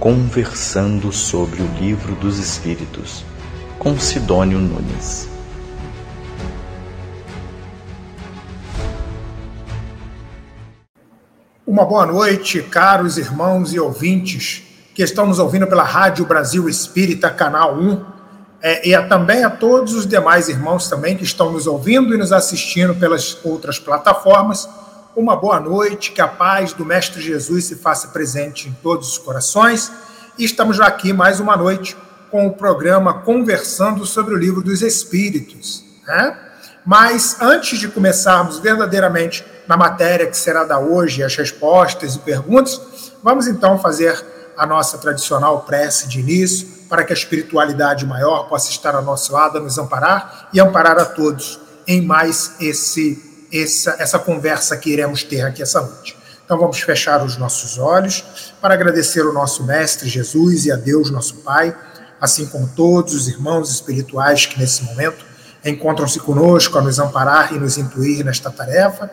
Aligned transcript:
conversando 0.00 1.12
sobre 1.12 1.60
o 1.60 1.66
Livro 1.78 2.14
dos 2.14 2.38
Espíritos, 2.38 3.22
com 3.78 4.00
Sidônio 4.00 4.58
Nunes. 4.58 5.28
Uma 11.66 11.84
boa 11.84 12.06
noite, 12.06 12.62
caros 12.62 13.18
irmãos 13.18 13.74
e 13.74 13.78
ouvintes 13.78 14.62
que 14.94 15.02
estão 15.02 15.26
nos 15.26 15.38
ouvindo 15.38 15.66
pela 15.66 15.84
Rádio 15.84 16.24
Brasil 16.24 16.66
Espírita, 16.66 17.28
canal 17.28 17.76
1, 17.76 18.04
é, 18.62 18.88
e 18.88 18.94
a, 18.94 19.06
também 19.06 19.44
a 19.44 19.50
todos 19.50 19.92
os 19.92 20.06
demais 20.06 20.48
irmãos 20.48 20.88
também 20.88 21.14
que 21.14 21.24
estão 21.24 21.52
nos 21.52 21.66
ouvindo 21.66 22.14
e 22.14 22.18
nos 22.18 22.32
assistindo 22.32 22.94
pelas 22.94 23.36
outras 23.44 23.78
plataformas 23.78 24.66
uma 25.16 25.34
boa 25.34 25.58
noite, 25.58 26.12
que 26.12 26.20
a 26.20 26.28
paz 26.28 26.72
do 26.72 26.84
Mestre 26.84 27.20
Jesus 27.20 27.64
se 27.64 27.76
faça 27.76 28.08
presente 28.08 28.68
em 28.68 28.72
todos 28.82 29.08
os 29.08 29.18
corações. 29.18 29.90
E 30.38 30.44
estamos 30.44 30.80
aqui 30.80 31.12
mais 31.12 31.40
uma 31.40 31.56
noite 31.56 31.96
com 32.30 32.46
o 32.46 32.52
programa 32.52 33.14
Conversando 33.14 34.06
sobre 34.06 34.34
o 34.34 34.36
Livro 34.36 34.62
dos 34.62 34.82
Espíritos. 34.82 35.84
Né? 36.06 36.38
Mas 36.86 37.40
antes 37.40 37.78
de 37.78 37.88
começarmos 37.88 38.58
verdadeiramente 38.60 39.44
na 39.66 39.76
matéria 39.76 40.26
que 40.26 40.36
será 40.36 40.64
da 40.64 40.78
hoje, 40.78 41.22
as 41.22 41.34
respostas 41.34 42.14
e 42.14 42.18
perguntas, 42.20 42.80
vamos 43.22 43.46
então 43.46 43.78
fazer 43.78 44.24
a 44.56 44.64
nossa 44.64 44.98
tradicional 44.98 45.62
prece 45.62 46.06
de 46.08 46.20
início 46.20 46.68
para 46.88 47.04
que 47.04 47.12
a 47.12 47.16
espiritualidade 47.16 48.06
maior 48.06 48.48
possa 48.48 48.70
estar 48.70 48.94
ao 48.94 49.02
nosso 49.02 49.32
lado, 49.32 49.60
nos 49.60 49.78
amparar 49.78 50.48
e 50.52 50.60
amparar 50.60 50.98
a 50.98 51.04
todos 51.04 51.60
em 51.86 52.02
mais 52.02 52.54
esse 52.60 53.29
essa, 53.52 53.96
essa 53.98 54.18
conversa 54.18 54.76
que 54.76 54.90
iremos 54.90 55.22
ter 55.22 55.42
aqui 55.42 55.62
essa 55.62 55.80
noite. 55.80 56.16
Então 56.44 56.58
vamos 56.58 56.80
fechar 56.80 57.24
os 57.24 57.36
nossos 57.36 57.78
olhos 57.78 58.24
para 58.60 58.74
agradecer 58.74 59.24
o 59.24 59.32
nosso 59.32 59.64
Mestre 59.64 60.08
Jesus 60.08 60.66
e 60.66 60.72
a 60.72 60.76
Deus, 60.76 61.10
nosso 61.10 61.36
Pai, 61.36 61.76
assim 62.20 62.46
como 62.46 62.68
todos 62.68 63.14
os 63.14 63.28
irmãos 63.28 63.70
espirituais 63.70 64.46
que 64.46 64.58
nesse 64.58 64.82
momento 64.82 65.24
encontram-se 65.64 66.18
conosco 66.18 66.76
a 66.78 66.82
nos 66.82 66.98
amparar 66.98 67.52
e 67.54 67.58
nos 67.58 67.78
intuir 67.78 68.24
nesta 68.24 68.50
tarefa. 68.50 69.10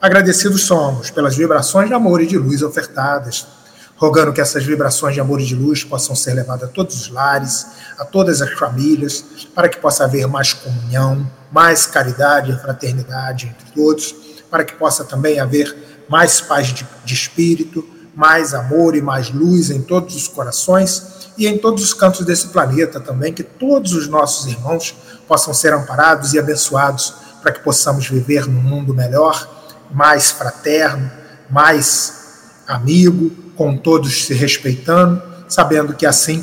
Agradecidos 0.00 0.64
somos 0.64 1.10
pelas 1.10 1.36
vibrações 1.36 1.88
de 1.88 1.94
amor 1.94 2.20
e 2.22 2.26
de 2.26 2.38
luz 2.38 2.62
ofertadas, 2.62 3.46
rogando 4.00 4.32
que 4.32 4.40
essas 4.40 4.64
vibrações 4.64 5.12
de 5.12 5.20
amor 5.20 5.42
e 5.42 5.44
de 5.44 5.54
luz 5.54 5.84
possam 5.84 6.16
ser 6.16 6.32
levadas 6.32 6.70
a 6.70 6.72
todos 6.72 6.98
os 6.98 7.08
lares, 7.10 7.66
a 7.98 8.04
todas 8.04 8.40
as 8.40 8.50
famílias, 8.52 9.22
para 9.54 9.68
que 9.68 9.76
possa 9.78 10.04
haver 10.04 10.26
mais 10.26 10.54
comunhão, 10.54 11.30
mais 11.52 11.84
caridade 11.84 12.50
e 12.50 12.58
fraternidade 12.58 13.48
entre 13.48 13.70
todos, 13.74 14.14
para 14.50 14.64
que 14.64 14.74
possa 14.74 15.04
também 15.04 15.38
haver 15.38 16.06
mais 16.08 16.40
paz 16.40 16.68
de, 16.68 16.88
de 17.04 17.12
espírito, 17.12 17.86
mais 18.16 18.54
amor 18.54 18.96
e 18.96 19.02
mais 19.02 19.30
luz 19.30 19.70
em 19.70 19.82
todos 19.82 20.16
os 20.16 20.26
corações 20.26 21.30
e 21.36 21.46
em 21.46 21.58
todos 21.58 21.84
os 21.84 21.92
cantos 21.92 22.24
desse 22.24 22.48
planeta 22.48 23.00
também, 23.00 23.34
que 23.34 23.42
todos 23.42 23.92
os 23.92 24.08
nossos 24.08 24.46
irmãos 24.50 24.94
possam 25.28 25.52
ser 25.52 25.74
amparados 25.74 26.32
e 26.32 26.38
abençoados 26.38 27.12
para 27.42 27.52
que 27.52 27.60
possamos 27.60 28.08
viver 28.08 28.48
num 28.48 28.62
mundo 28.62 28.94
melhor, 28.94 29.46
mais 29.92 30.30
fraterno, 30.30 31.10
mais 31.50 32.14
amigo, 32.66 33.49
com 33.60 33.76
todos 33.76 34.24
se 34.24 34.32
respeitando, 34.32 35.22
sabendo 35.46 35.92
que 35.92 36.06
assim 36.06 36.42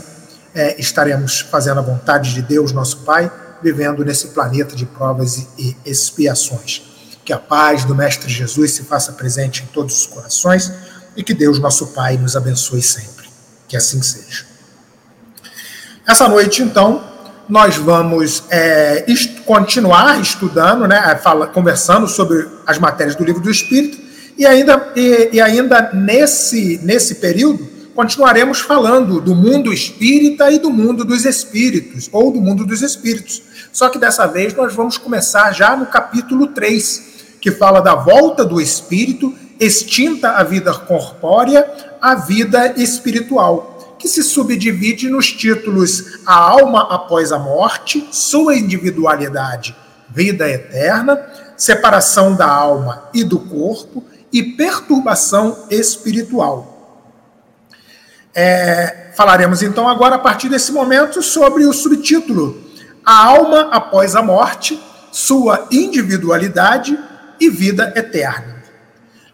é, 0.54 0.80
estaremos 0.80 1.40
fazendo 1.40 1.80
a 1.80 1.82
vontade 1.82 2.32
de 2.32 2.44
Deus, 2.44 2.72
nosso 2.72 2.98
Pai, 2.98 3.32
vivendo 3.60 4.06
nesse 4.06 4.28
planeta 4.28 4.76
de 4.76 4.86
provas 4.86 5.48
e 5.58 5.76
expiações. 5.84 6.84
Que 7.26 7.34
a 7.34 7.40
paz 7.40 7.84
do 7.86 7.96
Mestre 7.96 8.32
Jesus 8.32 8.74
se 8.74 8.84
faça 8.84 9.14
presente 9.14 9.64
em 9.64 9.66
todos 9.66 9.98
os 9.98 10.06
corações 10.06 10.72
e 11.16 11.24
que 11.24 11.34
Deus, 11.34 11.58
nosso 11.58 11.88
Pai, 11.88 12.18
nos 12.18 12.36
abençoe 12.36 12.84
sempre. 12.84 13.28
Que 13.68 13.76
assim 13.76 14.00
seja. 14.04 14.46
Essa 16.08 16.28
noite, 16.28 16.62
então, 16.62 17.04
nós 17.50 17.78
vamos 17.78 18.44
é, 18.52 19.12
est 19.12 19.42
continuar 19.42 20.22
estudando, 20.22 20.88
né, 20.88 21.20
fala, 21.24 21.48
conversando 21.48 22.08
sobre 22.08 22.48
as 22.68 22.78
matérias 22.78 23.16
do 23.16 23.24
Livro 23.24 23.42
do 23.42 23.50
Espírito, 23.50 24.07
e 24.38 24.46
ainda, 24.46 24.94
e, 24.96 25.30
e 25.34 25.42
ainda 25.42 25.92
nesse, 25.94 26.80
nesse 26.84 27.16
período, 27.16 27.68
continuaremos 27.96 28.60
falando 28.60 29.20
do 29.20 29.34
mundo 29.34 29.74
espírita 29.74 30.52
e 30.52 30.60
do 30.60 30.70
mundo 30.70 31.04
dos 31.04 31.26
espíritos, 31.26 32.08
ou 32.12 32.32
do 32.32 32.40
mundo 32.40 32.64
dos 32.64 32.84
espíritos. 32.84 33.42
Só 33.74 33.90
que 33.90 33.98
dessa 33.98 34.28
vez 34.28 34.54
nós 34.54 34.76
vamos 34.76 34.98
começar 34.98 35.52
já 35.52 35.76
no 35.76 35.88
capítulo 35.88 36.48
3, 36.48 37.38
que 37.42 37.52
fala 37.52 37.80
da 37.80 37.96
volta 37.96 38.46
do 38.46 38.62
espírito, 38.62 39.34
extinta 39.60 40.34
a 40.34 40.44
vida 40.44 40.72
corpórea, 40.72 41.68
a 42.00 42.14
vida 42.14 42.80
espiritual, 42.80 43.96
que 43.98 44.08
se 44.08 44.22
subdivide 44.22 45.10
nos 45.10 45.32
títulos 45.32 46.20
A 46.24 46.36
alma 46.36 46.94
após 46.94 47.32
a 47.32 47.40
morte, 47.40 48.08
sua 48.12 48.56
individualidade, 48.56 49.76
vida 50.08 50.48
eterna, 50.48 51.20
separação 51.58 52.36
da 52.36 52.46
alma 52.46 53.10
e 53.12 53.24
do 53.24 53.40
corpo 53.40 54.04
e 54.32 54.44
perturbação 54.44 55.66
espiritual. 55.70 56.76
É, 58.36 59.12
falaremos 59.16 59.64
então 59.64 59.90
agora, 59.90 60.16
a 60.16 60.20
partir 60.20 60.50
desse 60.50 60.72
momento, 60.72 61.22
sobre 61.24 61.66
o 61.66 61.74
subtítulo 61.74 62.62
A 63.04 63.26
Alma 63.26 63.70
Após 63.72 64.16
a 64.16 64.22
Morte, 64.22 64.80
Sua 65.12 65.68
Individualidade 65.72 66.98
e 67.40 67.50
Vida 67.50 67.94
Eterna. 67.96 68.58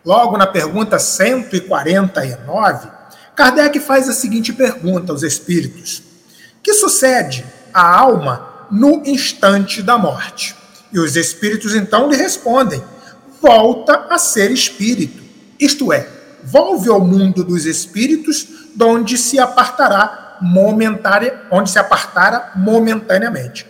Logo 0.06 0.38
na 0.38 0.48
pergunta 0.48 1.00
149, 1.00 2.88
Kardec 3.36 3.80
faz 3.80 4.08
a 4.08 4.14
seguinte 4.14 4.54
pergunta 4.54 5.12
aos 5.12 5.24
espíritos: 5.24 6.04
Que 6.62 6.74
sucede 6.74 7.46
à 7.74 8.00
alma 8.00 8.68
no 8.70 9.02
instante 9.06 9.82
da 9.82 9.98
morte? 9.98 10.56
E 10.92 11.00
os 11.00 11.16
espíritos 11.16 11.74
então 11.74 12.10
lhe 12.10 12.16
respondem: 12.16 12.84
volta 13.44 14.08
a 14.10 14.18
ser 14.18 14.52
espírito, 14.52 15.22
isto 15.60 15.92
é, 15.92 16.08
volve 16.42 16.90
ao 16.90 17.02
mundo 17.02 17.44
dos 17.44 17.66
espíritos 17.66 18.48
onde 18.82 19.18
se 19.18 19.38
apartará 19.38 20.38
momentária, 20.42 21.42
onde 21.52 21.70
se 21.70 21.78
apartara 21.78 22.52
momentaneamente. 22.56 23.68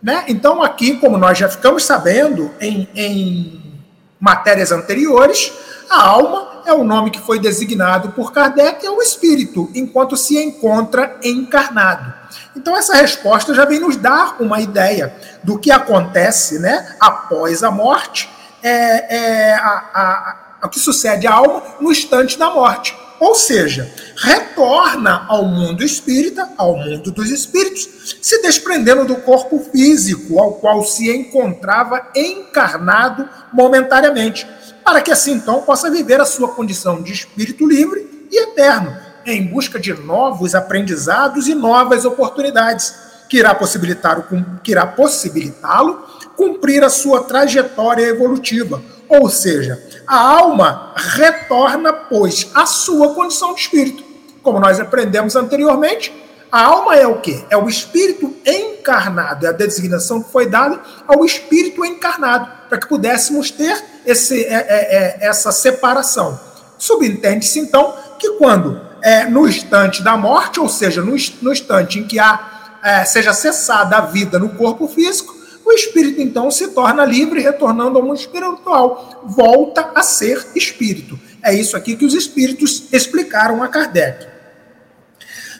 Né? 0.00 0.24
Então, 0.28 0.62
aqui, 0.62 0.96
como 0.96 1.18
nós 1.18 1.36
já 1.36 1.48
ficamos 1.48 1.84
sabendo 1.84 2.52
em, 2.60 2.88
em 2.94 3.82
matérias 4.18 4.70
anteriores, 4.70 5.52
a 5.90 6.02
alma 6.02 6.62
é 6.64 6.72
o 6.72 6.84
nome 6.84 7.10
que 7.10 7.20
foi 7.20 7.40
designado 7.40 8.10
por 8.10 8.32
Kardec, 8.32 8.86
é 8.86 8.90
o 8.90 9.02
espírito, 9.02 9.68
enquanto 9.74 10.16
se 10.16 10.40
encontra 10.40 11.18
encarnado. 11.22 12.14
Então, 12.56 12.76
essa 12.76 12.94
resposta 12.94 13.52
já 13.54 13.64
vem 13.64 13.80
nos 13.80 13.96
dar 13.96 14.36
uma 14.40 14.60
ideia 14.60 15.12
do 15.42 15.58
que 15.58 15.70
acontece 15.70 16.60
né, 16.60 16.94
após 17.00 17.64
a 17.64 17.72
morte, 17.72 18.28
é, 18.62 19.16
é 19.16 19.54
a, 19.54 20.38
a, 20.60 20.66
o 20.66 20.68
que 20.68 20.78
sucede 20.78 21.26
à 21.26 21.32
alma 21.32 21.62
no 21.80 21.90
instante 21.90 22.38
da 22.38 22.50
morte. 22.50 22.96
Ou 23.20 23.34
seja, 23.34 23.92
retorna 24.16 25.26
ao 25.28 25.44
mundo 25.44 25.84
espírita, 25.84 26.48
ao 26.56 26.74
mundo 26.74 27.12
dos 27.12 27.30
espíritos, 27.30 28.16
se 28.22 28.40
desprendendo 28.40 29.04
do 29.04 29.16
corpo 29.16 29.58
físico 29.70 30.40
ao 30.40 30.54
qual 30.54 30.82
se 30.82 31.14
encontrava 31.14 32.08
encarnado 32.16 33.28
momentaneamente, 33.52 34.46
para 34.82 35.02
que 35.02 35.12
assim 35.12 35.32
então 35.32 35.60
possa 35.60 35.90
viver 35.90 36.18
a 36.18 36.24
sua 36.24 36.48
condição 36.48 37.02
de 37.02 37.12
espírito 37.12 37.68
livre 37.68 38.26
e 38.30 38.42
eterno, 38.42 38.96
em 39.26 39.46
busca 39.46 39.78
de 39.78 39.92
novos 39.92 40.54
aprendizados 40.54 41.46
e 41.46 41.54
novas 41.54 42.06
oportunidades, 42.06 42.94
que 43.28 43.36
irá 43.36 43.54
possibilitar 43.54 44.26
que 44.64 44.72
irá 44.72 44.86
possibilitá-lo 44.86 46.04
cumprir 46.40 46.82
a 46.82 46.88
sua 46.88 47.24
trajetória 47.24 48.06
evolutiva, 48.06 48.82
ou 49.06 49.28
seja, 49.28 49.78
a 50.06 50.16
alma 50.16 50.94
retorna, 50.96 51.92
pois, 51.92 52.50
à 52.54 52.64
sua 52.64 53.14
condição 53.14 53.52
de 53.52 53.60
espírito. 53.60 54.02
Como 54.42 54.58
nós 54.58 54.80
aprendemos 54.80 55.36
anteriormente, 55.36 56.10
a 56.50 56.62
alma 56.62 56.96
é 56.96 57.06
o 57.06 57.20
quê? 57.20 57.44
É 57.50 57.58
o 57.58 57.68
espírito 57.68 58.34
encarnado, 58.46 59.44
é 59.44 59.50
a 59.50 59.52
designação 59.52 60.22
que 60.22 60.32
foi 60.32 60.46
dada 60.46 60.80
ao 61.06 61.26
espírito 61.26 61.84
encarnado, 61.84 62.50
para 62.70 62.78
que 62.78 62.88
pudéssemos 62.88 63.50
ter 63.50 63.78
esse, 64.06 64.42
é, 64.44 64.54
é, 64.54 64.96
é, 64.96 65.28
essa 65.28 65.52
separação. 65.52 66.40
Subentende-se, 66.78 67.58
então, 67.58 67.94
que 68.18 68.30
quando 68.38 68.80
é, 69.02 69.26
no 69.26 69.46
instante 69.46 70.02
da 70.02 70.16
morte, 70.16 70.58
ou 70.58 70.70
seja, 70.70 71.02
no, 71.02 71.14
no 71.42 71.52
instante 71.52 71.98
em 71.98 72.06
que 72.06 72.18
há, 72.18 72.78
é, 72.82 73.04
seja 73.04 73.34
cessada 73.34 73.98
a 73.98 74.00
vida 74.00 74.38
no 74.38 74.48
corpo 74.48 74.88
físico, 74.88 75.39
o 75.70 75.72
espírito 75.72 76.20
então 76.20 76.50
se 76.50 76.68
torna 76.68 77.04
livre, 77.04 77.40
retornando 77.40 77.98
ao 77.98 78.04
mundo 78.04 78.18
espiritual, 78.18 79.22
volta 79.24 79.92
a 79.94 80.02
ser 80.02 80.48
espírito. 80.54 81.18
É 81.42 81.54
isso 81.54 81.76
aqui 81.76 81.96
que 81.96 82.04
os 82.04 82.14
espíritos 82.14 82.92
explicaram 82.92 83.62
a 83.62 83.68
Kardec. 83.68 84.26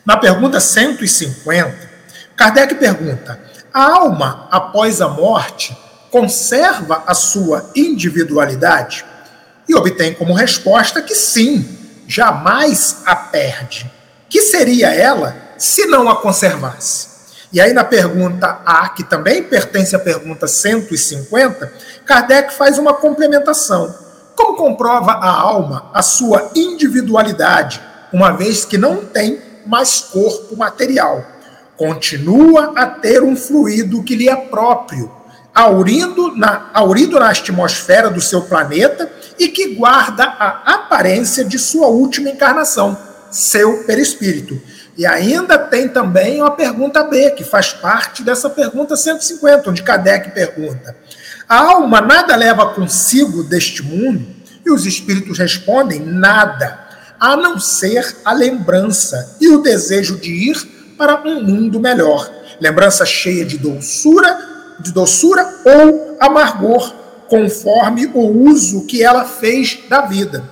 Na 0.04 0.16
pergunta 0.16 0.58
150, 0.58 1.90
Kardec 2.36 2.74
pergunta: 2.74 3.40
a 3.72 3.82
alma, 3.82 4.48
após 4.50 5.00
a 5.00 5.08
morte, 5.08 5.76
conserva 6.10 7.04
a 7.06 7.14
sua 7.14 7.70
individualidade? 7.76 9.04
E 9.68 9.74
obtém 9.74 10.12
como 10.14 10.34
resposta 10.34 11.00
que 11.00 11.14
sim, 11.14 11.78
jamais 12.08 13.02
a 13.06 13.14
perde. 13.14 13.90
Que 14.28 14.42
seria 14.42 14.92
ela 14.92 15.36
se 15.56 15.86
não 15.86 16.08
a 16.08 16.16
conservasse? 16.16 17.09
E 17.52 17.60
aí, 17.60 17.72
na 17.72 17.82
pergunta 17.82 18.60
A, 18.64 18.88
que 18.90 19.02
também 19.02 19.42
pertence 19.42 19.96
à 19.96 19.98
pergunta 19.98 20.46
150, 20.46 21.72
Kardec 22.06 22.54
faz 22.54 22.78
uma 22.78 22.94
complementação. 22.94 23.92
Como 24.36 24.56
comprova 24.56 25.12
a 25.12 25.30
alma 25.30 25.90
a 25.92 26.00
sua 26.00 26.52
individualidade, 26.54 27.80
uma 28.12 28.30
vez 28.30 28.64
que 28.64 28.78
não 28.78 29.04
tem 29.04 29.40
mais 29.66 30.00
corpo 30.00 30.56
material? 30.56 31.24
Continua 31.76 32.72
a 32.76 32.86
ter 32.86 33.22
um 33.22 33.34
fluido 33.34 34.02
que 34.04 34.14
lhe 34.14 34.28
é 34.28 34.36
próprio, 34.36 35.10
aurindo 35.52 36.36
na, 36.36 36.70
aurido 36.72 37.18
na 37.18 37.30
atmosfera 37.30 38.08
do 38.08 38.20
seu 38.20 38.42
planeta 38.42 39.10
e 39.38 39.48
que 39.48 39.74
guarda 39.74 40.24
a 40.24 40.74
aparência 40.74 41.44
de 41.44 41.58
sua 41.58 41.88
última 41.88 42.30
encarnação, 42.30 42.96
seu 43.30 43.84
perispírito. 43.84 44.60
E 44.96 45.06
ainda 45.06 45.58
tem 45.58 45.88
também 45.88 46.40
uma 46.40 46.50
pergunta 46.50 47.02
B, 47.04 47.30
que 47.30 47.44
faz 47.44 47.72
parte 47.72 48.22
dessa 48.22 48.50
pergunta 48.50 48.96
150, 48.96 49.70
onde 49.70 49.82
Kardec 49.82 50.30
pergunta: 50.32 50.96
A 51.48 51.58
alma 51.58 52.00
nada 52.00 52.36
leva 52.36 52.74
consigo 52.74 53.42
deste 53.44 53.82
mundo? 53.82 54.26
E 54.64 54.70
os 54.70 54.86
espíritos 54.86 55.38
respondem: 55.38 56.00
nada, 56.00 56.78
a 57.18 57.36
não 57.36 57.58
ser 57.58 58.16
a 58.24 58.32
lembrança 58.32 59.36
e 59.40 59.48
o 59.48 59.62
desejo 59.62 60.18
de 60.18 60.30
ir 60.30 60.56
para 60.98 61.22
um 61.26 61.42
mundo 61.42 61.80
melhor. 61.80 62.30
Lembrança 62.60 63.06
cheia 63.06 63.44
de 63.44 63.56
doçura 63.56 64.50
de 64.80 64.92
doçura 64.92 65.46
ou 65.64 66.16
amargor, 66.18 66.94
conforme 67.28 68.06
o 68.06 68.48
uso 68.50 68.86
que 68.86 69.02
ela 69.02 69.24
fez 69.24 69.78
da 69.88 70.02
vida. 70.02 70.42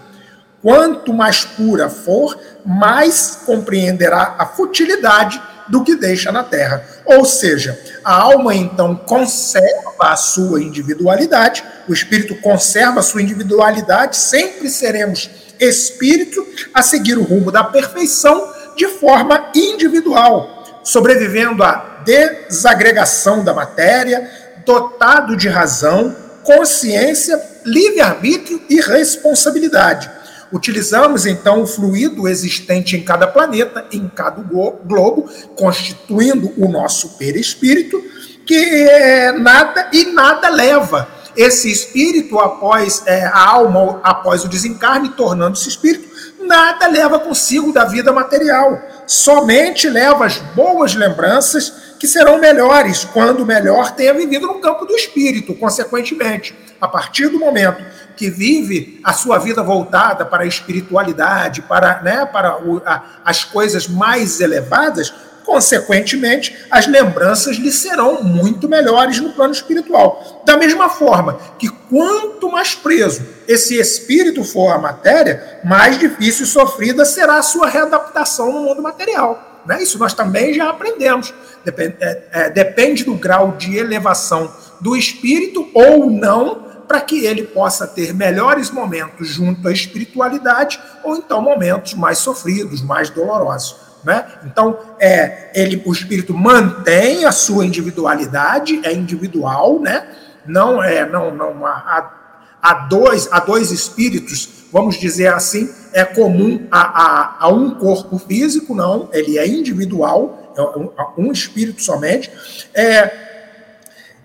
Quanto 0.62 1.12
mais 1.12 1.44
pura 1.44 1.88
for, 1.88 2.38
mais 2.68 3.38
compreenderá 3.46 4.34
a 4.38 4.44
futilidade 4.44 5.40
do 5.68 5.82
que 5.82 5.96
deixa 5.96 6.30
na 6.30 6.44
terra. 6.44 6.84
Ou 7.06 7.24
seja, 7.24 7.80
a 8.04 8.12
alma 8.12 8.54
então 8.54 8.94
conserva 8.94 9.94
a 10.00 10.16
sua 10.16 10.62
individualidade, 10.62 11.64
o 11.88 11.94
espírito 11.94 12.36
conserva 12.36 13.00
a 13.00 13.02
sua 13.02 13.22
individualidade, 13.22 14.18
sempre 14.18 14.68
seremos 14.68 15.30
espírito 15.58 16.46
a 16.74 16.82
seguir 16.82 17.16
o 17.16 17.24
rumo 17.24 17.50
da 17.50 17.64
perfeição 17.64 18.52
de 18.76 18.86
forma 18.86 19.50
individual, 19.54 20.82
sobrevivendo 20.84 21.64
a 21.64 22.02
desagregação 22.04 23.42
da 23.42 23.54
matéria, 23.54 24.30
dotado 24.64 25.36
de 25.36 25.48
razão, 25.48 26.14
consciência, 26.44 27.42
livre-arbítrio 27.64 28.62
e 28.68 28.80
responsabilidade. 28.80 30.17
Utilizamos 30.52 31.26
então 31.26 31.62
o 31.62 31.66
fluido 31.66 32.26
existente 32.26 32.96
em 32.96 33.02
cada 33.02 33.26
planeta, 33.26 33.86
em 33.92 34.08
cada 34.08 34.42
globo, 34.42 35.28
constituindo 35.54 36.52
o 36.56 36.68
nosso 36.68 37.18
perispírito, 37.18 38.02
que 38.46 38.54
é 38.54 39.32
nada 39.32 39.90
e 39.92 40.06
nada 40.06 40.48
leva 40.48 41.06
esse 41.36 41.70
espírito 41.70 42.38
após 42.38 43.02
é, 43.06 43.24
a 43.26 43.48
alma, 43.48 44.00
após 44.02 44.44
o 44.44 44.48
desencarne, 44.48 45.10
tornando-se 45.10 45.68
espírito, 45.68 46.08
nada 46.40 46.88
leva 46.88 47.20
consigo 47.20 47.72
da 47.72 47.84
vida 47.84 48.12
material. 48.12 48.82
Somente 49.08 49.88
leva 49.88 50.26
as 50.26 50.36
boas 50.36 50.94
lembranças 50.94 51.72
que 51.98 52.06
serão 52.06 52.38
melhores 52.38 53.04
quando 53.04 53.40
o 53.40 53.46
melhor 53.46 53.92
tenha 53.92 54.12
vivido 54.12 54.46
no 54.46 54.60
campo 54.60 54.84
do 54.84 54.94
espírito, 54.94 55.54
consequentemente. 55.54 56.54
A 56.78 56.86
partir 56.86 57.28
do 57.28 57.40
momento 57.40 57.82
que 58.14 58.28
vive 58.28 59.00
a 59.02 59.14
sua 59.14 59.38
vida 59.38 59.62
voltada 59.62 60.26
para 60.26 60.42
a 60.42 60.46
espiritualidade, 60.46 61.62
para, 61.62 62.02
né, 62.02 62.26
para 62.26 62.62
o, 62.62 62.82
a, 62.84 63.02
as 63.24 63.44
coisas 63.44 63.88
mais 63.88 64.40
elevadas, 64.40 65.14
consequentemente, 65.48 66.54
as 66.70 66.86
lembranças 66.86 67.56
lhe 67.56 67.72
serão 67.72 68.22
muito 68.22 68.68
melhores 68.68 69.18
no 69.18 69.32
plano 69.32 69.54
espiritual. 69.54 70.42
Da 70.44 70.58
mesma 70.58 70.90
forma 70.90 71.40
que 71.58 71.70
quanto 71.88 72.52
mais 72.52 72.74
preso 72.74 73.26
esse 73.48 73.80
espírito 73.80 74.44
for 74.44 74.70
à 74.70 74.76
matéria, 74.76 75.58
mais 75.64 75.98
difícil 75.98 76.44
e 76.44 76.48
sofrida 76.48 77.02
será 77.06 77.38
a 77.38 77.42
sua 77.42 77.66
readaptação 77.66 78.52
no 78.52 78.60
mundo 78.60 78.82
material. 78.82 79.62
Né? 79.64 79.82
Isso 79.82 79.98
nós 79.98 80.12
também 80.12 80.52
já 80.52 80.68
aprendemos. 80.68 81.32
Depende, 81.64 81.96
é, 81.98 82.22
é, 82.30 82.50
depende 82.50 83.04
do 83.04 83.14
grau 83.14 83.52
de 83.52 83.74
elevação 83.74 84.52
do 84.82 84.94
espírito 84.94 85.66
ou 85.72 86.10
não, 86.10 86.68
para 86.86 87.00
que 87.00 87.24
ele 87.24 87.44
possa 87.44 87.86
ter 87.86 88.12
melhores 88.12 88.70
momentos 88.70 89.28
junto 89.28 89.66
à 89.66 89.72
espiritualidade 89.72 90.78
ou 91.02 91.16
então 91.16 91.40
momentos 91.40 91.94
mais 91.94 92.18
sofridos, 92.18 92.82
mais 92.82 93.08
dolorosos. 93.08 93.87
Né? 94.08 94.24
Então, 94.46 94.78
é, 94.98 95.50
ele, 95.54 95.82
o 95.84 95.92
espírito 95.92 96.32
mantém 96.32 97.26
a 97.26 97.30
sua 97.30 97.66
individualidade, 97.66 98.80
é 98.82 98.90
individual, 98.90 99.78
né? 99.80 100.08
não 100.46 100.82
é 100.82 101.06
não, 101.06 101.30
não 101.34 101.66
há, 101.66 102.10
há, 102.62 102.72
dois, 102.88 103.28
há 103.30 103.38
dois 103.38 103.70
espíritos 103.70 104.56
vamos 104.72 104.98
dizer 104.98 105.28
assim, 105.28 105.70
é 105.92 106.04
comum 106.04 106.66
a, 106.70 106.80
a, 106.80 107.36
a 107.40 107.48
um 107.48 107.70
corpo 107.72 108.18
físico, 108.18 108.74
não, 108.74 109.10
ele 109.12 109.38
é 109.38 109.46
individual, 109.46 110.54
é 110.56 110.62
um, 110.62 110.90
um 111.26 111.32
espírito 111.32 111.82
somente. 111.82 112.30
É, 112.74 113.10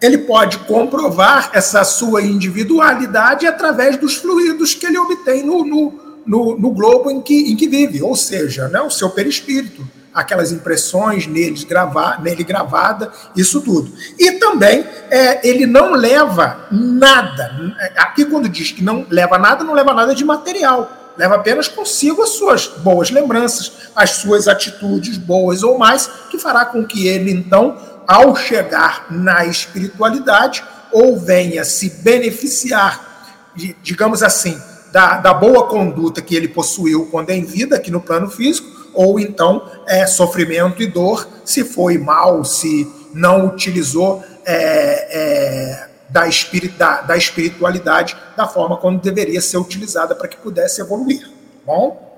ele 0.01 0.19
pode 0.19 0.59
comprovar 0.59 1.49
essa 1.53 1.83
sua 1.83 2.21
individualidade 2.21 3.47
através 3.47 3.97
dos 3.97 4.15
fluidos 4.15 4.73
que 4.73 4.85
ele 4.85 4.97
obtém 4.97 5.45
no, 5.45 5.65
no, 5.65 6.02
no, 6.25 6.57
no 6.57 6.71
globo 6.71 7.11
em 7.11 7.21
que, 7.21 7.51
em 7.51 7.55
que 7.55 7.67
vive, 7.67 8.01
ou 8.01 8.15
seja, 8.15 8.67
né, 8.67 8.81
o 8.81 8.89
seu 8.89 9.09
perispírito 9.09 9.85
aquelas 10.13 10.51
impressões 10.51 11.25
neles 11.25 11.63
gravar, 11.63 12.21
nele 12.21 12.43
gravada, 12.43 13.11
isso 13.35 13.61
tudo. 13.61 13.91
E 14.19 14.33
também 14.33 14.85
é, 15.09 15.47
ele 15.47 15.65
não 15.65 15.93
leva 15.93 16.67
nada. 16.71 17.75
Aqui 17.97 18.25
quando 18.25 18.47
diz 18.47 18.71
que 18.71 18.83
não 18.83 19.05
leva 19.09 19.37
nada, 19.37 19.63
não 19.63 19.73
leva 19.73 19.93
nada 19.93 20.13
de 20.13 20.23
material. 20.23 21.13
Leva 21.17 21.35
apenas 21.35 21.67
consigo 21.67 22.23
as 22.23 22.29
suas 22.29 22.67
boas 22.67 23.11
lembranças, 23.11 23.71
as 23.95 24.11
suas 24.11 24.47
atitudes 24.47 25.17
boas 25.17 25.63
ou 25.63 25.77
mais, 25.77 26.09
que 26.29 26.39
fará 26.39 26.65
com 26.65 26.85
que 26.85 27.07
ele, 27.07 27.31
então, 27.31 27.77
ao 28.07 28.35
chegar 28.35 29.07
na 29.11 29.45
espiritualidade, 29.45 30.63
ou 30.91 31.17
venha 31.19 31.63
se 31.63 31.89
beneficiar, 32.01 33.51
digamos 33.81 34.23
assim, 34.23 34.59
da, 34.93 35.17
da 35.17 35.33
boa 35.33 35.67
conduta 35.67 36.21
que 36.21 36.33
ele 36.35 36.47
possuiu 36.47 37.07
quando 37.07 37.31
é 37.31 37.35
em 37.35 37.43
vida, 37.43 37.77
aqui 37.77 37.89
no 37.89 37.99
plano 37.99 38.29
físico, 38.29 38.69
ou 38.93 39.19
então 39.19 39.67
é, 39.87 40.05
sofrimento 40.05 40.83
e 40.83 40.87
dor, 40.87 41.27
se 41.43 41.63
foi 41.63 41.97
mal, 41.97 42.45
se 42.45 42.87
não 43.11 43.47
utilizou 43.47 44.23
é, 44.45 45.07
é, 45.09 45.89
da, 46.07 46.27
espirit, 46.27 46.77
da, 46.77 47.01
da, 47.01 47.17
espiritualidade 47.17 48.15
da 48.37 48.47
forma 48.47 48.77
como 48.77 48.99
deveria 48.99 49.41
ser 49.41 49.57
utilizada 49.57 50.13
para 50.13 50.27
que 50.27 50.37
pudesse 50.37 50.79
evoluir. 50.79 51.21
Tá 51.21 51.27
bom? 51.65 52.13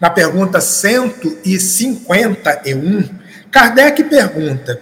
Na 0.00 0.10
pergunta 0.10 0.60
151, 0.60 3.08
Kardec 3.52 4.02
pergunta: 4.02 4.80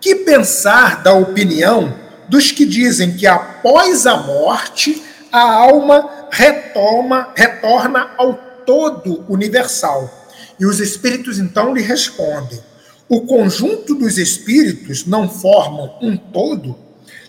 que 0.00 0.14
pensar 0.14 1.02
da 1.02 1.12
opinião 1.12 1.92
dos 2.30 2.50
que 2.50 2.64
dizem 2.64 3.14
que 3.14 3.26
após 3.26 4.06
a 4.06 4.16
morte 4.16 5.04
a 5.34 5.52
alma 5.52 6.08
retoma, 6.34 7.32
retorna 7.36 8.10
ao 8.18 8.34
todo 8.66 9.24
universal. 9.28 10.10
E 10.58 10.66
os 10.66 10.80
espíritos 10.80 11.38
então 11.38 11.72
lhe 11.72 11.80
respondem: 11.80 12.60
o 13.08 13.22
conjunto 13.22 13.94
dos 13.94 14.18
espíritos 14.18 15.06
não 15.06 15.28
formam 15.28 15.96
um 16.02 16.16
todo? 16.16 16.76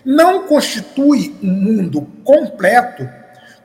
Não 0.04 0.46
constitui 0.46 1.36
um 1.42 1.50
mundo 1.50 2.02
completo? 2.24 3.08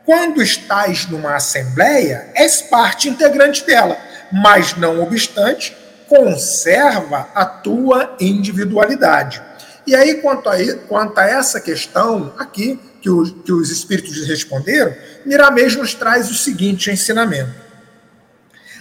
Quando 0.06 0.42
estás 0.42 1.10
numa 1.10 1.36
assembleia, 1.36 2.32
és 2.36 2.62
parte 2.62 3.10
integrante 3.10 3.66
dela, 3.66 3.98
mas 4.32 4.76
não 4.76 5.02
obstante, 5.02 5.76
conserva 6.08 7.30
a 7.34 7.46
tua 7.46 8.16
individualidade. 8.20 9.42
E 9.86 9.96
aí, 9.96 10.16
quanto 10.16 10.50
a, 10.50 10.56
quanto 10.88 11.18
a 11.20 11.26
essa 11.26 11.62
questão 11.62 12.34
aqui, 12.38 12.80
que, 13.02 13.10
o, 13.10 13.26
que 13.26 13.52
os 13.52 13.70
espíritos 13.72 14.28
responderam, 14.28 14.96
Miramês 15.26 15.76
nos 15.76 15.94
traz 15.94 16.30
o 16.30 16.36
seguinte 16.36 16.92
ensinamento. 16.92 17.54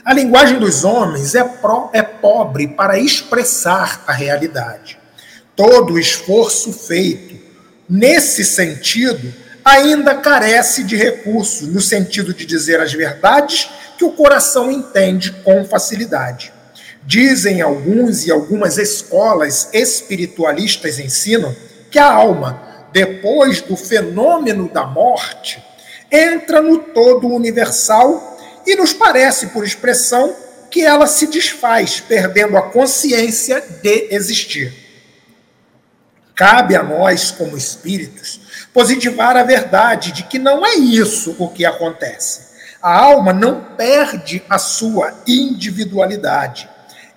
A 0.04 0.14
linguagem 0.14 0.58
dos 0.58 0.84
homens 0.84 1.34
é, 1.34 1.44
pro, 1.44 1.90
é 1.92 2.02
pobre 2.02 2.68
para 2.68 2.98
expressar 2.98 4.04
a 4.06 4.12
realidade. 4.12 4.98
Todo 5.54 5.94
o 5.94 5.98
esforço 5.98 6.72
feito 6.72 7.38
nesse 7.88 8.44
sentido 8.44 9.32
ainda 9.64 10.14
carece 10.14 10.84
de 10.84 10.96
recursos, 10.96 11.68
no 11.68 11.80
sentido 11.80 12.32
de 12.32 12.46
dizer 12.46 12.80
as 12.80 12.92
verdades 12.92 13.68
que 13.98 14.04
o 14.04 14.12
coração 14.12 14.70
entende 14.70 15.32
com 15.44 15.64
facilidade. 15.64 16.52
Dizem 17.04 17.60
alguns 17.60 18.26
e 18.26 18.30
algumas 18.30 18.78
escolas 18.78 19.68
espiritualistas 19.72 20.98
ensinam 20.98 21.54
que 21.90 21.98
a 21.98 22.10
alma, 22.10 22.69
depois 22.92 23.60
do 23.60 23.76
fenômeno 23.76 24.68
da 24.68 24.84
morte, 24.84 25.62
entra 26.10 26.60
no 26.60 26.78
todo 26.78 27.28
universal 27.28 28.38
e 28.66 28.74
nos 28.76 28.92
parece, 28.92 29.48
por 29.48 29.64
expressão, 29.64 30.34
que 30.70 30.84
ela 30.84 31.06
se 31.06 31.26
desfaz, 31.26 32.00
perdendo 32.00 32.56
a 32.56 32.62
consciência 32.62 33.60
de 33.82 34.08
existir. 34.10 34.72
Cabe 36.34 36.74
a 36.74 36.82
nós, 36.82 37.30
como 37.30 37.56
espíritos, 37.56 38.40
positivar 38.72 39.36
a 39.36 39.42
verdade 39.42 40.12
de 40.12 40.22
que 40.22 40.38
não 40.38 40.64
é 40.64 40.74
isso 40.74 41.36
o 41.38 41.48
que 41.48 41.64
acontece. 41.64 42.50
A 42.80 42.96
alma 42.96 43.32
não 43.32 43.62
perde 43.76 44.42
a 44.48 44.58
sua 44.58 45.22
individualidade. 45.26 46.68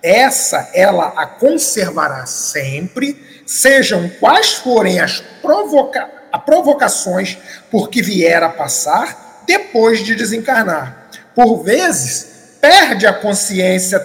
Essa 0.04 0.68
ela 0.74 1.14
a 1.16 1.24
conservará 1.24 2.26
sempre, 2.26 3.42
sejam 3.46 4.10
quais 4.20 4.52
forem 4.52 5.00
as 5.00 5.20
provoca 5.40 6.10
provocações 6.44 7.38
por 7.70 7.88
que 7.88 8.02
vier 8.02 8.42
a 8.42 8.50
passar 8.50 9.42
depois 9.46 10.04
de 10.04 10.14
desencarnar. 10.14 11.08
Por 11.34 11.62
vezes, 11.62 12.58
perde 12.60 13.06
a 13.06 13.14
consciência 13.14 13.98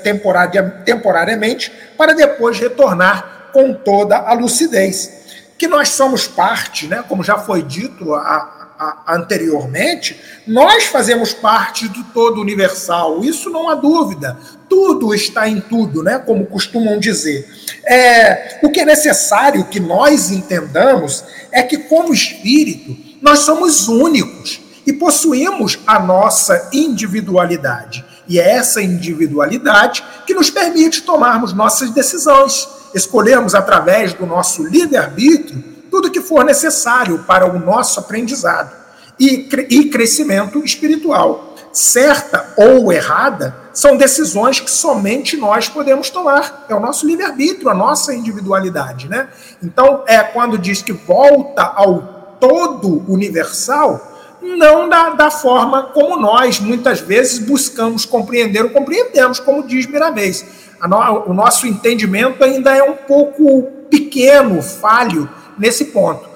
temporariamente 0.85 1.69
para 1.97 2.13
depois 2.13 2.57
retornar 2.57 3.49
com 3.51 3.73
toda 3.73 4.15
a 4.19 4.31
lucidez 4.31 5.19
que 5.59 5.67
nós 5.67 5.89
somos 5.89 6.25
parte, 6.25 6.87
né, 6.87 7.03
como 7.07 7.21
já 7.21 7.37
foi 7.37 7.61
dito 7.61 8.15
a, 8.15 8.58
anteriormente, 9.05 10.19
nós 10.47 10.85
fazemos 10.85 11.33
parte 11.33 11.87
do 11.89 12.03
todo 12.05 12.39
universal, 12.39 13.23
isso 13.23 13.49
não 13.49 13.69
há 13.69 13.75
dúvida. 13.75 14.37
Tudo 14.69 15.13
está 15.13 15.49
em 15.49 15.59
tudo, 15.59 16.01
né, 16.01 16.17
como 16.19 16.45
costumam 16.45 16.97
dizer. 16.97 17.47
É, 17.85 18.59
o 18.63 18.69
que 18.69 18.79
é 18.79 18.85
necessário 18.85 19.65
que 19.65 19.79
nós 19.79 20.31
entendamos 20.31 21.23
é 21.51 21.61
que, 21.61 21.77
como 21.77 22.13
espírito, 22.13 22.95
nós 23.21 23.39
somos 23.39 23.87
únicos 23.87 24.61
e 24.85 24.93
possuímos 24.93 25.79
a 25.85 25.99
nossa 25.99 26.69
individualidade. 26.71 28.05
E 28.27 28.39
é 28.39 28.51
essa 28.51 28.81
individualidade 28.81 30.03
que 30.25 30.33
nos 30.33 30.49
permite 30.49 31.01
tomarmos 31.01 31.51
nossas 31.51 31.89
decisões 31.89 32.67
escolhermos 32.93 33.53
através 33.53 34.13
do 34.13 34.25
nosso 34.25 34.63
livre-arbítrio 34.63 35.78
tudo 35.99 36.09
que 36.09 36.21
for 36.21 36.45
necessário 36.45 37.25
para 37.27 37.45
o 37.45 37.59
nosso 37.59 37.99
aprendizado 37.99 38.71
e, 39.19 39.49
e 39.69 39.89
crescimento 39.89 40.63
espiritual. 40.63 41.55
Certa 41.73 42.53
ou 42.55 42.91
errada 42.91 43.53
são 43.73 43.97
decisões 43.97 44.61
que 44.61 44.71
somente 44.71 45.35
nós 45.35 45.67
podemos 45.67 46.09
tomar. 46.09 46.65
É 46.69 46.73
o 46.73 46.79
nosso 46.79 47.05
livre-arbítrio, 47.05 47.69
a 47.69 47.73
nossa 47.73 48.15
individualidade. 48.15 49.09
Né? 49.09 49.27
Então, 49.61 50.03
é 50.07 50.19
quando 50.19 50.57
diz 50.57 50.81
que 50.81 50.93
volta 50.93 51.63
ao 51.63 52.37
todo 52.39 53.03
universal, 53.11 54.37
não 54.41 54.87
da, 54.87 55.09
da 55.09 55.29
forma 55.29 55.83
como 55.83 56.15
nós 56.15 56.61
muitas 56.61 57.01
vezes 57.01 57.39
buscamos 57.39 58.05
compreender 58.05 58.63
ou 58.63 58.69
compreendemos, 58.69 59.37
como 59.37 59.67
diz 59.67 59.85
Miramês 59.85 60.45
no, 60.87 61.29
o 61.29 61.33
nosso 61.33 61.67
entendimento 61.67 62.43
ainda 62.43 62.75
é 62.75 62.83
um 62.83 62.95
pouco 62.95 63.63
pequeno, 63.89 64.61
falho 64.61 65.29
nesse 65.59 65.85
ponto. 65.85 66.27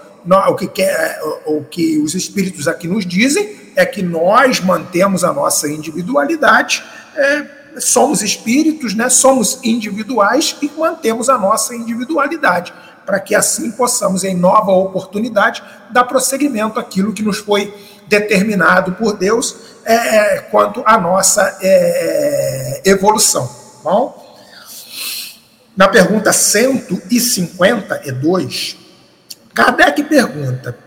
O 0.48 0.56
que, 0.56 0.68
quer, 0.68 1.20
o 1.46 1.64
que 1.64 1.98
os 1.98 2.16
espíritos 2.16 2.68
aqui 2.68 2.88
nos 2.88 3.06
dizem 3.06 3.56
é 3.76 3.86
que 3.86 4.02
nós 4.02 4.62
mantemos 4.62 5.24
a 5.24 5.34
nossa 5.34 5.68
individualidade, 5.68 6.84
é, 7.16 7.46
somos 7.80 8.22
espíritos, 8.22 8.94
né, 8.94 9.10
somos 9.10 9.60
individuais 9.64 10.56
e 10.62 10.72
mantemos 10.78 11.28
a 11.28 11.38
nossa 11.38 11.76
individualidade, 11.76 12.74
para 13.06 13.20
que 13.20 13.36
assim 13.36 13.72
possamos, 13.72 14.24
em 14.24 14.36
nova 14.36 14.72
oportunidade, 14.72 15.62
dar 15.92 16.06
prosseguimento 16.06 16.80
àquilo 16.80 17.12
que 17.12 17.22
nos 17.22 17.40
foi 17.40 17.74
determinado 18.08 18.94
por 18.94 19.18
Deus 19.18 19.58
é, 19.84 20.36
é 20.36 20.40
quanto 20.40 20.82
à 20.86 20.98
nossa 20.98 21.58
é, 21.62 22.82
evolução. 22.86 23.46
Tá 23.84 23.90
bom? 23.90 24.24
Na 25.76 25.90
pergunta 25.90 26.32
152, 26.32 28.83
Kardec 29.54 30.04
pergunta: 30.04 30.78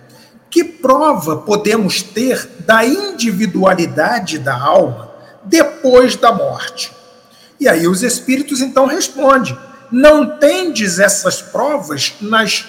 que 0.50 0.64
prova 0.64 1.36
podemos 1.36 2.02
ter 2.02 2.48
da 2.66 2.84
individualidade 2.84 4.38
da 4.38 4.58
alma 4.58 5.10
depois 5.44 6.16
da 6.16 6.32
morte? 6.32 6.92
E 7.60 7.68
aí 7.68 7.86
os 7.86 8.02
espíritos 8.02 8.60
então 8.60 8.86
respondem: 8.86 9.56
não 9.90 10.38
tendes 10.38 10.98
essas 10.98 11.40
provas 11.40 12.14
nas 12.20 12.66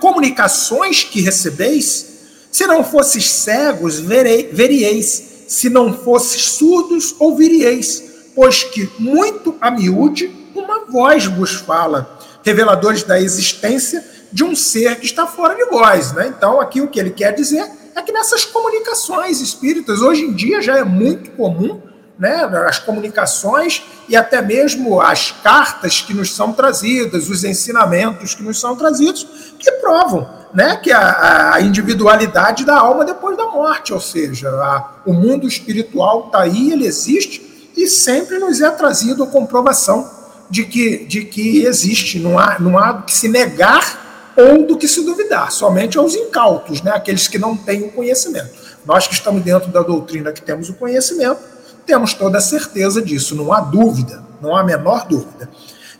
comunicações 0.00 1.02
que 1.02 1.20
recebeis? 1.20 2.06
Se 2.50 2.66
não 2.66 2.82
fosses 2.82 3.28
cegos, 3.28 3.98
verei, 3.98 4.50
veríeis, 4.52 5.44
se 5.48 5.68
não 5.68 5.92
fosses 5.92 6.42
surdos, 6.42 7.14
ouviríeis, 7.18 8.02
pois 8.34 8.64
que 8.64 8.90
muito 8.98 9.56
a 9.60 9.70
miúde 9.70 10.34
uma 10.54 10.86
voz 10.86 11.26
vos 11.26 11.54
fala, 11.54 12.18
reveladores 12.42 13.02
da 13.02 13.20
existência 13.20 14.04
de 14.32 14.44
um 14.44 14.54
ser 14.54 14.96
que 14.96 15.06
está 15.06 15.26
fora 15.26 15.54
de 15.54 15.64
vós. 15.66 16.12
Né? 16.12 16.28
Então, 16.28 16.60
aqui 16.60 16.80
o 16.80 16.88
que 16.88 16.98
ele 17.00 17.10
quer 17.10 17.32
dizer 17.34 17.70
é 17.94 18.02
que 18.02 18.12
nessas 18.12 18.44
comunicações 18.44 19.40
espíritas, 19.40 20.00
hoje 20.00 20.22
em 20.22 20.32
dia 20.32 20.60
já 20.60 20.78
é 20.78 20.84
muito 20.84 21.30
comum 21.32 21.80
né, 22.18 22.44
as 22.66 22.78
comunicações 22.78 23.82
e 24.08 24.16
até 24.16 24.42
mesmo 24.42 25.00
as 25.00 25.30
cartas 25.30 26.00
que 26.00 26.12
nos 26.12 26.34
são 26.34 26.52
trazidas, 26.52 27.28
os 27.28 27.44
ensinamentos 27.44 28.34
que 28.34 28.42
nos 28.42 28.58
são 28.58 28.74
trazidos, 28.74 29.54
que 29.58 29.70
provam 29.72 30.28
né, 30.52 30.76
que 30.76 30.90
a, 30.90 31.54
a 31.54 31.60
individualidade 31.60 32.64
da 32.64 32.78
alma 32.78 33.04
depois 33.04 33.36
da 33.36 33.46
morte, 33.46 33.92
ou 33.92 34.00
seja, 34.00 34.48
a, 34.48 35.02
o 35.06 35.12
mundo 35.12 35.46
espiritual 35.46 36.26
está 36.26 36.40
aí, 36.40 36.72
ele 36.72 36.86
existe 36.86 37.72
e 37.76 37.86
sempre 37.86 38.38
nos 38.38 38.60
é 38.60 38.70
trazido 38.70 39.22
a 39.22 39.26
comprovação 39.26 40.10
de 40.50 40.64
que, 40.64 41.04
de 41.04 41.24
que 41.24 41.64
existe, 41.64 42.18
não 42.18 42.38
há, 42.38 42.58
não 42.58 42.78
há 42.78 43.02
que 43.02 43.12
se 43.12 43.28
negar 43.28 44.07
ou 44.38 44.64
do 44.64 44.78
que 44.78 44.86
se 44.86 45.04
duvidar, 45.04 45.50
somente 45.50 45.98
aos 45.98 46.14
incautos, 46.14 46.80
né? 46.80 46.92
aqueles 46.92 47.26
que 47.26 47.38
não 47.38 47.56
têm 47.56 47.82
o 47.82 47.90
conhecimento. 47.90 48.50
Nós 48.86 49.08
que 49.08 49.14
estamos 49.14 49.42
dentro 49.42 49.72
da 49.72 49.82
doutrina 49.82 50.30
que 50.30 50.40
temos 50.40 50.68
o 50.68 50.74
conhecimento, 50.74 51.40
temos 51.84 52.14
toda 52.14 52.38
a 52.38 52.40
certeza 52.40 53.02
disso, 53.02 53.34
não 53.34 53.52
há 53.52 53.60
dúvida, 53.60 54.22
não 54.40 54.54
há 54.54 54.60
a 54.60 54.64
menor 54.64 55.08
dúvida. 55.08 55.50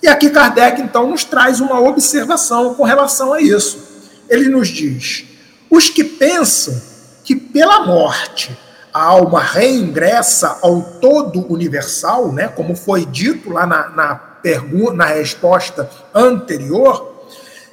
E 0.00 0.06
aqui 0.06 0.30
Kardec, 0.30 0.80
então, 0.80 1.10
nos 1.10 1.24
traz 1.24 1.60
uma 1.60 1.80
observação 1.80 2.74
com 2.74 2.84
relação 2.84 3.32
a 3.32 3.40
isso. 3.40 3.76
Ele 4.28 4.48
nos 4.48 4.68
diz: 4.68 5.24
os 5.68 5.90
que 5.90 6.04
pensam 6.04 6.80
que 7.24 7.34
pela 7.34 7.84
morte 7.84 8.56
a 8.94 9.02
alma 9.02 9.40
reingressa 9.40 10.58
ao 10.62 10.80
todo 11.00 11.44
universal, 11.52 12.32
né, 12.32 12.46
como 12.46 12.76
foi 12.76 13.04
dito 13.04 13.50
lá 13.50 13.66
na, 13.66 13.88
na 13.88 14.14
pergunta, 14.14 14.92
na 14.92 15.06
resposta 15.06 15.90
anterior, 16.14 17.17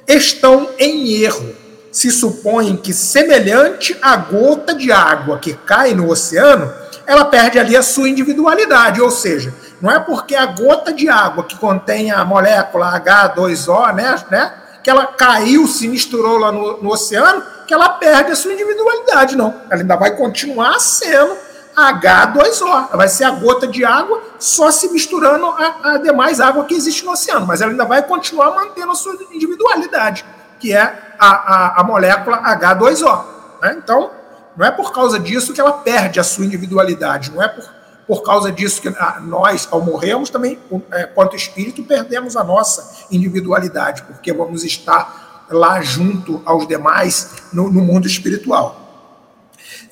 estão 0.06 0.70
em 0.78 1.12
erro. 1.22 1.54
Se 1.90 2.10
supõem 2.10 2.76
que, 2.76 2.92
semelhante 2.92 3.96
à 4.02 4.16
gota 4.16 4.74
de 4.74 4.92
água 4.92 5.38
que 5.38 5.54
cai 5.54 5.94
no 5.94 6.10
oceano, 6.10 6.72
ela 7.06 7.24
perde 7.24 7.58
ali 7.58 7.76
a 7.76 7.82
sua 7.82 8.08
individualidade, 8.08 9.00
ou 9.00 9.10
seja, 9.10 9.54
não 9.80 9.90
é 9.90 9.98
porque 9.98 10.34
a 10.34 10.46
gota 10.46 10.92
de 10.92 11.08
água 11.08 11.44
que 11.44 11.56
contém 11.56 12.10
a 12.10 12.24
molécula 12.24 13.00
H2O, 13.00 13.94
né, 13.94 14.16
né 14.30 14.52
que 14.82 14.90
ela 14.90 15.06
caiu, 15.06 15.66
se 15.66 15.88
misturou 15.88 16.38
lá 16.38 16.52
no, 16.52 16.82
no 16.82 16.92
oceano, 16.92 17.42
que 17.66 17.74
ela 17.74 17.88
perde 17.88 18.32
a 18.32 18.36
sua 18.36 18.52
individualidade, 18.52 19.36
não. 19.36 19.54
Ela 19.68 19.80
ainda 19.80 19.96
vai 19.96 20.14
continuar 20.14 20.78
sendo 20.78 21.36
H2O. 21.76 22.96
Vai 22.96 23.08
ser 23.08 23.24
a 23.24 23.30
gota 23.30 23.66
de 23.66 23.84
água 23.84 24.22
só 24.38 24.70
se 24.70 24.88
misturando 24.88 25.46
a, 25.46 25.92
a 25.92 25.98
demais 25.98 26.40
água 26.40 26.64
que 26.64 26.74
existe 26.74 27.04
no 27.04 27.12
oceano. 27.12 27.46
Mas 27.46 27.60
ela 27.60 27.70
ainda 27.70 27.84
vai 27.84 28.02
continuar 28.02 28.54
mantendo 28.54 28.92
a 28.92 28.94
sua 28.94 29.14
individualidade, 29.30 30.24
que 30.58 30.72
é 30.72 31.14
a, 31.18 31.28
a, 31.28 31.80
a 31.80 31.84
molécula 31.84 32.38
H2O. 32.38 33.24
Né? 33.62 33.76
Então, 33.82 34.10
não 34.56 34.64
é 34.64 34.70
por 34.70 34.92
causa 34.92 35.18
disso 35.18 35.52
que 35.52 35.60
ela 35.60 35.72
perde 35.72 36.18
a 36.18 36.24
sua 36.24 36.46
individualidade. 36.46 37.30
Não 37.30 37.42
é 37.42 37.48
por, 37.48 37.64
por 38.06 38.22
causa 38.22 38.50
disso 38.50 38.80
que 38.80 38.88
nós, 39.22 39.68
ao 39.70 39.82
morrermos, 39.82 40.30
também, 40.30 40.58
é, 40.92 41.04
quanto 41.04 41.36
espírito, 41.36 41.82
perdemos 41.82 42.36
a 42.36 42.44
nossa 42.44 43.04
individualidade, 43.10 44.02
porque 44.02 44.32
vamos 44.32 44.64
estar 44.64 45.44
lá 45.50 45.80
junto 45.82 46.40
aos 46.46 46.66
demais 46.66 47.30
no, 47.52 47.70
no 47.70 47.82
mundo 47.82 48.06
espiritual. 48.06 48.80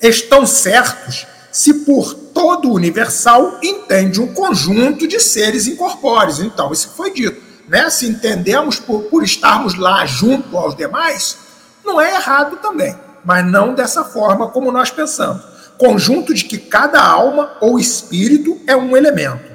Estão 0.01 0.45
certos 0.47 1.27
se 1.55 1.73
por 1.73 2.13
todo 2.13 2.69
universal 2.69 3.59
entende 3.63 4.19
um 4.19 4.33
conjunto 4.33 5.07
de 5.07 5.21
seres 5.21 5.67
incorpóreos. 5.67 6.41
Então, 6.41 6.69
isso 6.73 6.89
foi 6.97 7.13
dito. 7.13 7.41
Né? 7.65 7.89
Se 7.89 8.05
entendemos 8.05 8.77
por, 8.77 9.03
por 9.03 9.23
estarmos 9.23 9.73
lá 9.75 10.05
junto 10.05 10.57
aos 10.57 10.75
demais, 10.75 11.37
não 11.85 12.01
é 12.01 12.13
errado 12.13 12.57
também, 12.57 12.93
mas 13.23 13.49
não 13.49 13.73
dessa 13.73 14.03
forma 14.03 14.49
como 14.49 14.69
nós 14.69 14.91
pensamos. 14.91 15.43
Conjunto 15.77 16.33
de 16.33 16.43
que 16.43 16.57
cada 16.57 17.01
alma 17.01 17.53
ou 17.61 17.79
espírito 17.79 18.59
é 18.67 18.75
um 18.75 18.97
elemento. 18.97 19.49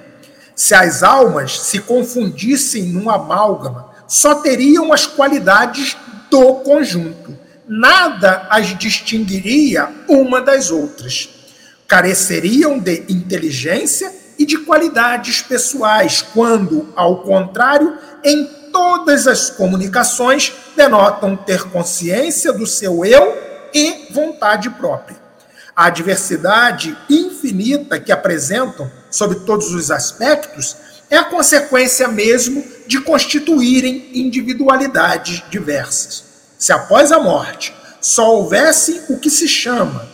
Se 0.56 0.74
as 0.74 1.02
almas 1.02 1.60
se 1.60 1.80
confundissem 1.80 2.84
num 2.84 3.10
amálgama, 3.10 3.90
só 4.08 4.36
teriam 4.36 4.90
as 4.90 5.04
qualidades 5.04 5.98
do 6.30 6.54
conjunto. 6.54 7.38
Nada 7.68 8.46
as 8.48 8.68
distinguiria 8.78 9.86
uma 10.08 10.40
das 10.40 10.70
outras. 10.70 11.39
Careceriam 11.90 12.78
de 12.78 13.04
inteligência 13.08 14.14
e 14.38 14.46
de 14.46 14.58
qualidades 14.58 15.42
pessoais, 15.42 16.22
quando, 16.22 16.92
ao 16.94 17.24
contrário, 17.24 17.98
em 18.24 18.46
todas 18.72 19.26
as 19.26 19.50
comunicações 19.50 20.52
denotam 20.76 21.36
ter 21.36 21.64
consciência 21.64 22.52
do 22.52 22.66
seu 22.66 23.04
eu 23.04 23.36
e 23.74 24.12
vontade 24.12 24.70
própria. 24.70 25.18
A 25.74 25.90
diversidade 25.90 26.96
infinita 27.08 27.98
que 27.98 28.12
apresentam 28.12 28.88
sob 29.10 29.44
todos 29.44 29.74
os 29.74 29.90
aspectos, 29.90 30.76
é 31.10 31.16
a 31.16 31.24
consequência 31.24 32.06
mesmo 32.06 32.64
de 32.86 33.00
constituírem 33.00 34.10
individualidades 34.14 35.42
diversas. 35.50 36.24
Se 36.56 36.72
após 36.72 37.10
a 37.10 37.18
morte 37.18 37.74
só 38.00 38.36
houvesse 38.36 39.02
o 39.08 39.18
que 39.18 39.28
se 39.28 39.48
chama 39.48 40.08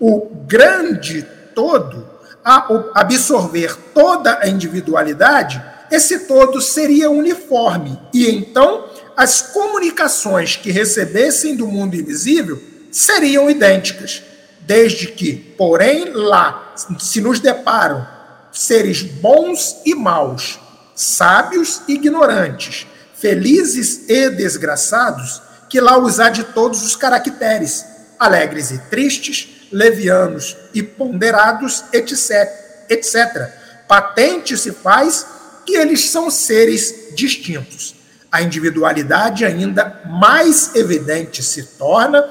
o 0.00 0.28
grande 0.46 1.26
todo 1.54 2.06
a 2.44 3.00
absorver 3.00 3.76
toda 3.92 4.38
a 4.38 4.48
individualidade, 4.48 5.60
esse 5.90 6.20
todo 6.20 6.60
seria 6.60 7.10
uniforme. 7.10 7.98
E 8.14 8.30
então 8.30 8.88
as 9.16 9.42
comunicações 9.42 10.54
que 10.54 10.70
recebessem 10.70 11.56
do 11.56 11.66
mundo 11.66 11.96
invisível 11.96 12.62
seriam 12.92 13.50
idênticas, 13.50 14.22
desde 14.60 15.08
que, 15.08 15.34
porém, 15.34 16.12
lá 16.12 16.74
se 16.98 17.20
nos 17.20 17.40
deparam 17.40 18.06
seres 18.52 19.02
bons 19.02 19.76
e 19.84 19.94
maus, 19.94 20.58
sábios 20.94 21.82
e 21.88 21.94
ignorantes, 21.94 22.86
felizes 23.14 24.08
e 24.08 24.30
desgraçados, 24.30 25.42
que 25.68 25.80
lá 25.80 25.98
os 25.98 26.20
há 26.20 26.30
de 26.30 26.44
todos 26.44 26.84
os 26.84 26.94
caracteres, 26.94 27.84
alegres 28.18 28.70
e 28.70 28.78
tristes, 28.88 29.55
levianos 29.76 30.56
e 30.72 30.82
ponderados, 30.82 31.84
etc. 31.92 32.50
etc. 32.88 33.50
Patente 33.86 34.56
se 34.56 34.72
faz 34.72 35.26
que 35.66 35.76
eles 35.76 36.08
são 36.08 36.30
seres 36.30 37.14
distintos. 37.14 37.94
A 38.32 38.40
individualidade 38.42 39.44
ainda 39.44 40.02
mais 40.06 40.74
evidente 40.74 41.42
se 41.42 41.62
torna 41.62 42.22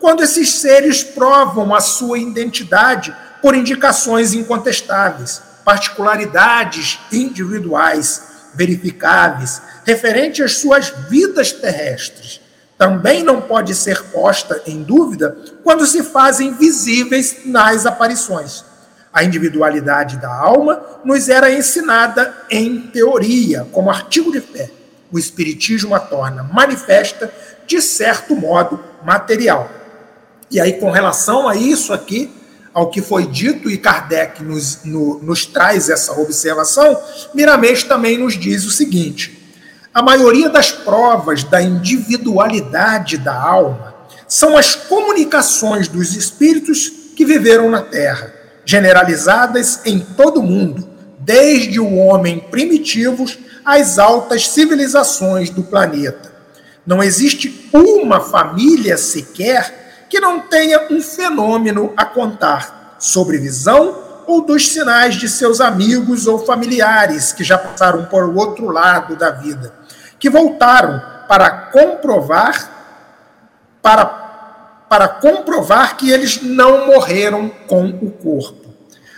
quando 0.00 0.22
esses 0.22 0.54
seres 0.54 1.02
provam 1.02 1.74
a 1.74 1.80
sua 1.80 2.18
identidade 2.18 3.14
por 3.42 3.54
indicações 3.54 4.32
incontestáveis 4.32 5.42
particularidades 5.64 6.98
individuais 7.10 8.22
verificáveis 8.54 9.62
referente 9.84 10.42
às 10.42 10.58
suas 10.58 10.92
vidas 11.08 11.52
terrestres. 11.52 12.40
Também 12.76 13.22
não 13.22 13.40
pode 13.40 13.74
ser 13.74 14.02
posta 14.04 14.62
em 14.66 14.82
dúvida 14.82 15.36
quando 15.62 15.86
se 15.86 16.02
fazem 16.02 16.54
visíveis 16.54 17.38
nas 17.44 17.86
aparições. 17.86 18.64
A 19.12 19.22
individualidade 19.22 20.16
da 20.16 20.34
alma 20.34 20.82
nos 21.04 21.28
era 21.28 21.52
ensinada 21.52 22.34
em 22.50 22.80
teoria, 22.80 23.66
como 23.70 23.90
artigo 23.90 24.32
de 24.32 24.40
fé. 24.40 24.70
O 25.12 25.18
Espiritismo 25.18 25.94
a 25.94 26.00
torna 26.00 26.42
manifesta, 26.42 27.32
de 27.64 27.80
certo 27.80 28.34
modo, 28.34 28.82
material. 29.04 29.70
E 30.50 30.60
aí, 30.60 30.72
com 30.74 30.90
relação 30.90 31.48
a 31.48 31.54
isso 31.54 31.92
aqui, 31.92 32.32
ao 32.72 32.90
que 32.90 33.00
foi 33.00 33.24
dito, 33.24 33.70
e 33.70 33.78
Kardec 33.78 34.42
nos, 34.42 34.80
no, 34.84 35.22
nos 35.22 35.46
traz 35.46 35.88
essa 35.88 36.12
observação, 36.20 37.00
Miramês 37.32 37.84
também 37.84 38.18
nos 38.18 38.34
diz 38.34 38.64
o 38.64 38.70
seguinte: 38.72 39.43
a 39.94 40.02
maioria 40.02 40.50
das 40.50 40.72
provas 40.72 41.44
da 41.44 41.62
individualidade 41.62 43.16
da 43.16 43.40
alma 43.40 43.94
são 44.26 44.58
as 44.58 44.74
comunicações 44.74 45.86
dos 45.86 46.16
espíritos 46.16 46.90
que 47.14 47.24
viveram 47.24 47.70
na 47.70 47.80
Terra, 47.80 48.34
generalizadas 48.64 49.80
em 49.84 50.00
todo 50.00 50.40
o 50.40 50.42
mundo, 50.42 50.88
desde 51.20 51.78
o 51.78 51.94
homem 51.94 52.40
primitivos 52.40 53.38
às 53.64 53.96
altas 53.96 54.48
civilizações 54.48 55.48
do 55.48 55.62
planeta. 55.62 56.32
Não 56.84 57.00
existe 57.00 57.70
uma 57.72 58.20
família 58.20 58.98
sequer 58.98 60.06
que 60.10 60.18
não 60.18 60.40
tenha 60.40 60.88
um 60.90 61.00
fenômeno 61.00 61.92
a 61.96 62.04
contar 62.04 62.96
sobre 62.98 63.38
visão 63.38 64.02
ou 64.26 64.40
dos 64.40 64.68
sinais 64.68 65.14
de 65.14 65.28
seus 65.28 65.60
amigos 65.60 66.26
ou 66.26 66.44
familiares 66.44 67.32
que 67.32 67.44
já 67.44 67.56
passaram 67.56 68.06
por 68.06 68.24
outro 68.36 68.70
lado 68.70 69.16
da 69.16 69.30
vida, 69.30 69.72
que 70.18 70.30
voltaram 70.30 71.00
para 71.28 71.50
comprovar 71.50 72.72
para, 73.82 74.06
para 74.88 75.08
comprovar 75.08 75.96
que 75.96 76.10
eles 76.10 76.40
não 76.40 76.86
morreram 76.86 77.50
com 77.68 77.86
o 77.86 78.10
corpo. 78.10 78.72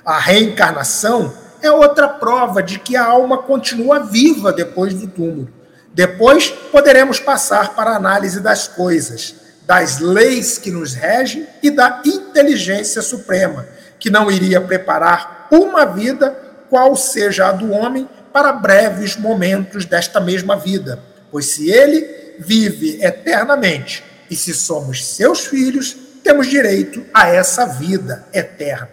A 0.04 0.18
reencarnação 0.18 1.32
é 1.62 1.70
outra 1.70 2.09
prova 2.09 2.62
de 2.62 2.78
que 2.78 2.96
a 2.96 3.04
alma 3.04 3.38
continua 3.38 4.00
viva 4.00 4.52
depois 4.52 4.92
do 4.94 5.06
túmulo. 5.06 5.48
Depois 5.94 6.48
poderemos 6.48 7.20
passar 7.20 7.74
para 7.74 7.92
a 7.92 7.96
análise 7.96 8.40
das 8.40 8.66
coisas 8.66 9.46
das 9.66 9.98
leis 9.98 10.59
que 10.59 10.70
nos 10.70 10.94
regem 10.94 11.46
e 11.61 11.70
da 11.70 12.00
inteligência 12.04 13.02
suprema, 13.02 13.66
que 13.98 14.09
não 14.09 14.30
iria 14.30 14.61
preparar 14.61 15.48
uma 15.50 15.85
vida 15.85 16.30
qual 16.70 16.94
seja 16.94 17.48
a 17.48 17.52
do 17.52 17.72
homem 17.72 18.09
para 18.37 18.53
breves 18.53 19.16
momentos 19.16 19.87
desta 19.87 20.20
mesma 20.20 20.57
vida, 20.57 21.03
pois 21.31 21.46
se 21.46 21.70
ele 21.70 22.07
vive 22.38 23.03
eternamente 23.03 24.05
e 24.31 24.37
se 24.37 24.53
somos 24.53 25.07
seus 25.07 25.46
filhos, 25.46 25.96
temos 26.22 26.46
direito 26.46 27.03
a 27.14 27.29
essa 27.29 27.64
vida 27.64 28.27
eterna. 28.35 28.90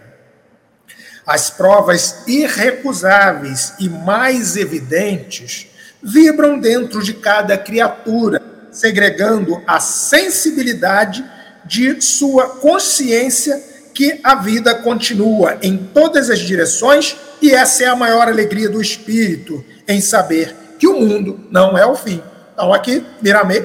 As 1.26 1.50
provas 1.50 2.26
irrecusáveis 2.26 3.74
e 3.78 3.86
mais 3.86 4.56
evidentes 4.56 5.66
vibram 6.02 6.58
dentro 6.58 7.02
de 7.02 7.12
cada 7.12 7.58
criatura 7.58 8.40
segregando 8.70 9.62
a 9.66 9.78
sensibilidade 9.78 11.22
de 11.66 12.00
sua 12.00 12.48
consciência 12.48 13.62
que 13.94 14.20
a 14.22 14.34
vida 14.34 14.74
continua 14.74 15.56
em 15.62 15.76
todas 15.76 16.28
as 16.28 16.40
direções 16.40 17.16
e 17.40 17.52
essa 17.52 17.84
é 17.84 17.86
a 17.86 17.96
maior 17.96 18.28
alegria 18.28 18.68
do 18.68 18.82
espírito 18.82 19.64
em 19.86 20.00
saber 20.00 20.54
que 20.78 20.86
o 20.86 21.00
mundo 21.00 21.40
não 21.50 21.78
é 21.78 21.86
o 21.86 21.94
fim. 21.94 22.20
Então 22.52 22.72
aqui 22.72 23.04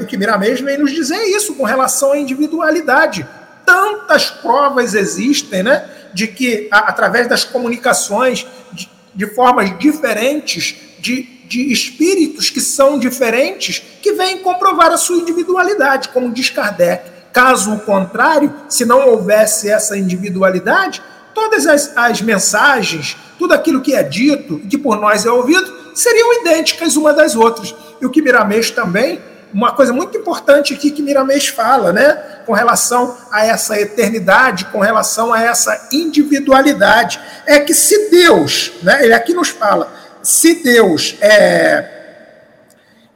o 0.01 0.05
que 0.05 0.17
Miramês 0.17 0.61
vem 0.61 0.77
nos 0.77 0.91
dizer 0.91 1.15
é 1.15 1.29
isso 1.29 1.55
com 1.55 1.63
relação 1.63 2.11
à 2.11 2.17
individualidade. 2.17 3.27
Tantas 3.65 4.29
provas 4.29 4.93
existem, 4.93 5.63
né, 5.63 5.89
de 6.13 6.27
que 6.27 6.67
através 6.71 7.27
das 7.27 7.43
comunicações 7.43 8.45
de, 8.71 8.89
de 9.13 9.25
formas 9.27 9.77
diferentes 9.77 10.75
de 10.99 11.39
de 11.49 11.73
espíritos 11.73 12.51
que 12.51 12.61
são 12.61 12.99
diferentes 12.99 13.81
que 14.01 14.13
vêm 14.13 14.37
comprovar 14.37 14.91
a 14.91 14.97
sua 14.97 15.17
individualidade, 15.17 16.09
como 16.09 16.31
diz 16.31 16.51
Kardec. 16.51 17.09
Caso 17.31 17.77
contrário, 17.79 18.53
se 18.67 18.85
não 18.85 19.07
houvesse 19.07 19.69
essa 19.69 19.97
individualidade, 19.97 21.01
todas 21.33 21.67
as, 21.67 21.95
as 21.95 22.21
mensagens, 22.21 23.15
tudo 23.37 23.53
aquilo 23.53 23.81
que 23.81 23.95
é 23.95 24.03
dito 24.03 24.59
e 24.63 24.67
que 24.67 24.77
por 24.77 24.99
nós 24.99 25.25
é 25.25 25.31
ouvido, 25.31 25.71
seriam 25.95 26.41
idênticas 26.41 26.95
uma 26.95 27.13
das 27.13 27.35
outras. 27.35 27.75
E 28.01 28.05
o 28.05 28.09
que 28.09 28.21
Miramês 28.21 28.71
também, 28.71 29.21
uma 29.53 29.71
coisa 29.71 29.93
muito 29.93 30.17
importante 30.17 30.73
aqui 30.73 30.91
que 30.91 31.01
Miramês 31.01 31.47
fala, 31.47 31.91
né, 31.91 32.41
com 32.45 32.53
relação 32.53 33.17
a 33.31 33.45
essa 33.45 33.79
eternidade, 33.79 34.65
com 34.65 34.79
relação 34.79 35.33
a 35.33 35.41
essa 35.41 35.87
individualidade, 35.91 37.19
é 37.45 37.59
que 37.59 37.73
se 37.73 38.09
Deus, 38.09 38.73
né, 38.81 39.03
ele 39.03 39.13
aqui 39.13 39.33
nos 39.33 39.49
fala, 39.49 39.91
se 40.21 40.63
Deus 40.63 41.15
é 41.21 41.98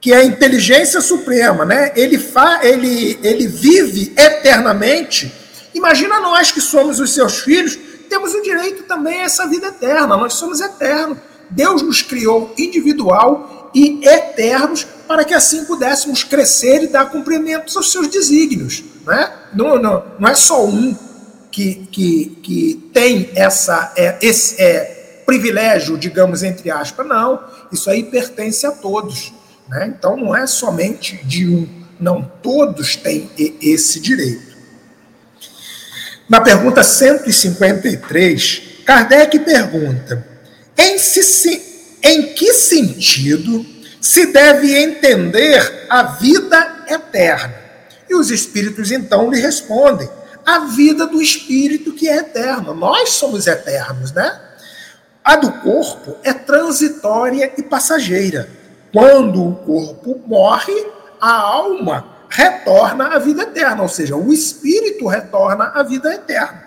que 0.03 0.11
é 0.11 0.17
a 0.17 0.23
inteligência 0.25 0.99
suprema, 0.99 1.63
né? 1.63 1.93
Ele 1.95 2.19
fa, 2.19 2.59
ele 2.61 3.17
ele 3.23 3.47
vive 3.47 4.11
eternamente. 4.17 5.33
Imagina 5.73 6.19
nós 6.19 6.51
que 6.51 6.59
somos 6.59 6.99
os 6.99 7.13
seus 7.13 7.39
filhos, 7.39 7.79
temos 8.09 8.33
o 8.33 8.41
direito 8.41 8.83
também 8.83 9.21
a 9.21 9.23
essa 9.23 9.47
vida 9.47 9.67
eterna. 9.67 10.17
Nós 10.17 10.33
somos 10.33 10.59
eternos. 10.59 11.19
Deus 11.49 11.81
nos 11.81 12.01
criou 12.01 12.53
individual 12.57 13.71
e 13.73 14.05
eternos 14.05 14.85
para 15.07 15.23
que 15.23 15.33
assim 15.33 15.63
pudéssemos 15.63 16.21
crescer 16.21 16.83
e 16.83 16.87
dar 16.87 17.09
cumprimentos 17.09 17.77
aos 17.77 17.89
seus 17.89 18.09
desígnios, 18.09 18.83
né? 19.07 19.31
Não, 19.53 19.81
não, 19.81 20.03
não 20.19 20.27
é 20.27 20.35
só 20.35 20.65
um, 20.65 20.93
que, 21.49 21.87
que, 21.89 22.37
que 22.43 22.89
tem 22.93 23.29
essa, 23.35 23.93
é, 23.95 24.17
esse 24.21 24.61
é, 24.61 25.21
privilégio, 25.25 25.97
digamos, 25.97 26.43
entre 26.43 26.69
aspas. 26.69 27.07
Não, 27.07 27.39
isso 27.71 27.89
aí 27.89 28.03
pertence 28.03 28.65
a 28.65 28.71
todos. 28.73 29.31
Né? 29.73 29.91
Então 29.97 30.15
não 30.15 30.36
é 30.36 30.45
somente 30.45 31.17
de 31.25 31.49
um, 31.49 31.67
não, 31.99 32.21
todos 32.43 32.95
têm 32.95 33.29
esse 33.59 33.99
direito. 33.99 34.53
Na 36.29 36.39
pergunta 36.41 36.83
153, 36.83 38.62
Kardec 38.86 39.39
pergunta: 39.39 40.25
em, 40.77 40.95
em 42.03 42.33
que 42.33 42.53
sentido 42.53 43.65
se 43.99 44.27
deve 44.27 44.75
entender 44.75 45.88
a 45.89 46.03
vida 46.03 46.86
eterna? 46.88 47.55
E 48.07 48.13
os 48.13 48.29
espíritos 48.29 48.91
então 48.91 49.31
lhe 49.31 49.39
respondem: 49.39 50.07
a 50.45 50.59
vida 50.59 51.07
do 51.07 51.19
espírito 51.19 51.93
que 51.93 52.07
é 52.07 52.17
eterna. 52.17 52.75
Nós 52.75 53.09
somos 53.09 53.47
eternos, 53.47 54.12
né? 54.12 54.39
A 55.23 55.36
do 55.36 55.51
corpo 55.62 56.17
é 56.23 56.31
transitória 56.31 57.51
e 57.57 57.63
passageira. 57.63 58.62
Quando 58.93 59.43
o 59.43 59.56
corpo 59.56 60.21
morre, 60.27 60.86
a 61.19 61.32
alma 61.34 62.06
retorna 62.29 63.15
à 63.15 63.19
vida 63.19 63.41
eterna, 63.41 63.82
ou 63.82 63.89
seja, 63.89 64.15
o 64.15 64.32
espírito 64.32 65.08
retorna 65.08 65.71
à 65.73 65.82
vida 65.82 66.13
eterna. 66.13 66.63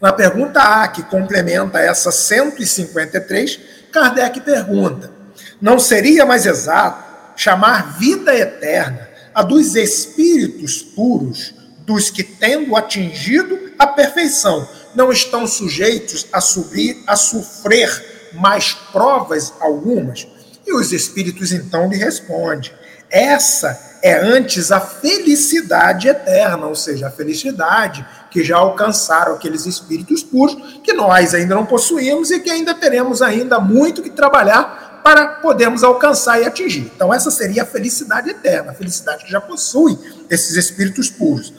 Na 0.00 0.12
pergunta 0.12 0.60
A, 0.60 0.88
que 0.88 1.04
complementa 1.04 1.78
essa 1.78 2.10
153, 2.10 3.60
Kardec 3.92 4.40
pergunta: 4.40 5.12
não 5.60 5.78
seria 5.78 6.26
mais 6.26 6.46
exato 6.46 7.04
chamar 7.36 7.96
vida 7.98 8.34
eterna 8.34 9.08
a 9.32 9.42
dos 9.44 9.76
espíritos 9.76 10.82
puros, 10.82 11.54
dos 11.80 12.10
que, 12.10 12.24
tendo 12.24 12.74
atingido 12.74 13.72
a 13.78 13.86
perfeição, 13.86 14.68
não 14.96 15.12
estão 15.12 15.46
sujeitos 15.46 16.26
a 16.32 16.40
subir, 16.40 17.04
a 17.06 17.14
sofrer 17.14 18.30
mais 18.34 18.72
provas 18.92 19.52
algumas? 19.60 20.26
E 20.68 20.74
os 20.74 20.92
espíritos 20.92 21.50
então 21.50 21.88
lhe 21.88 21.96
respondem: 21.96 22.70
essa 23.10 23.98
é 24.02 24.20
antes 24.20 24.70
a 24.70 24.78
felicidade 24.78 26.08
eterna, 26.08 26.66
ou 26.66 26.74
seja, 26.74 27.08
a 27.08 27.10
felicidade 27.10 28.06
que 28.30 28.44
já 28.44 28.58
alcançaram 28.58 29.34
aqueles 29.34 29.64
espíritos 29.64 30.22
puros 30.22 30.80
que 30.84 30.92
nós 30.92 31.32
ainda 31.32 31.54
não 31.54 31.64
possuímos 31.64 32.30
e 32.30 32.38
que 32.38 32.50
ainda 32.50 32.74
teremos 32.74 33.22
ainda 33.22 33.58
muito 33.58 34.02
que 34.02 34.10
trabalhar 34.10 35.00
para 35.02 35.26
podermos 35.28 35.82
alcançar 35.82 36.40
e 36.40 36.44
atingir. 36.44 36.92
Então 36.94 37.12
essa 37.12 37.30
seria 37.30 37.62
a 37.62 37.66
felicidade 37.66 38.28
eterna, 38.28 38.72
a 38.72 38.74
felicidade 38.74 39.24
que 39.24 39.30
já 39.30 39.40
possui 39.40 39.98
esses 40.28 40.54
espíritos 40.54 41.08
puros. 41.08 41.50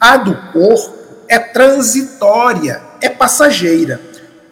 A 0.00 0.16
do 0.16 0.34
corpo 0.52 0.92
é 1.28 1.38
transitória, 1.38 2.82
é 3.00 3.08
passageira. 3.08 4.00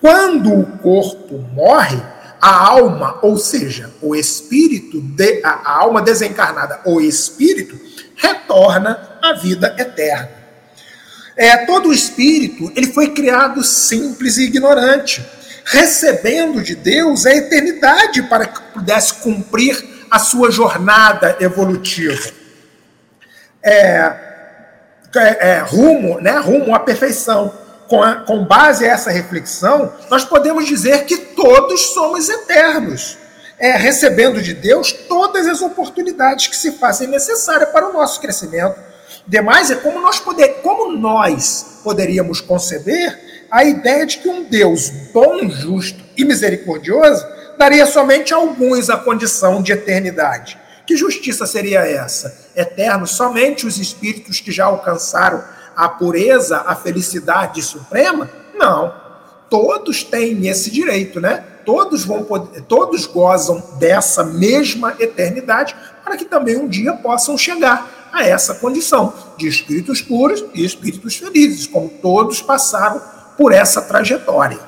Quando 0.01 0.53
o 0.53 0.79
corpo 0.79 1.39
morre, 1.53 2.01
a 2.45 2.63
alma, 2.63 3.19
ou 3.23 3.39
seja, 3.39 3.91
o 4.03 4.15
espírito, 4.15 5.01
de, 5.01 5.41
a 5.43 5.79
alma 5.79 6.03
desencarnada, 6.03 6.79
o 6.85 7.01
espírito, 7.01 7.81
retorna 8.15 9.17
à 9.23 9.33
vida 9.33 9.75
eterna. 9.79 10.29
É, 11.35 11.65
todo 11.65 11.91
espírito 11.91 12.71
ele 12.77 12.93
foi 12.93 13.15
criado 13.15 13.65
simples 13.65 14.37
e 14.37 14.43
ignorante, 14.43 15.25
recebendo 15.65 16.63
de 16.63 16.75
Deus 16.75 17.25
a 17.25 17.35
eternidade 17.35 18.23
para 18.25 18.45
que 18.45 18.61
pudesse 18.75 19.15
cumprir 19.15 20.05
a 20.11 20.19
sua 20.19 20.51
jornada 20.51 21.39
evolutiva. 21.41 22.31
É, 23.63 24.15
é, 25.17 25.49
é 25.49 25.59
rumo, 25.61 26.21
né, 26.21 26.37
rumo 26.41 26.75
à 26.75 26.81
perfeição 26.81 27.64
com, 27.95 28.03
a, 28.03 28.17
com 28.17 28.45
base 28.45 28.85
a 28.85 28.89
essa 28.89 29.09
reflexão, 29.09 29.93
nós 30.11 30.25
podemos 30.25 30.67
dizer 30.67 31.05
que 31.05 31.17
todos 31.17 31.93
somos 31.93 32.29
eternos, 32.29 33.17
é, 33.57 33.77
recebendo 33.77 34.43
de 34.43 34.53
Deus 34.53 34.93
todas 34.93 35.47
as 35.47 35.63
oportunidades 35.63 36.49
que 36.49 36.57
se 36.57 36.73
fazem 36.73 37.07
necessárias 37.07 37.69
para 37.69 37.89
o 37.89 37.93
nosso 37.93 38.21
crescimento. 38.21 38.75
Demais 39.29 39.71
é 39.71 39.77
como 39.77 40.01
nós, 40.01 40.19
poder, 40.19 40.61
como 40.61 40.91
nós 40.97 41.79
poderíamos 41.85 42.41
conceber 42.41 43.47
a 43.49 43.63
ideia 43.63 44.05
de 44.05 44.19
que 44.19 44.29
um 44.29 44.43
Deus 44.43 44.91
bom, 45.13 45.49
justo 45.49 46.03
e 46.17 46.25
misericordioso 46.25 47.25
daria 47.57 47.87
somente 47.87 48.35
a 48.35 48.39
alguns 48.39 48.91
a 48.91 48.97
condição 48.97 49.63
de 49.63 49.71
eternidade. 49.71 50.59
Que 50.85 50.97
justiça 50.97 51.47
seria 51.47 51.87
essa? 51.87 52.37
Eterno 52.57 53.07
somente 53.07 53.69
os 53.69 53.79
espíritos 53.79 54.41
que 54.41 54.51
já 54.51 54.65
alcançaram 54.65 55.45
a 55.77 55.89
pureza, 55.89 56.63
a 56.67 56.75
felicidade 56.75 57.63
suprema? 57.63 58.29
Não. 58.55 58.95
Todos 59.51 60.03
têm 60.03 60.47
esse 60.49 60.71
direito, 60.71 61.21
né? 61.21 61.45
Todos 61.65 62.05
vão 62.05 62.25
poder, 62.25 62.63
todos 62.63 63.07
gozam 63.07 63.63
dessa 63.79 64.25
mesma 64.25 64.95
eternidade 64.99 65.75
para 66.05 66.17
que 66.17 66.25
também 66.25 66.57
um 66.57 66.69
dia 66.69 66.93
possam 66.95 67.39
chegar 67.39 68.11
a 68.13 68.25
essa 68.25 68.55
condição 68.55 69.13
de 69.37 69.49
espíritos 69.49 70.01
puros 70.01 70.45
e 70.55 70.65
espíritos 70.65 71.17
felizes, 71.17 71.67
como 71.67 71.89
todos 71.89 72.41
passaram 72.41 73.01
por 73.37 73.53
essa 73.53 73.83
trajetória. 73.83 74.59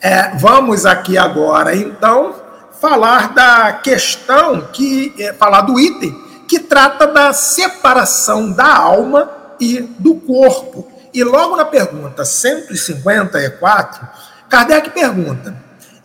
É, 0.00 0.36
vamos 0.36 0.84
aqui 0.84 1.16
agora, 1.16 1.74
então, 1.74 2.34
falar 2.80 3.32
da 3.32 3.72
questão 3.72 4.68
que 4.72 5.14
é, 5.18 5.32
falar 5.32 5.62
do 5.62 5.80
item 5.80 6.25
que 6.46 6.60
trata 6.60 7.06
da 7.06 7.32
separação 7.32 8.50
da 8.50 8.76
alma 8.76 9.30
e 9.60 9.80
do 9.80 10.16
corpo. 10.16 10.90
E 11.12 11.24
logo 11.24 11.56
na 11.56 11.64
pergunta 11.64 12.24
154, 12.24 14.06
Kardec 14.48 14.90
pergunta: 14.90 15.56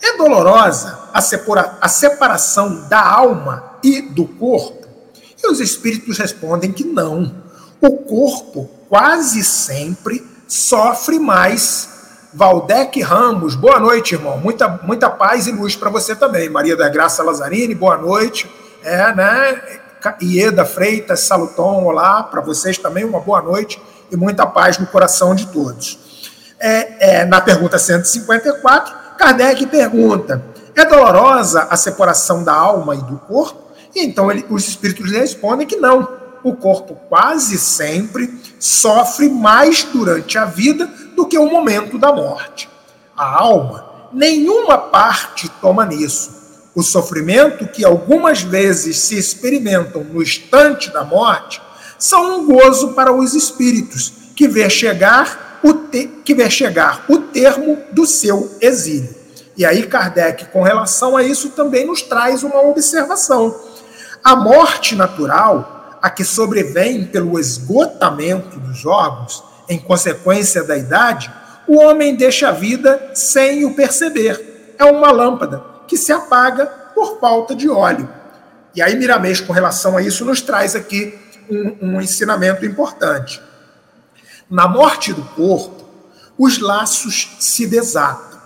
é 0.01 0.17
dolorosa 0.17 1.09
a, 1.13 1.21
separa 1.21 1.77
a 1.79 1.87
separação 1.87 2.87
da 2.87 3.05
alma 3.05 3.77
e 3.83 4.01
do 4.01 4.25
corpo? 4.25 4.87
E 5.43 5.51
os 5.51 5.59
espíritos 5.59 6.17
respondem 6.17 6.71
que 6.71 6.83
não. 6.83 7.35
O 7.79 7.97
corpo 7.97 8.69
quase 8.87 9.43
sempre 9.43 10.25
sofre 10.47 11.19
mais. 11.19 11.89
Valdec 12.33 13.01
Ramos, 13.01 13.55
boa 13.55 13.79
noite, 13.79 14.15
irmão. 14.15 14.37
Muita, 14.37 14.79
muita 14.83 15.09
paz 15.09 15.47
e 15.47 15.51
luz 15.51 15.75
para 15.75 15.89
você 15.89 16.15
também. 16.15 16.49
Maria 16.49 16.77
da 16.77 16.87
Graça 16.87 17.21
Lazzarini, 17.21 17.75
boa 17.75 17.97
noite. 17.97 18.49
É, 18.83 19.13
né? 19.13 19.80
Ieda 20.21 20.65
Freitas, 20.65 21.21
Saluton, 21.21 21.83
olá 21.83 22.23
para 22.23 22.41
vocês 22.41 22.77
também, 22.77 23.05
uma 23.05 23.19
boa 23.19 23.41
noite 23.41 23.79
e 24.09 24.15
muita 24.15 24.45
paz 24.47 24.79
no 24.79 24.87
coração 24.87 25.35
de 25.35 25.47
todos. 25.47 25.99
É, 26.59 27.19
é, 27.19 27.25
na 27.25 27.39
pergunta 27.39 27.77
154, 27.77 28.93
Kardec 29.17 29.65
pergunta: 29.67 30.43
é 30.75 30.83
dolorosa 30.85 31.67
a 31.69 31.77
separação 31.77 32.43
da 32.43 32.53
alma 32.53 32.95
e 32.95 33.01
do 33.01 33.17
corpo? 33.19 33.61
E 33.95 34.03
então 34.03 34.31
ele, 34.31 34.45
os 34.49 34.67
espíritos 34.67 35.11
respondem 35.11 35.67
que 35.67 35.77
não. 35.77 36.19
O 36.43 36.55
corpo 36.55 36.95
quase 37.07 37.59
sempre 37.59 38.41
sofre 38.59 39.29
mais 39.29 39.83
durante 39.83 40.37
a 40.39 40.45
vida 40.45 40.89
do 41.15 41.27
que 41.27 41.37
o 41.37 41.45
momento 41.45 41.99
da 41.99 42.11
morte. 42.11 42.67
A 43.15 43.41
alma, 43.41 44.09
nenhuma 44.11 44.77
parte 44.77 45.47
toma 45.61 45.85
nisso 45.85 46.40
o 46.73 46.81
sofrimento 46.81 47.67
que 47.67 47.83
algumas 47.83 48.41
vezes 48.41 48.97
se 48.99 49.17
experimentam 49.17 50.03
no 50.03 50.21
instante 50.21 50.89
da 50.91 51.03
morte 51.03 51.61
são 51.97 52.39
um 52.39 52.45
gozo 52.45 52.93
para 52.93 53.11
os 53.11 53.33
espíritos 53.33 54.13
que 54.35 54.47
vê 54.47 54.69
chegar 54.69 55.59
o, 55.63 55.73
te, 55.73 56.07
que 56.23 56.33
vê 56.33 56.49
chegar 56.49 57.05
o 57.09 57.19
termo 57.19 57.77
do 57.91 58.05
seu 58.05 58.57
exílio. 58.61 59.13
E 59.55 59.65
aí 59.65 59.85
Kardec, 59.85 60.45
com 60.45 60.63
relação 60.63 61.15
a 61.15 61.23
isso, 61.23 61.49
também 61.49 61.85
nos 61.85 62.01
traz 62.01 62.41
uma 62.41 62.61
observação. 62.61 63.53
A 64.23 64.35
morte 64.35 64.95
natural, 64.95 65.99
a 66.01 66.09
que 66.09 66.23
sobrevém 66.23 67.05
pelo 67.05 67.37
esgotamento 67.37 68.59
dos 68.59 68.85
órgãos, 68.85 69.43
em 69.69 69.77
consequência 69.77 70.63
da 70.63 70.77
idade, 70.77 71.31
o 71.67 71.77
homem 71.77 72.15
deixa 72.15 72.49
a 72.49 72.51
vida 72.51 73.11
sem 73.13 73.65
o 73.65 73.75
perceber. 73.75 74.73
É 74.79 74.85
uma 74.85 75.11
lâmpada 75.11 75.70
que 75.91 75.97
se 75.97 76.13
apaga 76.13 76.67
por 76.95 77.19
falta 77.19 77.53
de 77.53 77.69
óleo. 77.69 78.07
E 78.73 78.81
aí 78.81 78.95
Miramês, 78.95 79.41
com 79.41 79.51
relação 79.51 79.97
a 79.97 80.01
isso, 80.01 80.23
nos 80.23 80.39
traz 80.39 80.73
aqui 80.73 81.13
um, 81.49 81.75
um 81.81 82.01
ensinamento 82.01 82.65
importante. 82.65 83.41
Na 84.49 84.69
morte 84.69 85.11
do 85.11 85.21
corpo, 85.21 85.85
os 86.37 86.59
laços 86.59 87.35
se 87.41 87.67
desatam. 87.67 88.39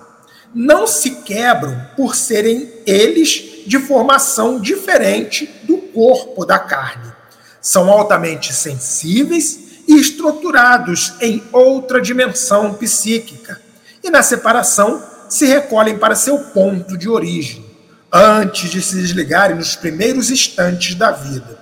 Não 0.56 0.88
se 0.88 1.18
quebram 1.18 1.80
por 1.96 2.16
serem 2.16 2.68
eles 2.84 3.64
de 3.68 3.78
formação 3.78 4.60
diferente 4.60 5.46
do 5.66 5.78
corpo 5.78 6.48
da 6.48 6.58
carne. 6.58 7.14
São 7.62 7.92
altamente 7.92 8.54
sensíveis 8.54 9.84
e 9.88 10.00
estruturados 10.00 11.14
em 11.22 11.44
outra 11.52 12.02
dimensão 12.02 12.74
psíquica. 12.74 13.62
E 14.04 14.10
na 14.10 14.24
separação 14.24 15.14
se 15.30 15.46
recolhem 15.46 15.98
para 15.98 16.16
seu 16.16 16.38
ponto 16.38 16.98
de 16.98 17.10
origem, 17.10 17.66
antes 18.12 18.70
de 18.70 18.82
se 18.82 18.96
desligarem 18.96 19.56
nos 19.56 19.76
primeiros 19.76 20.30
instantes 20.30 20.96
da 20.96 21.12
vida. 21.12 21.60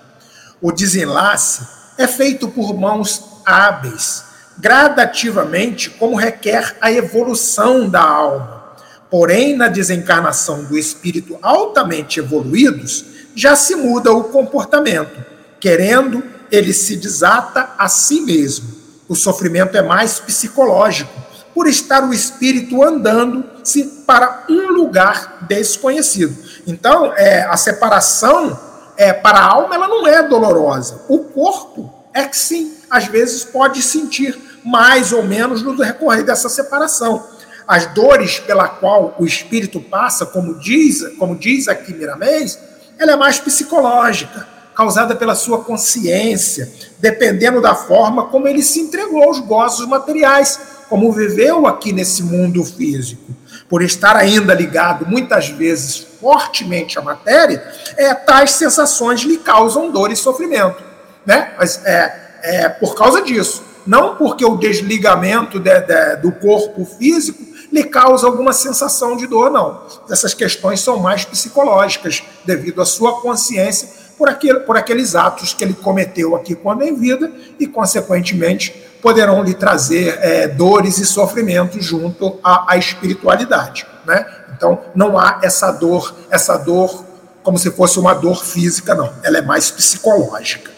O 0.61 0.71
desenlace 0.71 1.65
é 1.97 2.07
feito 2.07 2.47
por 2.47 2.73
mãos 2.73 3.23
hábeis, 3.45 4.23
gradativamente, 4.57 5.89
como 5.89 6.15
requer 6.15 6.77
a 6.79 6.91
evolução 6.91 7.89
da 7.89 8.01
alma. 8.01 8.63
Porém, 9.09 9.55
na 9.55 9.67
desencarnação 9.67 10.63
do 10.63 10.77
espírito 10.77 11.37
altamente 11.41 12.19
evoluídos, 12.19 13.05
já 13.35 13.55
se 13.55 13.75
muda 13.75 14.11
o 14.11 14.25
comportamento. 14.25 15.23
Querendo, 15.59 16.23
ele 16.51 16.73
se 16.73 16.95
desata 16.95 17.71
a 17.77 17.87
si 17.87 18.21
mesmo. 18.21 18.73
O 19.07 19.15
sofrimento 19.15 19.75
é 19.75 19.81
mais 19.81 20.19
psicológico, 20.19 21.13
por 21.53 21.67
estar 21.67 22.03
o 22.03 22.13
espírito 22.13 22.83
andando-se 22.83 23.83
para 24.05 24.45
um 24.49 24.71
lugar 24.71 25.45
desconhecido. 25.47 26.35
Então, 26.65 27.13
é, 27.15 27.43
a 27.43 27.55
separação 27.57 28.59
é, 28.97 29.13
para 29.13 29.39
a 29.39 29.45
alma 29.45 29.75
ela 29.75 29.87
não 29.87 30.07
é 30.07 30.23
dolorosa. 30.23 31.01
O 31.07 31.19
corpo 31.19 31.93
é 32.13 32.25
que 32.25 32.37
sim, 32.37 32.73
às 32.89 33.05
vezes 33.05 33.43
pode 33.43 33.81
sentir 33.81 34.37
mais 34.63 35.11
ou 35.11 35.23
menos 35.23 35.61
no 35.61 35.75
decorrer 35.75 36.23
dessa 36.23 36.47
separação. 36.47 37.25
As 37.67 37.87
dores 37.87 38.39
pela 38.39 38.67
qual 38.67 39.15
o 39.17 39.25
espírito 39.25 39.79
passa, 39.79 40.25
como 40.25 40.59
diz, 40.59 41.01
como 41.17 41.35
diz 41.35 41.67
aqui 41.67 41.93
Miramês, 41.93 42.59
ela 42.97 43.13
é 43.13 43.15
mais 43.15 43.39
psicológica, 43.39 44.47
causada 44.75 45.15
pela 45.15 45.35
sua 45.35 45.63
consciência, 45.63 46.71
dependendo 46.99 47.61
da 47.61 47.75
forma 47.75 48.27
como 48.27 48.47
ele 48.47 48.61
se 48.61 48.79
entregou 48.79 49.23
aos 49.23 49.39
gozos 49.39 49.87
materiais, 49.87 50.59
como 50.93 51.11
viveu 51.11 51.65
aqui 51.65 51.91
nesse 51.91 52.21
mundo 52.21 52.63
físico. 52.63 53.33
Por 53.67 53.81
estar 53.81 54.15
ainda 54.15 54.53
ligado 54.53 55.07
muitas 55.07 55.49
vezes 55.49 56.05
fortemente 56.21 56.99
à 56.99 57.01
matéria, 57.01 57.67
é, 57.97 58.13
tais 58.13 58.51
sensações 58.51 59.21
lhe 59.21 59.39
causam 59.39 59.89
dor 59.89 60.11
e 60.11 60.15
sofrimento. 60.15 60.83
Né? 61.25 61.51
Mas 61.57 61.83
é, 61.83 62.37
é 62.43 62.69
por 62.69 62.93
causa 62.93 63.23
disso. 63.23 63.63
Não 63.87 64.17
porque 64.17 64.45
o 64.45 64.55
desligamento 64.55 65.59
de, 65.59 65.79
de, 65.79 66.17
do 66.17 66.31
corpo 66.31 66.85
físico 66.85 67.43
lhe 67.71 67.85
causa 67.85 68.27
alguma 68.27 68.53
sensação 68.53 69.17
de 69.17 69.25
dor, 69.25 69.49
não. 69.49 69.81
Essas 70.07 70.35
questões 70.35 70.79
são 70.79 70.99
mais 70.99 71.25
psicológicas, 71.25 72.21
devido 72.45 72.83
à 72.83 72.85
sua 72.85 73.19
consciência 73.19 74.02
por, 74.17 74.29
aquele, 74.29 74.59
por 74.61 74.77
aqueles 74.77 75.15
atos 75.15 75.53
que 75.53 75.63
ele 75.63 75.73
cometeu 75.73 76.35
aqui 76.35 76.55
quando 76.55 76.83
em 76.83 76.95
vida 76.95 77.31
e, 77.59 77.67
consequentemente, 77.67 78.71
poderão 79.01 79.43
lhe 79.43 79.53
trazer 79.53 80.17
é, 80.21 80.47
dores 80.47 80.97
e 80.97 81.05
sofrimentos 81.05 81.83
junto 81.83 82.39
à, 82.43 82.73
à 82.73 82.77
espiritualidade. 82.77 83.85
Né? 84.05 84.25
Então, 84.55 84.81
não 84.95 85.17
há 85.17 85.39
essa 85.41 85.71
dor, 85.71 86.15
essa 86.29 86.57
dor 86.57 87.03
como 87.43 87.57
se 87.57 87.69
fosse 87.71 87.99
uma 87.99 88.13
dor 88.13 88.43
física, 88.43 88.95
não. 88.95 89.13
Ela 89.21 89.39
é 89.39 89.41
mais 89.41 89.69
psicológica. 89.69 90.71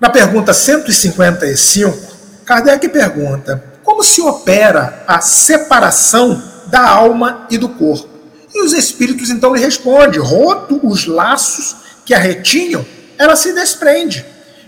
Na 0.00 0.10
pergunta 0.10 0.52
155, 0.52 1.96
Kardec 2.44 2.88
pergunta: 2.88 3.62
como 3.84 4.02
se 4.02 4.20
opera 4.20 5.04
a 5.06 5.20
separação 5.20 6.42
da 6.66 6.88
alma 6.88 7.46
e 7.48 7.56
do 7.56 7.68
corpo? 7.68 8.11
E 8.54 8.62
os 8.62 8.72
espíritos 8.72 9.30
então 9.30 9.54
lhe 9.54 9.60
respondem: 9.60 10.20
roto 10.20 10.80
os 10.82 11.06
laços 11.06 11.76
que 12.04 12.14
a 12.14 12.18
retinham, 12.18 12.84
ela 13.18 13.36
se 13.36 13.52
desprende. 13.52 14.24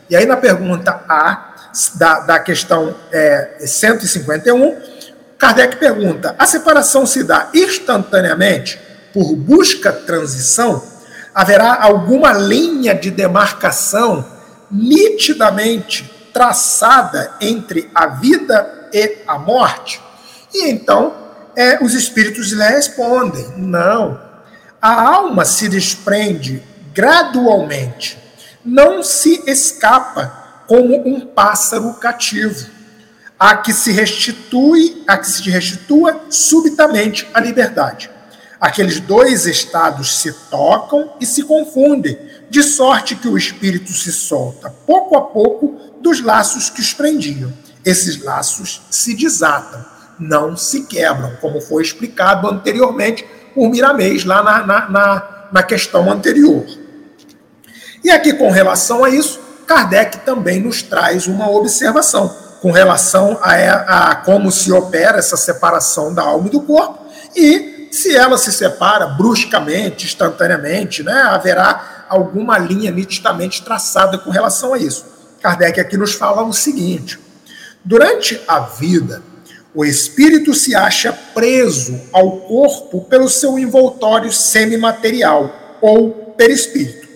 E 0.08 0.16
aí 0.16 0.26
na 0.26 0.36
pergunta 0.36 1.04
A 1.08 1.54
da, 1.96 2.20
da 2.20 2.38
questão 2.38 2.94
é, 3.10 3.58
151, 3.66 4.76
Kardec 5.38 5.76
pergunta: 5.76 6.34
a 6.38 6.46
separação 6.46 7.06
se 7.06 7.22
dá 7.24 7.50
instantaneamente 7.52 8.78
por 9.12 9.34
busca 9.34 9.92
transição? 9.92 10.82
Haverá 11.34 11.82
alguma 11.82 12.32
linha 12.32 12.94
de 12.94 13.10
demarcação 13.10 14.24
nitidamente 14.70 16.10
traçada 16.32 17.32
entre 17.40 17.90
a 17.94 18.06
vida 18.06 18.88
e 18.92 19.18
a 19.26 19.36
morte? 19.38 20.00
E 20.52 20.70
então 20.70 21.23
é, 21.56 21.82
os 21.82 21.94
espíritos 21.94 22.52
lhe 22.52 22.62
respondem: 22.62 23.46
não. 23.56 24.20
A 24.80 25.02
alma 25.02 25.44
se 25.44 25.68
desprende 25.68 26.62
gradualmente, 26.92 28.18
não 28.64 29.02
se 29.02 29.42
escapa 29.46 30.62
como 30.66 31.08
um 31.08 31.20
pássaro 31.20 31.94
cativo, 31.94 32.68
a 33.38 33.56
que 33.56 33.72
se 33.72 33.90
restitui, 33.92 35.02
a 35.06 35.16
que 35.18 35.28
se 35.28 35.48
restitua 35.50 36.26
subitamente 36.30 37.28
a 37.32 37.40
liberdade. 37.40 38.10
Aqueles 38.60 39.00
dois 39.00 39.46
estados 39.46 40.18
se 40.20 40.32
tocam 40.50 41.14
e 41.20 41.26
se 41.26 41.42
confundem, 41.42 42.18
de 42.48 42.62
sorte 42.62 43.16
que 43.16 43.28
o 43.28 43.36
espírito 43.36 43.92
se 43.92 44.12
solta 44.12 44.70
pouco 44.70 45.16
a 45.16 45.22
pouco 45.22 45.78
dos 46.00 46.20
laços 46.20 46.70
que 46.70 46.80
os 46.80 46.92
prendiam. 46.94 47.52
Esses 47.84 48.22
laços 48.22 48.82
se 48.90 49.14
desatam 49.14 49.93
não 50.18 50.56
se 50.56 50.84
quebram, 50.84 51.36
como 51.40 51.60
foi 51.60 51.82
explicado 51.82 52.48
anteriormente 52.48 53.24
por 53.54 53.70
Miramês, 53.70 54.24
lá 54.24 54.42
na, 54.42 54.66
na, 54.66 54.88
na, 54.88 55.48
na 55.52 55.62
questão 55.62 56.10
anterior. 56.10 56.64
E 58.02 58.10
aqui, 58.10 58.32
com 58.34 58.50
relação 58.50 59.04
a 59.04 59.10
isso, 59.10 59.40
Kardec 59.66 60.18
também 60.18 60.60
nos 60.60 60.82
traz 60.82 61.26
uma 61.26 61.48
observação 61.50 62.34
com 62.60 62.70
relação 62.70 63.38
a, 63.42 64.10
a, 64.10 64.16
como 64.16 64.50
se 64.50 64.72
opera 64.72 65.18
essa 65.18 65.36
separação 65.36 66.14
da 66.14 66.22
alma 66.22 66.48
e 66.48 66.50
do 66.50 66.62
corpo 66.62 67.06
e 67.36 67.88
se 67.92 68.16
ela 68.16 68.36
se 68.36 68.52
separa 68.52 69.06
bruscamente, 69.06 70.06
instantaneamente, 70.06 71.02
né, 71.02 71.12
haverá 71.12 72.06
alguma 72.08 72.58
linha 72.58 72.90
nitidamente 72.90 73.62
traçada 73.62 74.18
com 74.18 74.30
relação 74.30 74.74
a 74.74 74.78
isso. 74.78 75.04
Kardec 75.40 75.78
aqui 75.78 75.96
nos 75.96 76.14
fala 76.14 76.42
o 76.42 76.52
seguinte: 76.52 77.20
durante 77.84 78.40
a 78.48 78.60
vida, 78.60 79.22
o 79.74 79.84
espírito 79.84 80.54
se 80.54 80.74
acha 80.74 81.12
preso 81.12 82.00
ao 82.12 82.38
corpo 82.42 83.00
pelo 83.02 83.28
seu 83.28 83.58
envoltório 83.58 84.32
semimaterial 84.32 85.78
ou 85.80 86.10
perispírito. 86.36 87.08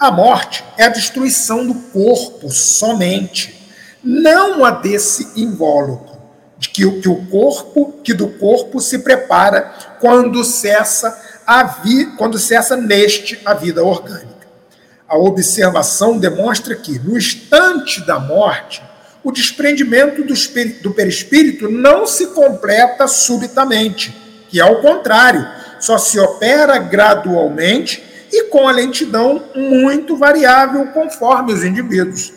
A 0.00 0.10
morte 0.10 0.64
é 0.78 0.84
a 0.84 0.88
destruição 0.88 1.66
do 1.66 1.74
corpo 1.74 2.50
somente, 2.50 3.68
não 4.02 4.64
a 4.64 4.70
desse 4.70 5.32
invólucro, 5.36 6.16
de 6.56 6.70
que, 6.70 6.90
que 7.00 7.08
o 7.08 7.26
corpo, 7.26 7.92
que 8.02 8.14
do 8.14 8.28
corpo 8.28 8.80
se 8.80 9.00
prepara 9.00 9.96
quando 10.00 10.42
cessa 10.44 11.20
a 11.46 11.62
vi, 11.62 12.06
quando 12.16 12.38
cessa 12.38 12.76
neste 12.76 13.38
a 13.44 13.52
vida 13.52 13.84
orgânica. 13.84 14.28
A 15.06 15.18
observação 15.18 16.18
demonstra 16.18 16.74
que 16.74 16.98
no 16.98 17.16
instante 17.18 18.00
da 18.06 18.18
morte 18.18 18.82
o 19.28 19.30
desprendimento 19.30 20.24
do, 20.24 20.32
do 20.80 20.94
perispírito 20.94 21.70
não 21.70 22.06
se 22.06 22.28
completa 22.28 23.06
subitamente, 23.06 24.16
que 24.48 24.58
ao 24.58 24.80
contrário, 24.80 25.46
só 25.78 25.98
se 25.98 26.18
opera 26.18 26.78
gradualmente 26.78 28.02
e 28.32 28.44
com 28.44 28.66
a 28.66 28.72
lentidão 28.72 29.44
muito 29.54 30.16
variável 30.16 30.86
conforme 30.92 31.52
os 31.52 31.62
indivíduos. 31.62 32.32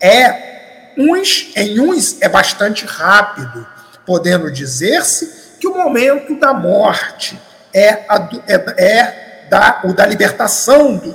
É 0.00 0.94
uns 0.96 1.52
em 1.54 1.78
uns 1.78 2.16
é 2.22 2.28
bastante 2.30 2.86
rápido, 2.86 3.66
podendo 4.06 4.50
dizer-se 4.50 5.58
que 5.60 5.68
o 5.68 5.76
momento 5.76 6.40
da 6.40 6.54
morte 6.54 7.38
é, 7.70 8.06
a, 8.08 8.30
é, 8.46 8.54
é 8.82 9.46
da, 9.50 9.82
o 9.84 9.92
da 9.92 10.06
libertação 10.06 10.96
do, 10.96 11.14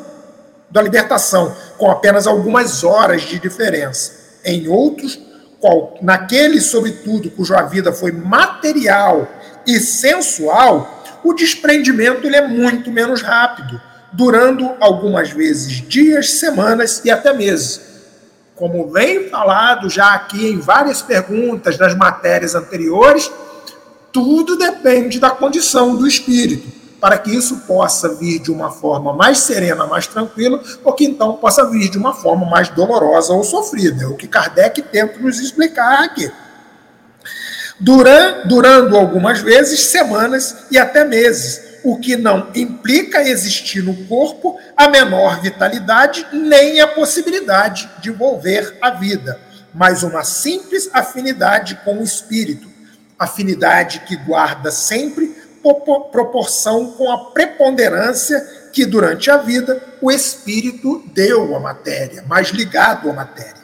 da 0.69 0.83
libertação, 0.83 1.57
com 1.79 1.89
apenas 1.89 2.27
algumas 2.27 2.83
horas 2.83 3.23
de 3.23 3.39
diferença 3.39 4.21
em 4.43 4.67
outros, 4.67 5.19
qual, 5.59 5.97
naquele, 6.01 6.59
sobretudo, 6.59 7.31
cuja 7.31 7.61
vida 7.63 7.93
foi 7.93 8.11
material 8.11 9.31
e 9.65 9.79
sensual, 9.79 11.03
o 11.23 11.33
desprendimento 11.33 12.27
ele 12.27 12.35
é 12.35 12.47
muito 12.47 12.91
menos 12.91 13.21
rápido, 13.21 13.79
durando 14.11 14.69
algumas 14.79 15.31
vezes 15.31 15.81
dias, 15.87 16.31
semanas 16.31 17.01
e 17.05 17.09
até 17.09 17.33
meses. 17.33 17.81
Como 18.55 18.91
vem 18.91 19.29
falado 19.29 19.89
já 19.89 20.13
aqui 20.13 20.47
em 20.47 20.59
várias 20.59 21.01
perguntas 21.01 21.77
das 21.77 21.95
matérias 21.95 22.55
anteriores, 22.55 23.31
tudo 24.11 24.57
depende 24.57 25.19
da 25.19 25.31
condição 25.31 25.95
do 25.95 26.05
espírito 26.05 26.82
para 27.03 27.17
que 27.17 27.35
isso 27.35 27.57
possa 27.67 28.15
vir 28.15 28.39
de 28.39 28.49
uma 28.49 28.71
forma 28.71 29.11
mais 29.11 29.39
serena, 29.39 29.85
mais 29.85 30.07
tranquila, 30.07 30.63
ou 30.85 30.93
que 30.93 31.03
então 31.03 31.33
possa 31.33 31.69
vir 31.69 31.89
de 31.89 31.97
uma 31.97 32.13
forma 32.13 32.49
mais 32.49 32.69
dolorosa 32.69 33.33
ou 33.33 33.43
sofrida. 33.43 34.05
É 34.05 34.07
o 34.07 34.15
que 34.15 34.25
Kardec 34.25 34.81
tenta 34.83 35.19
nos 35.19 35.37
explicar 35.37 36.01
aqui. 36.01 36.31
Durando, 37.77 38.47
durando 38.47 38.95
algumas 38.95 39.41
vezes 39.41 39.81
semanas 39.87 40.67
e 40.71 40.77
até 40.77 41.03
meses, 41.03 41.81
o 41.83 41.99
que 41.99 42.15
não 42.15 42.47
implica 42.55 43.21
existir 43.21 43.83
no 43.83 44.05
corpo 44.05 44.57
a 44.77 44.87
menor 44.87 45.41
vitalidade 45.41 46.25
nem 46.31 46.79
a 46.79 46.87
possibilidade 46.87 47.89
de 47.99 48.11
volver 48.11 48.77
a 48.81 48.91
vida, 48.91 49.37
mas 49.73 50.03
uma 50.03 50.23
simples 50.23 50.89
afinidade 50.93 51.77
com 51.83 51.97
o 51.97 52.03
espírito, 52.03 52.71
afinidade 53.19 54.03
que 54.07 54.15
guarda 54.15 54.71
sempre 54.71 55.42
proporção 56.11 56.91
com 56.91 57.11
a 57.11 57.31
preponderância 57.31 58.39
que 58.73 58.85
durante 58.85 59.31
a 59.31 59.37
vida 59.37 59.81
o 60.01 60.11
espírito 60.11 61.03
deu 61.13 61.55
à 61.55 61.59
matéria, 61.59 62.23
mais 62.27 62.49
ligado 62.49 63.09
à 63.09 63.13
matéria. 63.13 63.63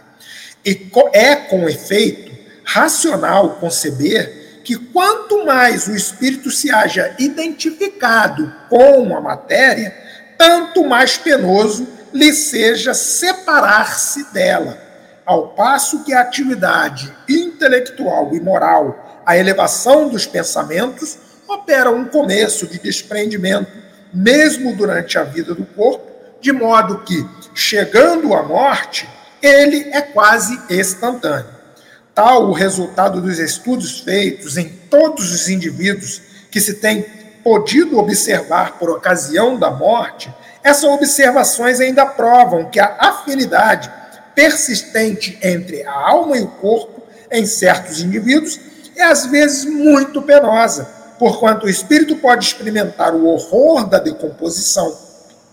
E 0.66 0.90
é, 1.14 1.36
com 1.36 1.68
efeito, 1.68 2.32
racional 2.64 3.58
conceber 3.60 4.62
que 4.64 4.78
quanto 4.78 5.46
mais 5.46 5.88
o 5.88 5.96
espírito 5.96 6.52
se 6.52 6.72
haja 6.72 7.16
identificado 7.18 8.54
com 8.70 9.16
a 9.18 9.20
matéria, 9.20 9.96
tanto 10.38 10.86
mais 10.86 11.18
penoso 11.18 11.88
lhe 12.14 12.32
seja 12.34 12.94
separar-se 12.94 14.32
dela, 14.32 14.78
ao 15.26 15.50
passo 15.50 16.04
que 16.04 16.14
a 16.14 16.22
atividade 16.22 17.14
intelectual 17.28 18.34
e 18.34 18.40
moral, 18.40 19.22
a 19.26 19.38
elevação 19.38 20.10
dos 20.10 20.26
pensamentos, 20.26 21.18
opera 21.50 21.90
um 21.90 22.06
começo 22.06 22.68
de 22.68 22.80
desprendimento, 22.80 23.72
mesmo 24.14 24.76
durante 24.76 25.18
a 25.18 25.24
vida 25.24 25.54
do 25.54 25.66
corpo, 25.66 26.06
de 26.40 26.52
modo 26.52 27.00
que, 27.00 27.28
chegando 27.54 28.34
à 28.34 28.44
morte, 28.44 29.08
ele 29.42 29.90
é 29.92 30.02
quase 30.02 30.60
instantâneo. 30.70 31.60
Tal 32.14 32.50
o 32.50 32.54
resultado 32.54 33.22
dos 33.22 33.40
estudos 33.40 34.00
feitos 34.02 34.58
em 34.58 34.70
todos 34.90 35.32
os 35.32 35.50
indivíduos 35.50 36.22
que 36.52 36.60
se 36.60 36.76
tem 36.76 37.06
podido 37.44 37.98
observar 37.98 38.78
por 38.78 38.90
ocasião 38.90 39.58
da 39.58 39.72
morte, 39.72 40.34
essas 40.64 40.84
observações 40.84 41.80
ainda 41.80 42.06
provam 42.06 42.70
que 42.70 42.80
a 42.80 42.98
afinidade 43.00 43.92
persistente 44.36 45.38
entre 45.42 45.84
a 45.84 45.92
alma 45.92 46.38
e 46.38 46.42
o 46.42 46.48
corpo 46.48 47.04
em 47.32 47.46
certos 47.46 48.02
indivíduos 48.02 48.60
é 48.96 49.04
às 49.04 49.26
vezes 49.26 49.66
muito 49.66 50.22
penosa, 50.22 50.99
porquanto 51.20 51.66
o 51.66 51.70
espírito 51.70 52.16
pode 52.16 52.46
experimentar 52.46 53.14
o 53.14 53.28
horror 53.28 53.86
da 53.88 54.00
decomposição. 54.00 54.98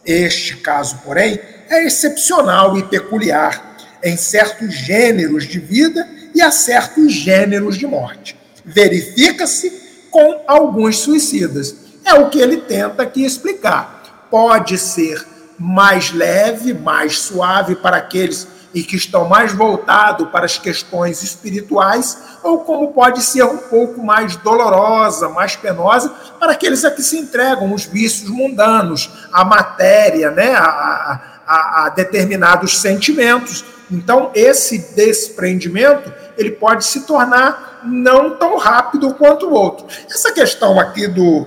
Este 0.05 0.57
caso, 0.59 1.01
porém, 1.05 1.39
é 1.69 1.85
excepcional 1.85 2.79
e 2.79 2.85
peculiar 2.85 3.77
em 4.03 4.17
certos 4.17 4.73
gêneros 4.73 5.45
de 5.45 5.59
vida 5.59 6.09
e 6.33 6.41
a 6.41 6.53
certos 6.53 7.13
gêneros 7.13 7.77
de 7.77 7.87
morte. 7.87 8.39
Verifica-se 8.65 9.71
com 10.11 10.45
alguns 10.47 10.99
suicidas. 10.99 11.75
É 12.05 12.15
o 12.15 12.31
que 12.31 12.39
ele 12.39 12.59
tenta 12.59 13.03
aqui 13.03 13.25
explicar. 13.25 14.29
Pode 14.31 14.79
ser 14.79 15.27
mais 15.59 16.13
leve, 16.13 16.73
mais 16.73 17.19
suave 17.19 17.75
para 17.75 17.97
aqueles 17.97 18.47
e 18.77 18.83
que 18.83 18.95
estão 18.95 19.27
mais 19.27 19.55
voltados 19.55 20.29
para 20.29 20.45
as 20.45 20.59
questões 20.59 21.23
espirituais, 21.23 22.19
ou 22.43 22.59
como 22.59 22.93
pode 22.93 23.23
ser 23.23 23.43
um 23.43 23.57
pouco 23.57 24.05
mais 24.05 24.37
dolorosa, 24.37 25.31
mais 25.31 25.57
penosa 25.57 26.11
para 26.39 26.53
aqueles 26.53 26.85
a 26.85 26.91
que 26.91 27.03
se 27.03 27.17
entregam 27.17 27.73
os 27.73 27.87
vícios 27.87 28.29
mundanos, 28.29 29.11
a 29.33 29.47
matéria, 29.47 30.31
né, 30.31 30.55
a, 30.55 31.41
a, 31.47 31.87
a 31.87 31.89
determinados 31.89 32.79
sentimentos. 32.79 33.65
Então, 33.91 34.31
esse 34.35 34.95
desprendimento 34.95 36.13
ele 36.37 36.51
pode 36.51 36.85
se 36.85 37.07
tornar 37.07 37.81
não 37.83 38.37
tão 38.37 38.59
rápido 38.59 39.15
quanto 39.15 39.47
o 39.47 39.55
outro. 39.55 39.87
Essa 40.07 40.31
questão 40.33 40.79
aqui 40.79 41.07
do, 41.09 41.47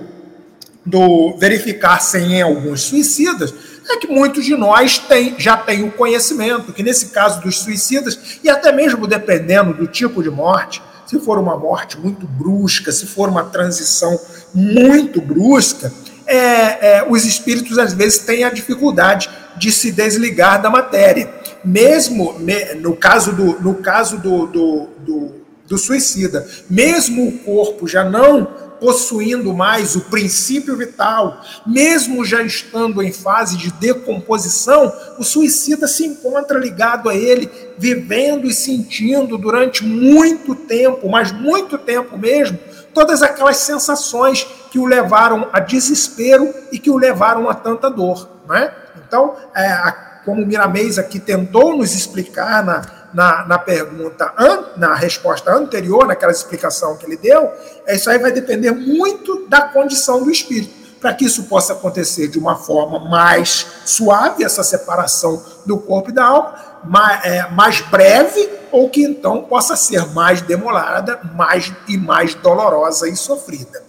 do 0.84 1.36
verificar-se 1.38 2.18
em 2.18 2.42
alguns 2.42 2.82
suicidas 2.82 3.54
é 3.92 3.96
que 3.98 4.06
muitos 4.06 4.44
de 4.44 4.56
nós 4.56 4.98
tem, 4.98 5.34
já 5.38 5.56
têm 5.56 5.82
o 5.82 5.90
conhecimento, 5.90 6.72
que 6.72 6.82
nesse 6.82 7.06
caso 7.06 7.40
dos 7.40 7.58
suicidas, 7.60 8.38
e 8.42 8.48
até 8.48 8.72
mesmo 8.72 9.06
dependendo 9.06 9.74
do 9.74 9.86
tipo 9.86 10.22
de 10.22 10.30
morte, 10.30 10.82
se 11.06 11.18
for 11.18 11.38
uma 11.38 11.56
morte 11.56 11.98
muito 11.98 12.26
brusca, 12.26 12.92
se 12.92 13.06
for 13.06 13.28
uma 13.28 13.44
transição 13.44 14.18
muito 14.54 15.20
brusca, 15.20 15.92
é, 16.26 16.98
é, 16.98 17.06
os 17.08 17.24
espíritos 17.24 17.78
às 17.78 17.92
vezes 17.92 18.20
têm 18.20 18.44
a 18.44 18.50
dificuldade 18.50 19.28
de 19.56 19.72
se 19.72 19.90
desligar 19.90 20.62
da 20.62 20.70
matéria. 20.70 21.28
Mesmo 21.64 22.36
no 22.80 22.96
caso 22.96 23.32
do, 23.32 23.60
no 23.60 23.74
caso 23.74 24.18
do, 24.18 24.46
do, 24.46 24.88
do, 25.00 25.34
do 25.66 25.76
suicida, 25.76 26.46
mesmo 26.70 27.26
o 27.26 27.38
corpo 27.38 27.88
já 27.88 28.04
não 28.04 28.69
possuindo 28.80 29.52
mais 29.52 29.94
o 29.94 30.00
princípio 30.00 30.76
vital, 30.76 31.40
mesmo 31.66 32.24
já 32.24 32.42
estando 32.42 33.02
em 33.02 33.12
fase 33.12 33.56
de 33.56 33.70
decomposição, 33.72 34.92
o 35.18 35.22
suicida 35.22 35.86
se 35.86 36.06
encontra 36.06 36.58
ligado 36.58 37.08
a 37.08 37.14
ele, 37.14 37.50
vivendo 37.78 38.46
e 38.46 38.54
sentindo 38.54 39.36
durante 39.36 39.84
muito 39.84 40.54
tempo, 40.54 41.08
mas 41.08 41.30
muito 41.30 41.76
tempo 41.76 42.16
mesmo, 42.16 42.58
todas 42.94 43.22
aquelas 43.22 43.58
sensações 43.58 44.46
que 44.70 44.78
o 44.78 44.86
levaram 44.86 45.48
a 45.52 45.60
desespero 45.60 46.52
e 46.72 46.78
que 46.78 46.90
o 46.90 46.96
levaram 46.96 47.48
a 47.48 47.54
tanta 47.54 47.90
dor. 47.90 48.28
Né? 48.48 48.72
Então, 49.06 49.36
é, 49.54 49.94
como 50.24 50.42
o 50.42 50.46
Miramês 50.46 50.98
aqui 50.98 51.18
tentou 51.18 51.76
nos 51.76 51.94
explicar 51.94 52.64
na, 52.64 52.99
na, 53.12 53.44
na 53.46 53.58
pergunta, 53.58 54.32
na 54.76 54.94
resposta 54.94 55.52
anterior, 55.52 56.06
naquela 56.06 56.32
explicação 56.32 56.96
que 56.96 57.04
ele 57.06 57.16
deu, 57.16 57.50
é, 57.86 57.96
isso 57.96 58.10
aí 58.10 58.18
vai 58.18 58.32
depender 58.32 58.72
muito 58.72 59.46
da 59.48 59.62
condição 59.62 60.22
do 60.22 60.30
espírito. 60.30 60.78
Para 61.00 61.14
que 61.14 61.24
isso 61.24 61.44
possa 61.44 61.72
acontecer 61.72 62.28
de 62.28 62.38
uma 62.38 62.56
forma 62.56 62.98
mais 63.08 63.66
suave, 63.86 64.44
essa 64.44 64.62
separação 64.62 65.42
do 65.64 65.78
corpo 65.78 66.10
e 66.10 66.12
da 66.12 66.24
alma, 66.24 66.54
mais, 66.84 67.24
é, 67.24 67.48
mais 67.50 67.80
breve, 67.80 68.50
ou 68.70 68.88
que 68.88 69.02
então 69.02 69.42
possa 69.44 69.74
ser 69.76 70.06
mais 70.12 70.40
demorada 70.42 71.18
mais, 71.34 71.72
e 71.88 71.96
mais 71.96 72.34
dolorosa 72.34 73.08
e 73.08 73.16
sofrida. 73.16 73.82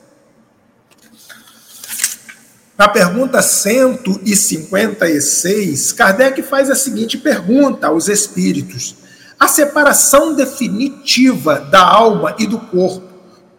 Na 2.78 2.88
pergunta 2.88 3.42
156, 3.44 5.92
Kardec 5.92 6.42
faz 6.42 6.72
a 6.72 6.76
seguinte 6.76 7.18
pergunta 7.18 7.88
aos 7.88 8.08
espíritos: 8.08 9.01
A 9.42 9.48
separação 9.48 10.36
definitiva 10.36 11.62
da 11.62 11.84
alma 11.84 12.36
e 12.38 12.46
do 12.46 12.60
corpo 12.60 13.10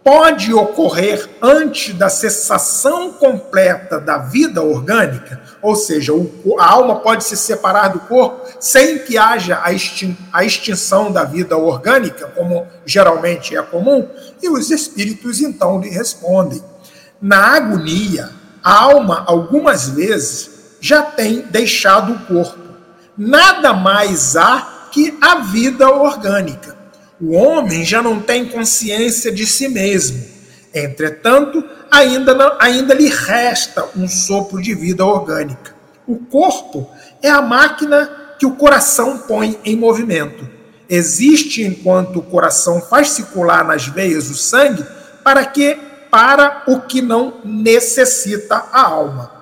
pode 0.05 0.55
ocorrer 0.55 1.29
antes 1.43 1.93
da 1.93 2.09
cessação 2.09 3.11
completa 3.11 3.99
da 3.99 4.19
vida 4.19 4.63
orgânica? 4.63 5.43
Ou 5.61 5.75
seja, 5.75 6.13
a 6.61 6.71
alma 6.71 7.01
pode 7.01 7.25
se 7.25 7.37
separar 7.37 7.89
do 7.89 7.99
corpo 7.99 8.47
sem 8.61 9.01
que 9.01 9.19
haja 9.19 9.61
a 10.33 10.45
extinção 10.45 11.11
da 11.11 11.25
vida 11.25 11.57
orgânica, 11.57 12.29
como 12.29 12.65
geralmente 12.87 13.57
é 13.57 13.63
comum? 13.63 14.09
E 14.41 14.49
os 14.49 14.71
espíritos 14.71 15.41
então 15.41 15.81
lhe 15.81 15.89
respondem: 15.89 16.63
Na 17.21 17.57
agonia, 17.57 18.31
a 18.63 18.85
alma, 18.85 19.25
algumas 19.27 19.89
vezes, 19.89 20.77
já 20.81 21.03
tem 21.03 21.41
deixado 21.41 22.13
o 22.13 22.19
corpo. 22.21 22.63
Nada 23.19 23.75
mais 23.75 24.37
há 24.37 24.72
que 24.93 25.17
a 25.21 25.37
vida 25.37 25.91
orgânica. 25.91 26.77
O 27.21 27.33
homem 27.35 27.85
já 27.85 28.03
não 28.03 28.21
tem 28.21 28.47
consciência 28.47 29.33
de 29.33 29.47
si 29.47 29.69
mesmo. 29.69 30.23
Entretanto, 30.75 31.65
ainda, 31.91 32.35
não, 32.35 32.57
ainda 32.61 32.95
lhe 32.95 33.09
resta 33.09 33.89
um 33.97 34.07
sopro 34.07 34.61
de 34.61 34.75
vida 34.75 35.05
orgânica. 35.05 35.75
O 36.07 36.17
corpo 36.17 36.91
é 37.23 37.31
a 37.31 37.41
máquina 37.41 38.35
que 38.39 38.47
o 38.47 38.57
coração 38.57 39.19
põe 39.19 39.59
em 39.65 39.77
movimento. 39.77 40.49
Existe 40.89 41.63
enquanto 41.63 42.19
o 42.19 42.23
coração 42.23 42.81
faz 42.81 43.11
circular 43.11 43.65
nas 43.65 43.87
veias 43.87 44.29
o 44.29 44.35
sangue 44.35 44.85
para 45.23 45.45
que 45.47 45.79
para 46.11 46.65
o 46.67 46.81
que 46.81 47.01
não 47.01 47.41
necessita 47.43 48.57
a 48.71 48.83
alma. 48.83 49.33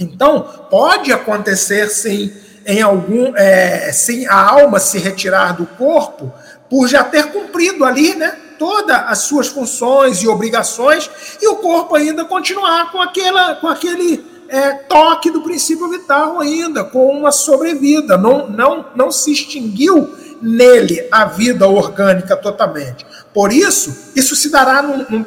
Então, 0.00 0.42
pode 0.68 1.12
acontecer 1.12 1.88
sim 1.88 2.32
em 2.66 2.80
algum 2.82 3.36
é, 3.36 3.92
sim 3.92 4.26
a 4.26 4.50
alma 4.50 4.78
se 4.78 4.98
retirar 4.98 5.56
do 5.56 5.66
corpo 5.66 6.32
por 6.68 6.88
já 6.88 7.04
ter 7.04 7.30
cumprido 7.30 7.84
ali, 7.84 8.14
né, 8.14 8.36
todas 8.58 8.96
as 9.06 9.18
suas 9.20 9.48
funções 9.48 10.22
e 10.22 10.28
obrigações 10.28 11.10
e 11.40 11.48
o 11.48 11.56
corpo 11.56 11.94
ainda 11.94 12.24
continuar 12.24 12.90
com 12.90 13.00
aquela 13.00 13.56
com 13.56 13.68
aquele 13.68 14.24
é, 14.48 14.72
toque 14.72 15.30
do 15.30 15.42
princípio 15.42 15.88
vital 15.88 16.40
ainda, 16.40 16.84
com 16.84 17.08
uma 17.08 17.32
sobrevida, 17.32 18.16
não 18.16 18.48
não 18.48 18.86
não 18.94 19.10
se 19.10 19.32
extinguiu 19.32 20.14
nele 20.40 21.06
a 21.10 21.24
vida 21.24 21.68
orgânica 21.68 22.36
totalmente. 22.36 23.06
Por 23.32 23.52
isso, 23.52 24.12
isso 24.14 24.36
se 24.36 24.50
dará 24.50 24.82
num, 24.82 25.06
num 25.08 25.26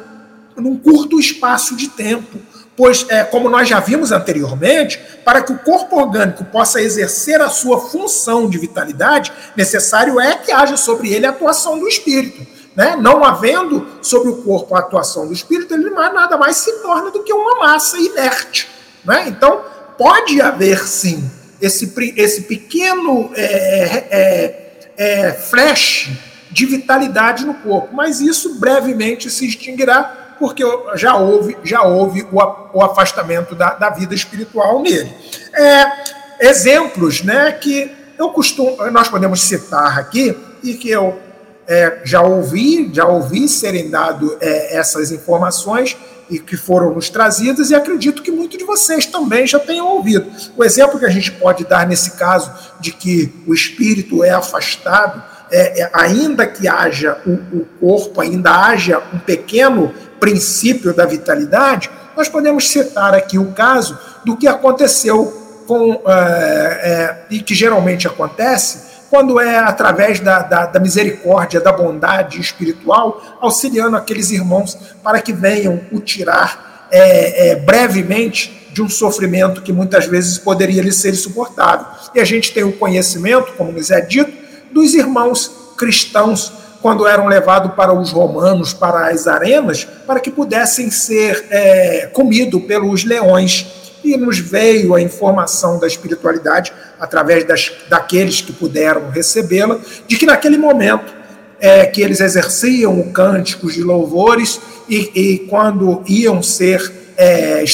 num 0.60 0.76
curto 0.76 1.18
espaço 1.18 1.76
de 1.76 1.88
tempo. 1.88 2.38
Pois, 2.78 3.04
é, 3.08 3.24
como 3.24 3.48
nós 3.48 3.68
já 3.68 3.80
vimos 3.80 4.12
anteriormente, 4.12 5.00
para 5.24 5.42
que 5.42 5.50
o 5.50 5.58
corpo 5.58 5.96
orgânico 5.96 6.44
possa 6.44 6.80
exercer 6.80 7.40
a 7.40 7.48
sua 7.48 7.80
função 7.80 8.48
de 8.48 8.56
vitalidade, 8.56 9.32
necessário 9.56 10.20
é 10.20 10.36
que 10.36 10.52
haja 10.52 10.76
sobre 10.76 11.12
ele 11.12 11.26
a 11.26 11.30
atuação 11.30 11.76
do 11.76 11.88
espírito. 11.88 12.46
Né? 12.76 12.94
Não 12.94 13.24
havendo 13.24 13.84
sobre 14.00 14.28
o 14.30 14.36
corpo 14.42 14.76
a 14.76 14.78
atuação 14.78 15.26
do 15.26 15.32
espírito, 15.32 15.74
ele 15.74 15.90
nada 15.90 16.36
mais 16.36 16.58
se 16.58 16.70
torna 16.80 17.10
do 17.10 17.24
que 17.24 17.32
uma 17.32 17.56
massa 17.56 17.98
inerte. 17.98 18.68
Né? 19.04 19.24
Então, 19.26 19.60
pode 19.98 20.40
haver 20.40 20.86
sim 20.86 21.28
esse, 21.60 21.92
esse 22.16 22.42
pequeno 22.42 23.32
é, 23.34 24.06
é, 24.08 24.90
é, 24.96 25.32
flash 25.32 26.10
de 26.48 26.64
vitalidade 26.64 27.44
no 27.44 27.54
corpo, 27.54 27.92
mas 27.92 28.20
isso 28.20 28.54
brevemente 28.60 29.28
se 29.30 29.48
extinguirá 29.48 30.27
porque 30.38 30.62
já 30.94 31.16
houve, 31.16 31.56
já 31.64 31.82
houve 31.82 32.26
o, 32.32 32.82
afastamento 32.82 33.54
da, 33.54 33.74
da, 33.74 33.90
vida 33.90 34.14
espiritual 34.14 34.80
nele. 34.80 35.12
É, 35.54 36.48
exemplos 36.48 37.22
né, 37.22 37.52
que 37.52 37.90
eu 38.18 38.30
costumo, 38.30 38.76
nós 38.90 39.08
podemos 39.08 39.40
citar 39.42 39.98
aqui 39.98 40.36
e 40.62 40.74
que 40.74 40.90
eu 40.90 41.18
é, 41.66 42.00
já 42.04 42.22
ouvi, 42.22 42.90
já 42.92 43.06
ouvi 43.06 43.48
serem 43.48 43.90
dado 43.90 44.36
é, 44.40 44.76
essas 44.76 45.12
informações 45.12 45.96
e 46.30 46.38
que 46.38 46.56
foram 46.56 46.94
nos 46.94 47.08
trazidas, 47.08 47.70
e 47.70 47.74
acredito 47.74 48.22
que 48.22 48.30
muitos 48.30 48.58
de 48.58 48.64
vocês 48.64 49.06
também 49.06 49.46
já 49.46 49.58
tenham 49.58 49.86
ouvido. 49.86 50.30
O 50.56 50.64
exemplo 50.64 50.98
que 50.98 51.06
a 51.06 51.10
gente 51.10 51.32
pode 51.32 51.64
dar 51.64 51.86
nesse 51.86 52.12
caso 52.12 52.52
de 52.80 52.92
que 52.92 53.32
o 53.46 53.54
espírito 53.54 54.22
é 54.22 54.30
afastado, 54.30 55.22
é, 55.50 55.82
é, 55.82 55.90
ainda 55.94 56.46
que 56.46 56.68
haja 56.68 57.18
o, 57.26 57.58
o, 57.58 57.66
corpo, 57.80 58.20
ainda 58.20 58.50
haja 58.50 59.02
um 59.12 59.18
pequeno 59.18 59.94
princípio 60.18 60.94
da 60.94 61.06
vitalidade, 61.06 61.90
nós 62.16 62.28
podemos 62.28 62.68
citar 62.68 63.14
aqui 63.14 63.38
o 63.38 63.52
caso 63.52 63.98
do 64.24 64.36
que 64.36 64.48
aconteceu 64.48 65.62
com, 65.66 66.00
é, 66.06 66.10
é, 66.10 67.26
e 67.30 67.40
que 67.40 67.54
geralmente 67.54 68.06
acontece 68.06 68.88
quando 69.10 69.40
é 69.40 69.58
através 69.58 70.20
da, 70.20 70.40
da, 70.40 70.66
da, 70.66 70.80
misericórdia, 70.80 71.60
da 71.60 71.72
bondade 71.72 72.40
espiritual, 72.40 73.22
auxiliando 73.40 73.96
aqueles 73.96 74.30
irmãos 74.30 74.76
para 75.02 75.20
que 75.20 75.32
venham 75.32 75.80
o 75.92 76.00
tirar 76.00 76.88
é, 76.90 77.50
é, 77.50 77.56
brevemente 77.56 78.68
de 78.72 78.82
um 78.82 78.88
sofrimento 78.88 79.62
que 79.62 79.72
muitas 79.72 80.06
vezes 80.06 80.38
poderia 80.38 80.82
lhe 80.82 80.92
ser 80.92 81.14
suportável. 81.14 81.86
E 82.14 82.20
a 82.20 82.24
gente 82.24 82.52
tem 82.52 82.64
o 82.64 82.72
conhecimento, 82.72 83.52
como 83.56 83.72
nos 83.72 83.90
é 83.90 84.00
dito, 84.00 84.32
dos 84.70 84.94
irmãos 84.94 85.50
cristãos 85.76 86.52
quando 86.80 87.06
eram 87.06 87.26
levados 87.26 87.72
para 87.74 87.92
os 87.92 88.12
romanos, 88.12 88.72
para 88.72 89.08
as 89.08 89.26
arenas, 89.26 89.84
para 90.06 90.20
que 90.20 90.30
pudessem 90.30 90.90
ser 90.90 91.46
é, 91.50 92.06
comidos 92.12 92.62
pelos 92.62 93.04
leões. 93.04 93.66
E 94.04 94.16
nos 94.16 94.38
veio 94.38 94.94
a 94.94 95.00
informação 95.00 95.78
da 95.78 95.86
espiritualidade, 95.86 96.72
através 97.00 97.44
das, 97.44 97.72
daqueles 97.88 98.40
que 98.40 98.52
puderam 98.52 99.10
recebê-la, 99.10 99.78
de 100.06 100.16
que 100.16 100.24
naquele 100.24 100.56
momento 100.56 101.12
é, 101.60 101.84
que 101.86 102.00
eles 102.00 102.20
exerciam 102.20 103.02
cânticos 103.10 103.74
de 103.74 103.82
louvores 103.82 104.60
e, 104.88 105.10
e 105.14 105.38
quando 105.48 106.02
iam 106.06 106.42
ser 106.42 106.80
é, 107.16 107.64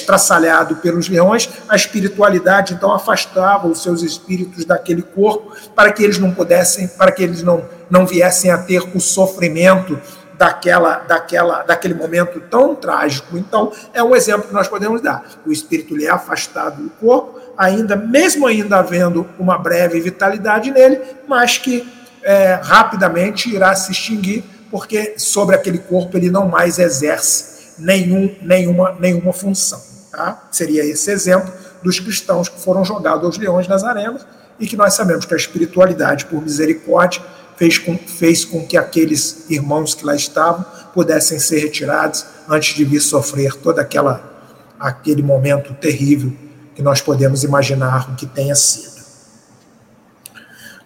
pelos 0.81 1.07
leões, 1.07 1.51
a 1.69 1.77
espiritualidade 1.77 2.73
então 2.73 2.91
afastava 2.93 3.69
os 3.69 3.83
seus 3.83 4.03
espíritos 4.03 4.65
daquele 4.65 5.03
corpo 5.03 5.55
para 5.75 5.93
que 5.93 6.03
eles 6.03 6.19
não 6.19 6.33
pudessem, 6.33 6.89
para 6.89 7.13
que 7.13 7.23
eles 7.23 7.43
não, 7.43 7.63
não 7.95 8.05
viessem 8.05 8.51
a 8.51 8.59
ter 8.59 8.82
o 8.92 9.01
sofrimento 9.01 10.01
daquela, 10.36 10.99
daquela, 10.99 11.62
daquele 11.62 11.95
momento 11.95 12.40
tão 12.40 12.74
trágico. 12.74 13.38
Então, 13.38 13.72
é 13.92 14.03
um 14.03 14.16
exemplo 14.16 14.49
que 14.49 14.53
nós 14.53 14.66
podemos 14.66 15.01
dar. 15.01 15.24
O 15.47 15.53
espírito 15.53 15.97
lhe 15.97 16.05
é 16.05 16.11
afastado 16.11 16.82
do 16.82 16.90
corpo, 16.90 17.38
ainda, 17.57 17.95
mesmo 17.95 18.49
ainda 18.49 18.78
havendo 18.78 19.28
uma 19.38 19.57
breve 19.57 20.01
vitalidade 20.01 20.72
nele, 20.72 21.01
mas 21.28 21.57
que 21.57 21.88
é, 22.24 22.59
rapidamente 22.61 23.55
irá 23.55 23.72
se 23.76 23.92
extinguir, 23.92 24.42
porque 24.72 25.14
sobre 25.16 25.55
aquele 25.55 25.78
corpo 25.78 26.16
ele 26.16 26.30
não 26.30 26.49
mais 26.49 26.80
exerce 26.80 27.76
nenhum, 27.78 28.34
nenhuma, 28.42 28.97
nenhuma 28.99 29.32
função. 29.32 29.80
Tá? 30.11 30.49
Seria 30.51 30.84
esse 30.84 31.12
exemplo 31.12 31.53
dos 31.80 32.01
cristãos 32.01 32.49
que 32.49 32.61
foram 32.61 32.84
jogados 32.84 33.24
aos 33.24 33.38
leões 33.38 33.68
nas 33.68 33.84
arenas 33.84 34.26
e 34.59 34.66
que 34.66 34.76
nós 34.76 34.95
sabemos 34.95 35.24
que 35.24 35.34
a 35.34 35.36
espiritualidade, 35.36 36.26
por 36.26 36.42
misericórdia, 36.42 37.22
fez 37.57 37.79
com, 37.79 37.97
fez 37.97 38.45
com 38.45 38.67
que 38.67 38.77
aqueles 38.77 39.49
irmãos 39.49 39.95
que 39.95 40.05
lá 40.05 40.15
estavam 40.15 40.65
pudessem 40.93 41.39
ser 41.39 41.59
retirados 41.61 42.25
antes 42.49 42.75
de 42.75 42.85
vir 42.85 43.01
sofrer 43.01 43.55
todo 43.57 43.79
aquela, 43.79 44.45
aquele 44.79 45.23
momento 45.23 45.75
terrível 45.75 46.33
que 46.75 46.83
nós 46.83 47.01
podemos 47.01 47.45
imaginar 47.45 48.11
o 48.11 48.17
que 48.17 48.27
tenha 48.27 48.55
sido. 48.55 48.95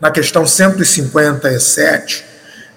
Na 0.00 0.10
questão 0.10 0.46
157, 0.46 2.24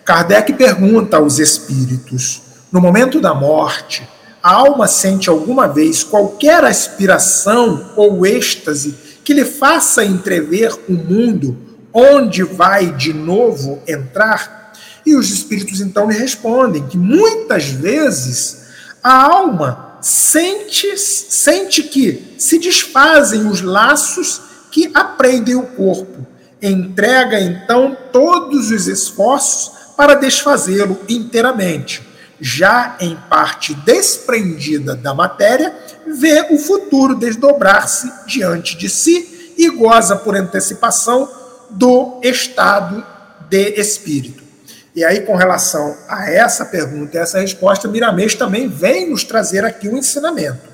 Kardec 0.03 0.53
pergunta 0.53 1.17
aos 1.17 1.39
espíritos: 1.39 2.41
no 2.71 2.81
momento 2.81 3.21
da 3.21 3.33
morte, 3.33 4.07
a 4.41 4.53
alma 4.53 4.87
sente 4.87 5.29
alguma 5.29 5.67
vez 5.67 6.03
qualquer 6.03 6.63
aspiração 6.63 7.91
ou 7.95 8.25
êxtase 8.25 8.95
que 9.23 9.33
lhe 9.33 9.45
faça 9.45 10.03
entrever 10.03 10.73
o 10.89 10.93
mundo 10.93 11.70
onde 11.93 12.43
vai 12.43 12.91
de 12.91 13.13
novo 13.13 13.81
entrar? 13.87 14.73
E 15.05 15.15
os 15.15 15.31
espíritos 15.31 15.81
então 15.81 16.09
lhe 16.09 16.17
respondem 16.17 16.87
que 16.87 16.97
muitas 16.97 17.69
vezes 17.69 18.61
a 19.03 19.23
alma 19.23 19.97
sente, 20.01 20.97
sente 20.97 21.83
que 21.83 22.35
se 22.37 22.59
desfazem 22.59 23.47
os 23.47 23.61
laços 23.61 24.41
que 24.71 24.91
aprendem 24.93 25.55
o 25.55 25.63
corpo. 25.63 26.25
Entrega 26.61 27.39
então 27.39 27.97
todos 28.11 28.69
os 28.69 28.87
esforços 28.87 29.71
para 29.97 30.13
desfazê-lo 30.13 30.99
inteiramente. 31.09 32.01
Já 32.39 32.97
em 32.99 33.15
parte 33.29 33.73
desprendida 33.73 34.95
da 34.95 35.13
matéria, 35.13 35.75
vê 36.07 36.47
o 36.51 36.57
futuro 36.57 37.15
desdobrar-se 37.15 38.11
diante 38.25 38.75
de 38.77 38.89
si 38.89 39.53
e 39.57 39.69
goza 39.69 40.15
por 40.15 40.35
antecipação 40.35 41.29
do 41.71 42.19
estado 42.23 43.05
de 43.49 43.79
espírito. 43.79 44.43
E 44.95 45.05
aí, 45.05 45.21
com 45.21 45.35
relação 45.35 45.95
a 46.07 46.29
essa 46.29 46.65
pergunta 46.65 47.15
e 47.17 47.19
essa 47.19 47.39
resposta, 47.39 47.87
Miramês 47.87 48.35
também 48.35 48.67
vem 48.67 49.09
nos 49.09 49.23
trazer 49.23 49.63
aqui 49.63 49.87
um 49.87 49.97
ensinamento. 49.97 50.69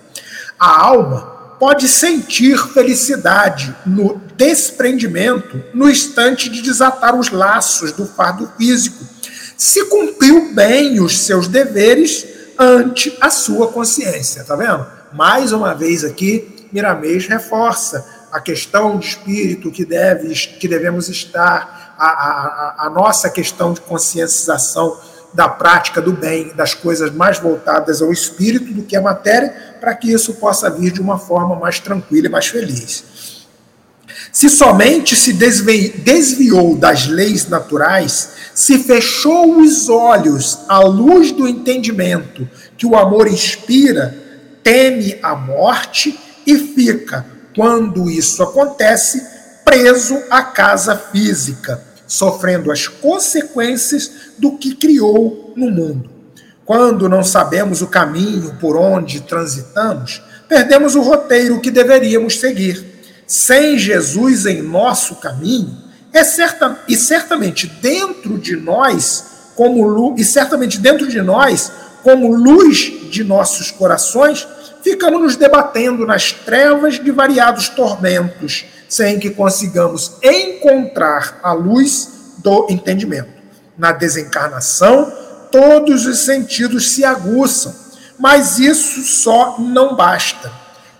A 0.60 0.86
alma 0.86 1.38
pode 1.60 1.88
sentir 1.88 2.58
felicidade 2.58 3.76
no 3.86 4.22
desprendimento 4.36 5.64
no 5.74 5.90
instante 5.90 6.50
de 6.50 6.62
desatar 6.62 7.16
os 7.16 7.30
laços 7.30 7.92
do 7.92 8.06
fardo 8.06 8.52
físico, 8.58 9.04
se 9.56 9.86
cumpriu 9.86 10.54
bem 10.54 11.00
os 11.00 11.20
seus 11.20 11.48
deveres 11.48 12.26
ante 12.60 13.16
a 13.20 13.30
sua 13.30 13.68
consciência. 13.72 14.44
Tá 14.44 14.56
vendo? 14.56 14.86
Mais 15.14 15.52
uma 15.52 15.74
vez 15.74 16.04
aqui, 16.04 16.68
Miramês 16.72 17.28
reforça 17.28 18.06
a 18.32 18.40
questão 18.40 18.98
de 18.98 19.08
espírito 19.08 19.72
que, 19.72 19.86
deve, 19.86 20.34
que 20.34 20.68
devemos 20.68 21.10
estar, 21.10 21.96
a, 21.98 22.06
a, 22.06 22.86
a 22.88 22.90
nossa 22.90 23.30
questão 23.30 23.74
de 23.74 23.82
consciencização 23.82 25.00
da 25.34 25.48
prática 25.48 26.02
do 26.02 26.14
bem, 26.14 26.54
das 26.56 26.74
coisas 26.74 27.12
mais 27.12 27.40
voltadas 27.40 28.02
ao 28.02 28.12
espírito 28.12 28.74
do 28.74 28.84
que 28.84 28.96
à 28.96 29.02
matéria, 29.02 29.76
para 29.80 29.94
que 29.94 30.12
isso 30.12 30.36
possa 30.36 30.70
vir 30.70 30.92
de 30.92 31.02
uma 31.02 31.18
forma 31.18 31.56
mais 31.56 31.80
tranquila 31.80 32.28
e 32.28 32.30
mais 32.30 32.48
feliz. 32.48 33.46
Se 34.32 34.50
somente 34.50 35.16
se 35.16 35.34
desviou 35.34 36.76
das 36.76 37.08
leis 37.08 37.48
naturais, 37.48 38.30
se 38.54 38.80
fechou 38.80 39.60
os 39.60 39.90
olhos 39.90 40.60
à 40.68 40.80
luz 40.80 41.32
do 41.32 41.48
entendimento 41.48 42.48
que 42.78 42.86
o 42.86 42.96
amor 42.96 43.28
inspira, 43.28 44.16
teme 44.64 45.18
a 45.24 45.36
morte 45.36 46.20
e 46.46 46.58
fica 46.58 47.37
quando 47.58 48.08
isso 48.08 48.44
acontece, 48.44 49.26
preso 49.66 50.16
à 50.30 50.44
casa 50.44 50.96
física, 50.96 51.84
sofrendo 52.06 52.72
as 52.72 52.88
consequências 52.88 54.12
do 54.38 54.60
que 54.60 54.76
criou 54.76 55.54
no 55.58 55.72
mundo. 55.72 56.08
Quando 56.64 57.10
não 57.10 57.24
sabemos 57.24 57.82
o 57.82 57.88
caminho 57.88 58.56
por 58.62 58.78
onde 58.78 59.22
transitamos, 59.22 60.22
perdemos 60.48 60.94
o 60.94 61.02
roteiro 61.02 61.60
que 61.60 61.72
deveríamos 61.72 62.40
seguir. 62.40 62.86
Sem 63.26 63.76
Jesus 63.76 64.46
em 64.46 64.62
nosso 64.62 65.16
caminho, 65.16 65.76
é 66.14 66.24
certa, 66.24 66.80
e 66.88 66.96
certamente 66.96 67.66
dentro 67.66 68.38
de 68.38 68.56
nós, 68.56 69.26
como 69.56 70.16
e 70.16 70.24
certamente 70.24 70.80
dentro 70.80 71.08
de 71.08 71.22
nós, 71.24 71.72
como 72.04 72.36
luz 72.36 73.10
de 73.10 73.24
nossos 73.24 73.72
corações, 73.72 74.48
ficamos 74.84 75.22
nos 75.22 75.36
debatendo 75.36 76.06
nas 76.06 76.32
trevas 76.32 77.00
de 77.00 77.12
variados 77.12 77.70
tormentos, 77.70 78.66
sem 78.88 79.20
que 79.20 79.30
consigamos 79.30 80.14
encontrar 80.24 81.40
a 81.44 81.54
luz 81.54 82.36
do 82.38 82.68
entendimento. 82.70 83.30
Na 83.78 83.92
desencarnação, 83.92 85.12
todos 85.52 86.06
os 86.06 86.20
sentidos 86.20 86.92
se 86.92 87.04
aguçam, 87.04 87.74
mas 88.18 88.58
isso 88.60 89.02
só 89.04 89.58
não 89.60 89.96
basta. 89.96 90.52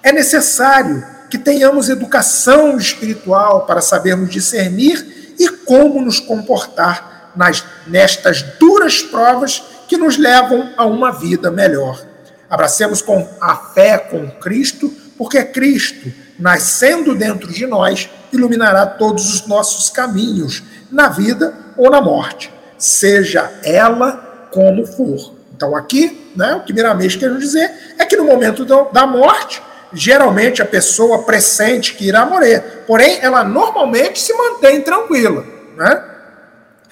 É 0.04 0.12
necessário 0.12 1.04
que 1.30 1.38
tenhamos 1.38 1.90
educação 1.90 2.78
espiritual 2.78 3.66
para 3.66 3.82
sabermos 3.82 4.30
discernir 4.30 5.36
e 5.38 5.50
como 5.50 6.02
nos 6.02 6.20
comportar 6.20 7.32
nas, 7.36 7.64
nestas 7.86 8.42
duras 8.60 9.02
provas 9.02 9.64
que 9.88 9.98
nos 9.98 10.18
levam 10.18 10.74
a 10.78 10.86
uma 10.86 11.12
vida 11.12 11.52
melhor. 11.52 12.07
Abracemos 12.50 13.02
com 13.02 13.28
a 13.42 13.56
fé 13.56 13.98
com 13.98 14.30
Cristo, 14.30 14.92
porque 15.18 15.44
Cristo, 15.44 16.12
nascendo 16.40 17.16
dentro 17.16 17.52
de 17.52 17.66
nós, 17.66 18.10
iluminará 18.32 18.86
todos 18.86 19.34
os 19.34 19.48
nossos 19.48 19.90
caminhos, 19.90 20.64
na 20.92 21.10
vida 21.10 21.54
ou 21.76 21.90
na 21.90 22.02
morte, 22.02 22.54
seja 22.78 23.52
ela 23.64 24.50
como 24.52 24.86
for. 24.86 25.34
Então, 25.56 25.76
aqui, 25.76 26.32
né, 26.36 26.56
o 26.56 26.64
que 26.64 26.72
Miramês 26.72 27.16
quer 27.16 27.36
dizer 27.38 27.96
é 27.98 28.06
que 28.06 28.16
no 28.16 28.24
momento 28.24 28.64
da 28.64 29.06
morte, 29.06 29.62
geralmente 29.92 30.62
a 30.62 30.66
pessoa 30.66 31.24
pressente 31.24 31.96
que 31.96 32.06
irá 32.06 32.26
morrer, 32.26 32.78
Porém, 32.88 33.20
ela 33.22 33.44
normalmente 33.44 34.20
se 34.20 34.34
mantém 34.34 34.82
tranquila, 34.82 35.46
né? 35.76 36.04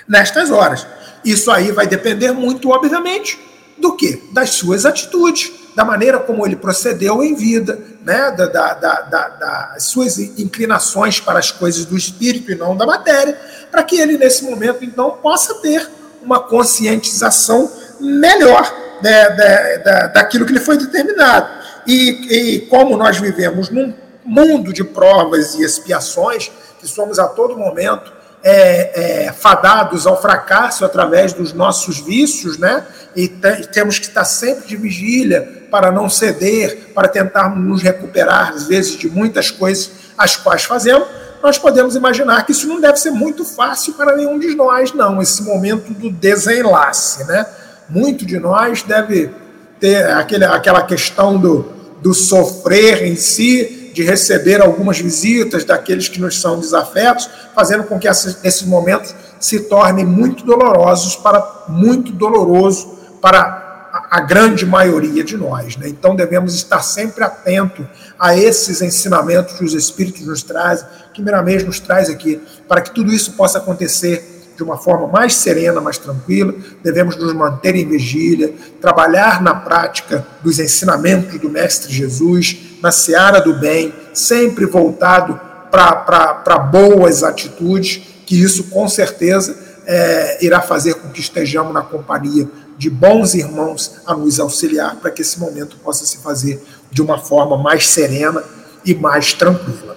Nestas 0.06 0.52
horas. 0.52 0.86
Isso 1.24 1.50
aí 1.50 1.72
vai 1.72 1.88
depender 1.88 2.32
muito, 2.34 2.70
obviamente, 2.70 3.40
do 3.78 3.96
que? 3.96 4.24
Das 4.32 4.52
suas 4.52 4.86
atitudes, 4.86 5.52
da 5.76 5.84
maneira 5.84 6.20
como 6.20 6.46
ele 6.46 6.56
procedeu 6.56 7.24
em 7.24 7.36
vida, 7.36 7.80
né? 8.04 8.32
Da, 8.32 8.46
da, 8.46 8.74
da, 8.74 9.02
da, 9.02 9.28
das 9.30 9.84
suas 9.84 10.18
inclinações 10.18 11.20
para 11.20 11.40
as 11.40 11.52
coisas 11.52 11.86
do 11.86 11.98
espírito 11.98 12.52
e 12.52 12.56
não 12.56 12.76
da 12.76 12.86
matéria, 12.86 13.38
para 13.70 13.84
que 13.84 14.00
ele, 14.00 14.18
nesse 14.18 14.44
momento, 14.46 14.84
então, 14.86 15.12
possa 15.22 15.56
ter 15.56 15.90
uma 16.24 16.40
conscientização 16.40 17.72
melhor 18.00 18.74
né, 19.02 19.30
da, 19.30 19.78
da, 19.78 20.08
daquilo 20.08 20.46
que 20.46 20.54
lhe 20.54 20.60
foi 20.60 20.78
determinado. 20.78 21.48
E, 21.86 22.56
e 22.56 22.60
como 22.68 22.98
nós 22.98 23.18
vivemos 23.18 23.70
num 23.70 23.94
mundo 24.24 24.74
de 24.74 24.84
provas 24.84 25.54
e 25.56 25.64
expiações, 25.64 26.52
que 26.80 26.88
somos 26.88 27.20
a 27.20 27.28
todo 27.28 27.58
momento 27.58 28.12
é, 28.48 29.24
é, 29.26 29.32
fadados 29.32 30.06
ao 30.06 30.22
fracasso 30.22 30.86
através 30.86 31.34
dos 31.34 31.52
nossos 31.52 32.00
vícios, 32.00 32.60
né? 32.60 32.86
E 33.16 33.28
temos 33.28 33.98
que 33.98 34.06
estar 34.06 34.24
sempre 34.24 34.68
de 34.68 34.78
vigília 34.78 35.66
para 35.72 35.92
não 35.92 36.08
ceder, 36.08 36.92
para 36.94 37.08
tentar 37.08 37.50
nos 37.56 37.82
recuperar, 37.82 38.54
às 38.54 38.68
vezes, 38.68 38.98
de 38.98 39.10
muitas 39.10 39.50
coisas 39.50 39.90
as 40.16 40.36
quais 40.36 40.64
fazemos. 40.64 41.08
Nós 41.42 41.58
podemos 41.58 41.96
imaginar 41.96 42.46
que 42.46 42.52
isso 42.52 42.68
não 42.68 42.80
deve 42.80 42.98
ser 42.98 43.10
muito 43.10 43.44
fácil 43.44 43.96
para 43.96 44.16
nenhum 44.16 44.38
de 44.38 44.54
nós, 44.54 44.94
não, 44.94 45.20
esse 45.24 45.42
momento 45.42 45.92
do 45.92 46.12
desenlace, 46.12 47.24
né? 47.24 47.48
Muito 47.90 48.28
de 48.28 48.38
nós 48.38 48.84
deve 48.84 49.32
ter 49.80 50.06
aquele, 50.12 50.46
aquela 50.46 50.84
questão 50.84 51.36
do, 51.40 51.64
do 52.00 52.14
sofrer 52.14 53.08
em 53.08 53.16
si, 53.16 53.85
de 53.96 54.04
receber 54.04 54.62
algumas 54.62 55.00
visitas 55.00 55.64
daqueles 55.64 56.10
que 56.10 56.20
nos 56.20 56.42
são 56.42 56.60
desafetos, 56.60 57.30
fazendo 57.56 57.86
com 57.86 57.98
que 57.98 58.10
esses 58.10 58.64
momentos 58.64 59.16
se 59.40 59.62
tornem 59.62 60.06
muito 60.06 60.44
dolorosos 60.44 61.16
para 61.16 61.64
muito 61.70 62.12
doloroso 62.12 62.94
para 63.22 63.64
a 64.12 64.20
grande 64.20 64.66
maioria 64.66 65.24
de 65.24 65.38
nós. 65.38 65.78
Né? 65.78 65.88
Então 65.88 66.14
devemos 66.14 66.54
estar 66.56 66.82
sempre 66.82 67.24
atentos 67.24 67.86
a 68.20 68.38
esses 68.38 68.82
ensinamentos 68.82 69.54
que 69.54 69.64
os 69.64 69.74
Espíritos 69.74 70.28
nos 70.28 70.44
trazem, 70.44 70.86
que 71.14 71.22
Miramês 71.22 71.64
nos 71.64 71.80
traz 71.80 72.10
aqui, 72.10 72.42
para 72.68 72.82
que 72.82 72.94
tudo 72.94 73.14
isso 73.14 73.32
possa 73.32 73.60
acontecer 73.60 74.36
de 74.58 74.64
uma 74.64 74.78
forma 74.78 75.08
mais 75.08 75.36
serena, 75.36 75.80
mais 75.80 75.98
tranquila, 75.98 76.54
devemos 76.84 77.16
nos 77.16 77.34
manter 77.34 77.76
em 77.76 77.88
vigília, 77.88 78.54
trabalhar 78.82 79.42
na 79.42 79.56
prática 79.56 80.26
dos 80.44 80.60
ensinamentos 80.60 81.40
do 81.40 81.50
Mestre 81.50 81.94
Jesus, 81.94 82.75
na 82.82 82.92
seara 82.92 83.40
do 83.40 83.54
bem, 83.54 83.94
sempre 84.14 84.66
voltado 84.66 85.40
para 85.72 86.58
boas 86.58 87.24
atitudes, 87.24 88.02
que 88.26 88.42
isso 88.42 88.66
com 88.66 88.88
certeza 88.88 89.58
é, 89.86 90.44
irá 90.44 90.62
fazer 90.62 90.96
com 90.96 91.10
que 91.10 91.20
estejamos 91.20 91.74
na 91.74 91.82
companhia 91.82 92.48
de 92.78 92.90
bons 92.90 93.34
irmãos 93.34 94.00
a 94.06 94.14
nos 94.14 94.40
auxiliar 94.40 94.96
para 94.96 95.12
que 95.12 95.22
esse 95.22 95.40
momento 95.40 95.78
possa 95.78 96.06
se 96.06 96.18
fazer 96.18 96.62
de 96.92 97.02
uma 97.02 97.18
forma 97.18 97.58
mais 97.58 97.88
serena 97.88 98.44
e 98.84 98.94
mais 98.94 99.34
tranquila. 99.34 99.96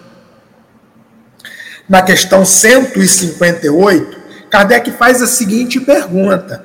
Na 1.88 2.02
questão 2.02 2.44
158, 2.44 4.18
Kardec 4.50 4.90
faz 4.92 5.22
a 5.22 5.26
seguinte 5.26 5.80
pergunta: 5.80 6.64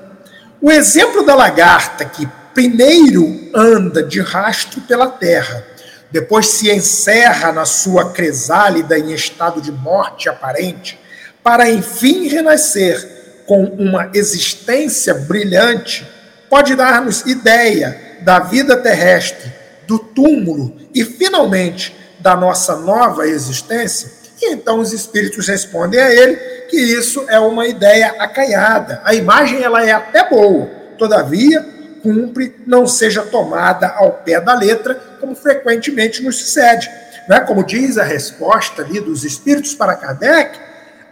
O 0.62 0.72
exemplo 0.72 1.26
da 1.26 1.34
lagarta 1.34 2.04
que 2.06 2.28
primeiro 2.54 3.50
anda 3.54 4.04
de 4.04 4.22
rastro 4.22 4.82
pela 4.82 5.08
terra, 5.08 5.66
depois 6.14 6.46
se 6.46 6.70
encerra 6.70 7.52
na 7.52 7.66
sua 7.66 8.12
cresálida 8.12 9.00
em 9.00 9.12
estado 9.12 9.60
de 9.60 9.72
morte 9.72 10.30
aparente, 10.30 11.00
para 11.42 11.68
enfim 11.72 12.28
renascer 12.28 13.44
com 13.48 13.64
uma 13.64 14.12
existência 14.14 15.16
brilhante, 15.16 16.08
pode 16.48 16.76
dar-nos 16.76 17.22
ideia 17.22 18.20
da 18.22 18.38
vida 18.38 18.78
terrestre, 18.78 19.52
do 19.88 19.98
túmulo 19.98 20.78
e, 20.94 21.04
finalmente, 21.04 21.96
da 22.20 22.36
nossa 22.36 22.76
nova 22.76 23.26
existência? 23.26 24.12
E 24.40 24.54
então 24.54 24.80
os 24.80 24.94
espíritos 24.94 25.48
respondem 25.48 26.00
a 26.00 26.14
ele 26.14 26.36
que 26.70 26.78
isso 26.78 27.26
é 27.28 27.40
uma 27.40 27.66
ideia 27.66 28.14
acanhada. 28.20 29.02
A 29.04 29.16
imagem 29.16 29.64
ela 29.64 29.84
é 29.84 29.92
até 29.92 30.30
boa, 30.30 30.68
todavia 30.96 31.73
cumpre 32.04 32.54
não 32.68 32.86
seja 32.86 33.24
tomada 33.24 33.88
ao 33.88 34.12
pé 34.12 34.42
da 34.42 34.54
letra, 34.54 34.94
como 35.22 35.34
frequentemente 35.34 36.22
nos 36.22 36.38
sucede. 36.38 36.92
Né? 37.30 37.40
Como 37.40 37.64
diz 37.64 37.98
a 37.98 38.04
resposta 38.04 38.82
ali 38.82 39.00
dos 39.00 39.24
espíritos 39.24 39.74
para 39.74 39.96
Kardec, 39.96 40.60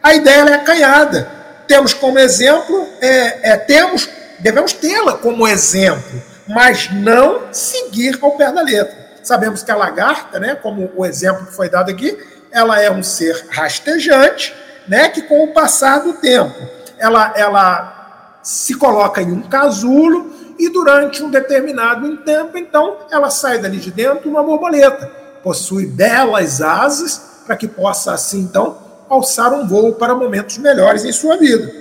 a 0.03 0.13
ideia 0.13 0.41
é 0.41 0.53
acanhada. 0.55 1.27
Temos 1.65 1.93
como 1.93 2.19
exemplo, 2.19 2.87
é, 2.99 3.51
é, 3.51 3.57
temos, 3.57 4.09
devemos 4.39 4.73
tê-la 4.73 5.13
como 5.13 5.47
exemplo, 5.47 6.21
mas 6.45 6.91
não 6.91 7.53
seguir 7.53 8.19
ao 8.21 8.31
pé 8.31 8.51
da 8.51 8.61
letra. 8.61 8.99
Sabemos 9.23 9.63
que 9.63 9.71
a 9.71 9.75
lagarta, 9.75 10.39
né, 10.39 10.55
como 10.55 10.91
o 10.95 11.05
exemplo 11.05 11.45
que 11.45 11.55
foi 11.55 11.69
dado 11.69 11.89
aqui, 11.89 12.17
ela 12.51 12.81
é 12.81 12.91
um 12.91 13.01
ser 13.01 13.45
rastejante, 13.49 14.53
né, 14.87 15.07
que 15.07 15.21
com 15.21 15.43
o 15.43 15.53
passar 15.53 15.99
do 15.99 16.13
tempo, 16.13 16.53
ela, 16.97 17.31
ela 17.35 18.39
se 18.43 18.73
coloca 18.73 19.21
em 19.21 19.31
um 19.31 19.43
casulo 19.43 20.40
e 20.62 20.70
durante 20.70 21.24
um 21.24 21.32
determinado 21.32 22.18
tempo, 22.18 22.57
então, 22.57 22.97
ela 23.09 23.32
sai 23.32 23.57
dali 23.57 23.78
de 23.78 23.89
dentro 23.89 24.30
uma 24.30 24.43
borboleta. 24.43 25.09
Possui 25.43 25.88
belas 25.88 26.62
asas 26.62 27.20
para 27.45 27.55
que 27.55 27.68
possa, 27.68 28.14
assim, 28.14 28.41
então, 28.41 28.78
alçar 29.09 29.51
um 29.53 29.68
voo 29.68 29.93
para 29.93 30.14
momentos 30.14 30.59
melhores 30.59 31.03
em 31.03 31.12
sua 31.12 31.36
vida. 31.36 31.74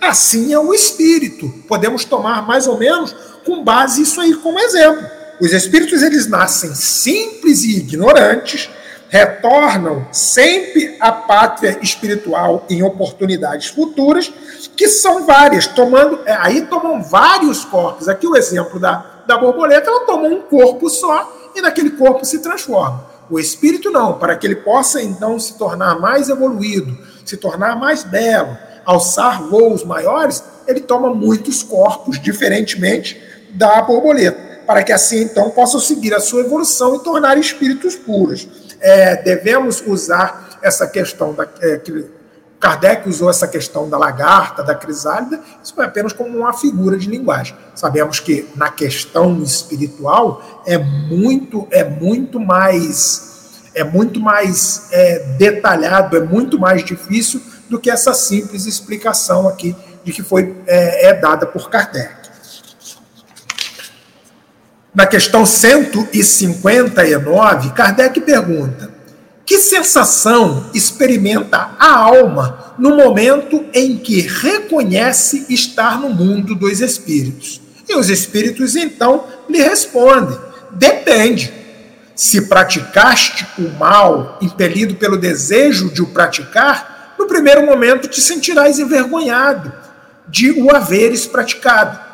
Assim 0.00 0.52
é 0.52 0.58
o 0.58 0.74
espírito. 0.74 1.48
Podemos 1.66 2.04
tomar 2.04 2.46
mais 2.46 2.66
ou 2.66 2.78
menos 2.78 3.16
com 3.44 3.64
base 3.64 4.02
isso 4.02 4.20
aí 4.20 4.34
como 4.34 4.58
exemplo. 4.58 5.04
Os 5.40 5.52
espíritos 5.52 6.02
eles 6.02 6.26
nascem 6.26 6.74
simples 6.74 7.62
e 7.62 7.78
ignorantes, 7.78 8.68
retornam 9.16 10.06
sempre 10.12 10.94
à 11.00 11.10
pátria 11.10 11.78
espiritual 11.80 12.66
em 12.68 12.82
oportunidades 12.82 13.68
futuras, 13.68 14.30
que 14.76 14.88
são 14.88 15.24
várias, 15.24 15.66
tomando, 15.66 16.20
é, 16.26 16.36
aí 16.38 16.66
tomam 16.66 17.02
vários 17.02 17.64
corpos. 17.64 18.08
Aqui 18.08 18.26
o 18.26 18.36
exemplo 18.36 18.78
da, 18.78 19.22
da 19.26 19.38
borboleta, 19.38 19.88
ela 19.88 20.04
toma 20.04 20.28
um 20.28 20.42
corpo 20.42 20.90
só 20.90 21.32
e 21.54 21.62
naquele 21.62 21.90
corpo 21.90 22.26
se 22.26 22.40
transforma. 22.40 23.06
O 23.30 23.40
espírito 23.40 23.90
não, 23.90 24.18
para 24.18 24.36
que 24.36 24.46
ele 24.46 24.56
possa 24.56 25.02
então 25.02 25.38
se 25.38 25.56
tornar 25.56 25.98
mais 25.98 26.28
evoluído, 26.28 26.96
se 27.24 27.38
tornar 27.38 27.74
mais 27.74 28.04
belo, 28.04 28.56
alçar 28.84 29.42
voos 29.44 29.82
maiores, 29.82 30.44
ele 30.66 30.80
toma 30.80 31.12
muitos 31.14 31.62
corpos, 31.62 32.20
diferentemente 32.20 33.20
da 33.50 33.80
borboleta, 33.80 34.60
para 34.66 34.82
que 34.82 34.92
assim 34.92 35.22
então 35.22 35.48
possa 35.50 35.80
seguir 35.80 36.12
a 36.14 36.20
sua 36.20 36.40
evolução 36.40 36.96
e 36.96 36.98
tornar 36.98 37.38
espíritos 37.38 37.96
puros 37.96 38.65
é, 38.80 39.16
devemos 39.16 39.82
usar 39.86 40.58
essa 40.62 40.86
questão 40.86 41.32
da, 41.32 41.46
é, 41.60 41.76
que 41.78 42.06
Kardec 42.58 43.08
usou 43.08 43.28
essa 43.28 43.46
questão 43.46 43.88
da 43.88 43.98
lagarta, 43.98 44.62
da 44.62 44.74
crisálida, 44.74 45.40
isso 45.62 45.74
foi 45.74 45.84
apenas 45.84 46.12
como 46.12 46.38
uma 46.38 46.52
figura 46.52 46.96
de 46.96 47.08
linguagem. 47.08 47.54
Sabemos 47.74 48.18
que 48.18 48.48
na 48.56 48.70
questão 48.70 49.42
espiritual 49.42 50.62
é 50.66 50.78
muito, 50.78 51.68
é 51.70 51.84
muito 51.84 52.40
mais 52.40 53.24
é 53.74 53.84
muito 53.84 54.18
mais 54.18 54.88
é, 54.90 55.18
detalhado, 55.36 56.16
é 56.16 56.20
muito 56.20 56.58
mais 56.58 56.82
difícil 56.82 57.42
do 57.68 57.78
que 57.78 57.90
essa 57.90 58.14
simples 58.14 58.64
explicação 58.64 59.46
aqui 59.46 59.76
de 60.02 60.12
que 60.12 60.22
foi 60.22 60.56
é, 60.66 61.08
é 61.08 61.14
dada 61.14 61.46
por 61.46 61.68
Kardec. 61.68 62.25
Na 64.96 65.06
questão 65.06 65.44
159, 65.44 67.70
Kardec 67.74 68.18
pergunta: 68.22 68.90
que 69.44 69.58
sensação 69.58 70.70
experimenta 70.72 71.72
a 71.78 71.98
alma 71.98 72.74
no 72.78 72.96
momento 72.96 73.62
em 73.74 73.98
que 73.98 74.22
reconhece 74.22 75.44
estar 75.50 76.00
no 76.00 76.08
mundo 76.08 76.54
dos 76.54 76.80
espíritos? 76.80 77.60
E 77.86 77.94
os 77.94 78.08
espíritos 78.08 78.74
então 78.74 79.26
lhe 79.50 79.58
respondem: 79.58 80.38
depende. 80.70 81.52
Se 82.14 82.48
praticaste 82.48 83.46
o 83.58 83.68
mal, 83.78 84.38
impelido 84.40 84.94
pelo 84.94 85.18
desejo 85.18 85.90
de 85.90 86.00
o 86.00 86.06
praticar, 86.06 87.14
no 87.18 87.26
primeiro 87.26 87.66
momento 87.66 88.08
te 88.08 88.22
sentirás 88.22 88.78
envergonhado 88.78 89.70
de 90.26 90.52
o 90.52 90.74
haveres 90.74 91.26
praticado 91.26 92.05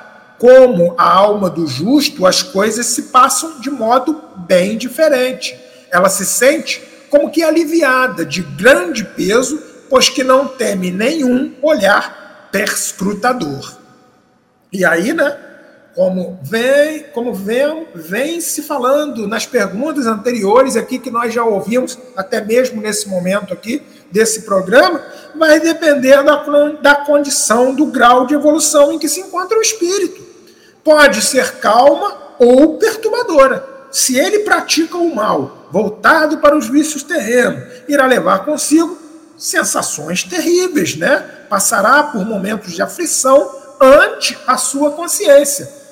como 0.42 0.92
a 0.98 1.08
alma 1.08 1.48
do 1.48 1.68
justo, 1.68 2.26
as 2.26 2.42
coisas 2.42 2.86
se 2.86 3.02
passam 3.02 3.60
de 3.60 3.70
modo 3.70 4.20
bem 4.38 4.76
diferente. 4.76 5.56
Ela 5.88 6.08
se 6.08 6.26
sente 6.26 6.82
como 7.08 7.30
que 7.30 7.44
aliviada 7.44 8.24
de 8.24 8.42
grande 8.42 9.04
peso, 9.04 9.62
pois 9.88 10.08
que 10.08 10.24
não 10.24 10.48
teme 10.48 10.90
nenhum 10.90 11.54
olhar 11.62 12.48
perscrutador. 12.50 13.72
E 14.72 14.84
aí, 14.84 15.12
né, 15.12 15.38
Como 15.94 16.40
vem, 16.42 17.04
como 17.12 17.32
vem, 17.34 17.86
vem 17.94 18.40
se 18.40 18.62
falando 18.62 19.28
nas 19.28 19.46
perguntas 19.46 20.06
anteriores 20.06 20.74
aqui 20.74 20.98
que 20.98 21.10
nós 21.10 21.32
já 21.32 21.44
ouvimos, 21.44 21.96
até 22.16 22.40
mesmo 22.40 22.80
nesse 22.80 23.08
momento 23.08 23.52
aqui 23.52 23.80
desse 24.10 24.42
programa, 24.42 25.04
vai 25.36 25.60
depender 25.60 26.20
da, 26.24 26.42
da 26.80 26.94
condição, 26.96 27.74
do 27.74 27.86
grau 27.86 28.26
de 28.26 28.34
evolução 28.34 28.90
em 28.90 28.98
que 28.98 29.08
se 29.08 29.20
encontra 29.20 29.56
o 29.56 29.62
espírito. 29.62 30.31
Pode 30.84 31.22
ser 31.22 31.56
calma 31.56 32.34
ou 32.38 32.78
perturbadora. 32.78 33.68
Se 33.90 34.18
ele 34.18 34.40
pratica 34.40 34.96
o 34.96 35.14
mal, 35.14 35.68
voltado 35.70 36.38
para 36.38 36.56
os 36.56 36.68
vícios 36.68 37.02
terrenos, 37.02 37.82
irá 37.88 38.06
levar 38.06 38.44
consigo 38.44 38.98
sensações 39.36 40.22
terríveis, 40.22 40.96
né? 40.96 41.18
Passará 41.48 42.02
por 42.04 42.24
momentos 42.24 42.72
de 42.72 42.82
aflição 42.82 43.50
ante 43.80 44.38
a 44.46 44.56
sua 44.56 44.92
consciência 44.92 45.82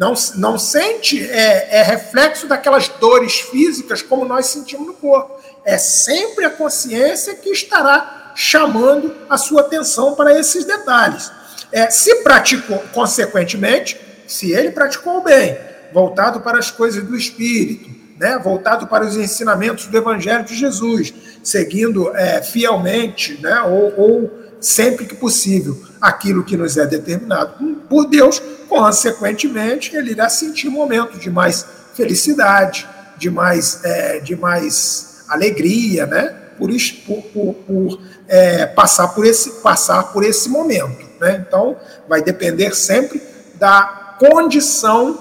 não, 0.00 0.14
não 0.36 0.58
sente 0.58 1.22
é, 1.30 1.78
é 1.78 1.82
reflexo 1.82 2.46
daquelas 2.46 2.88
dores 2.88 3.40
físicas 3.40 4.00
como 4.00 4.24
nós 4.24 4.46
sentimos 4.46 4.86
no 4.86 4.94
corpo. 4.94 5.38
É 5.62 5.76
sempre 5.76 6.46
a 6.46 6.50
consciência 6.50 7.34
que 7.34 7.50
estará 7.50 8.32
chamando 8.34 9.14
a 9.28 9.36
sua 9.36 9.60
atenção 9.60 10.14
para 10.14 10.38
esses 10.38 10.64
detalhes. 10.64 11.30
É, 11.72 11.90
se 11.90 12.22
praticou, 12.22 12.82
consequentemente, 12.94 14.00
se 14.32 14.52
ele 14.52 14.70
praticou 14.70 15.22
bem, 15.22 15.56
voltado 15.92 16.40
para 16.40 16.58
as 16.58 16.70
coisas 16.70 17.02
do 17.02 17.16
espírito, 17.16 17.90
né, 18.18 18.38
voltado 18.38 18.86
para 18.86 19.04
os 19.04 19.16
ensinamentos 19.16 19.86
do 19.86 19.96
Evangelho 19.96 20.44
de 20.44 20.54
Jesus, 20.54 21.12
seguindo 21.42 22.14
é, 22.14 22.42
fielmente, 22.42 23.40
né, 23.42 23.60
ou, 23.62 23.94
ou 23.98 24.40
sempre 24.60 25.06
que 25.06 25.14
possível, 25.14 25.76
aquilo 26.00 26.44
que 26.44 26.56
nos 26.56 26.76
é 26.76 26.86
determinado 26.86 27.54
por 27.88 28.06
Deus, 28.06 28.40
consequentemente, 28.68 29.96
ele 29.96 30.12
irá 30.12 30.28
sentir 30.28 30.68
momentos 30.68 31.18
de 31.18 31.30
mais 31.30 31.66
felicidade, 31.94 32.86
de 33.16 33.30
mais, 33.30 33.80
é, 33.84 34.20
de 34.20 34.36
mais 34.36 35.24
alegria, 35.28 36.06
né? 36.06 36.36
Por, 36.56 36.70
por, 37.06 37.22
por, 37.22 37.54
por 37.54 38.00
é, 38.28 38.66
passar, 38.66 39.08
por 39.08 39.24
esse, 39.24 39.62
passar 39.62 40.12
por 40.12 40.22
esse 40.22 40.48
momento. 40.48 41.06
Né? 41.18 41.42
Então, 41.46 41.76
vai 42.06 42.22
depender 42.22 42.74
sempre 42.76 43.22
da 43.54 43.99
condição 44.20 45.18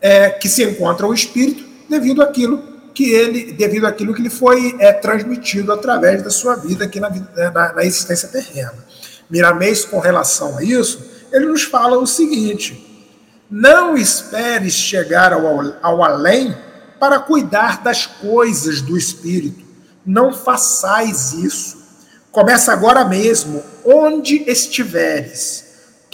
é, 0.00 0.30
que 0.30 0.48
se 0.48 0.62
encontra 0.62 1.04
o 1.04 1.12
espírito 1.12 1.64
devido 1.90 2.22
àquilo 2.22 2.62
que 2.94 3.10
ele, 3.10 3.52
devido 3.52 3.86
àquilo 3.86 4.14
que 4.14 4.22
lhe 4.22 4.30
foi 4.30 4.76
é, 4.78 4.92
transmitido 4.92 5.72
através 5.72 6.22
da 6.22 6.30
sua 6.30 6.54
vida 6.54 6.84
aqui 6.84 7.00
na, 7.00 7.10
na, 7.10 7.72
na 7.72 7.84
existência 7.84 8.28
terrena. 8.28 8.72
Miramês, 9.28 9.84
com 9.84 9.98
relação 9.98 10.56
a 10.56 10.62
isso, 10.62 11.04
ele 11.32 11.46
nos 11.46 11.64
fala 11.64 11.98
o 11.98 12.06
seguinte: 12.06 13.10
não 13.50 13.96
esperes 13.96 14.74
chegar 14.74 15.32
ao, 15.32 15.74
ao 15.82 16.04
além 16.04 16.56
para 17.00 17.18
cuidar 17.18 17.82
das 17.82 18.06
coisas 18.06 18.80
do 18.80 18.96
espírito. 18.96 19.64
Não 20.06 20.32
façais 20.32 21.32
isso. 21.32 21.82
Começa 22.30 22.72
agora 22.72 23.04
mesmo, 23.04 23.60
onde 23.84 24.48
estiveres. 24.48 25.63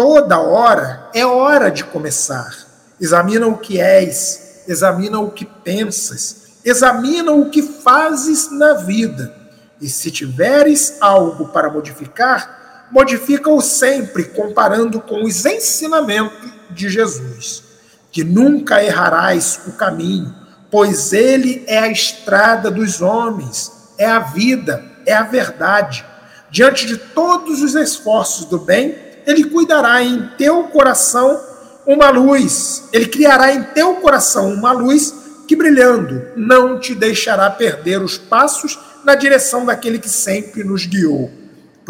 Toda 0.00 0.40
hora 0.40 1.10
é 1.12 1.26
hora 1.26 1.70
de 1.70 1.84
começar. 1.84 2.56
Examina 2.98 3.46
o 3.46 3.58
que 3.58 3.78
és, 3.78 4.62
examina 4.66 5.20
o 5.20 5.30
que 5.30 5.44
pensas, 5.44 6.56
examina 6.64 7.32
o 7.32 7.50
que 7.50 7.60
fazes 7.60 8.50
na 8.50 8.72
vida. 8.72 9.30
E 9.78 9.90
se 9.90 10.10
tiveres 10.10 10.96
algo 11.02 11.48
para 11.48 11.68
modificar, 11.68 12.88
modifica-o 12.90 13.60
sempre 13.60 14.24
comparando 14.24 15.02
com 15.02 15.22
os 15.22 15.44
ensinamentos 15.44 16.50
de 16.70 16.88
Jesus, 16.88 17.62
que 18.10 18.24
nunca 18.24 18.82
errarás 18.82 19.60
o 19.66 19.72
caminho, 19.72 20.34
pois 20.70 21.12
ele 21.12 21.62
é 21.66 21.76
a 21.76 21.88
estrada 21.88 22.70
dos 22.70 23.02
homens, 23.02 23.70
é 23.98 24.06
a 24.06 24.20
vida, 24.20 24.82
é 25.04 25.12
a 25.12 25.24
verdade. 25.24 26.06
Diante 26.50 26.86
de 26.86 26.96
todos 26.96 27.60
os 27.60 27.74
esforços 27.74 28.46
do 28.46 28.58
bem, 28.58 29.09
ele 29.30 29.44
cuidará 29.44 30.02
em 30.02 30.28
teu 30.36 30.64
coração 30.64 31.40
uma 31.86 32.10
luz, 32.10 32.84
ele 32.92 33.06
criará 33.06 33.52
em 33.52 33.62
teu 33.62 33.94
coração 33.96 34.52
uma 34.52 34.72
luz 34.72 35.14
que 35.48 35.56
brilhando 35.56 36.22
não 36.36 36.78
te 36.78 36.94
deixará 36.94 37.50
perder 37.50 38.02
os 38.02 38.18
passos 38.18 38.78
na 39.04 39.14
direção 39.14 39.64
daquele 39.64 39.98
que 39.98 40.08
sempre 40.08 40.62
nos 40.62 40.86
guiou 40.86 41.40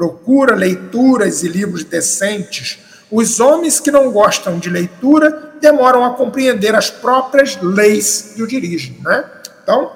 procura 0.01 0.55
leituras 0.55 1.43
e 1.43 1.49
livros 1.49 1.84
decentes, 1.84 2.78
os 3.11 3.38
homens 3.38 3.78
que 3.78 3.91
não 3.91 4.11
gostam 4.11 4.59
de 4.59 4.70
leitura 4.70 5.53
demoram 5.61 6.03
a 6.07 6.14
compreender 6.14 6.74
as 6.74 6.88
próprias 6.88 7.59
leis 7.61 8.32
que 8.34 8.43
o 8.43 8.47
dirigem. 8.47 8.97
Né? 9.03 9.22
Então, 9.62 9.93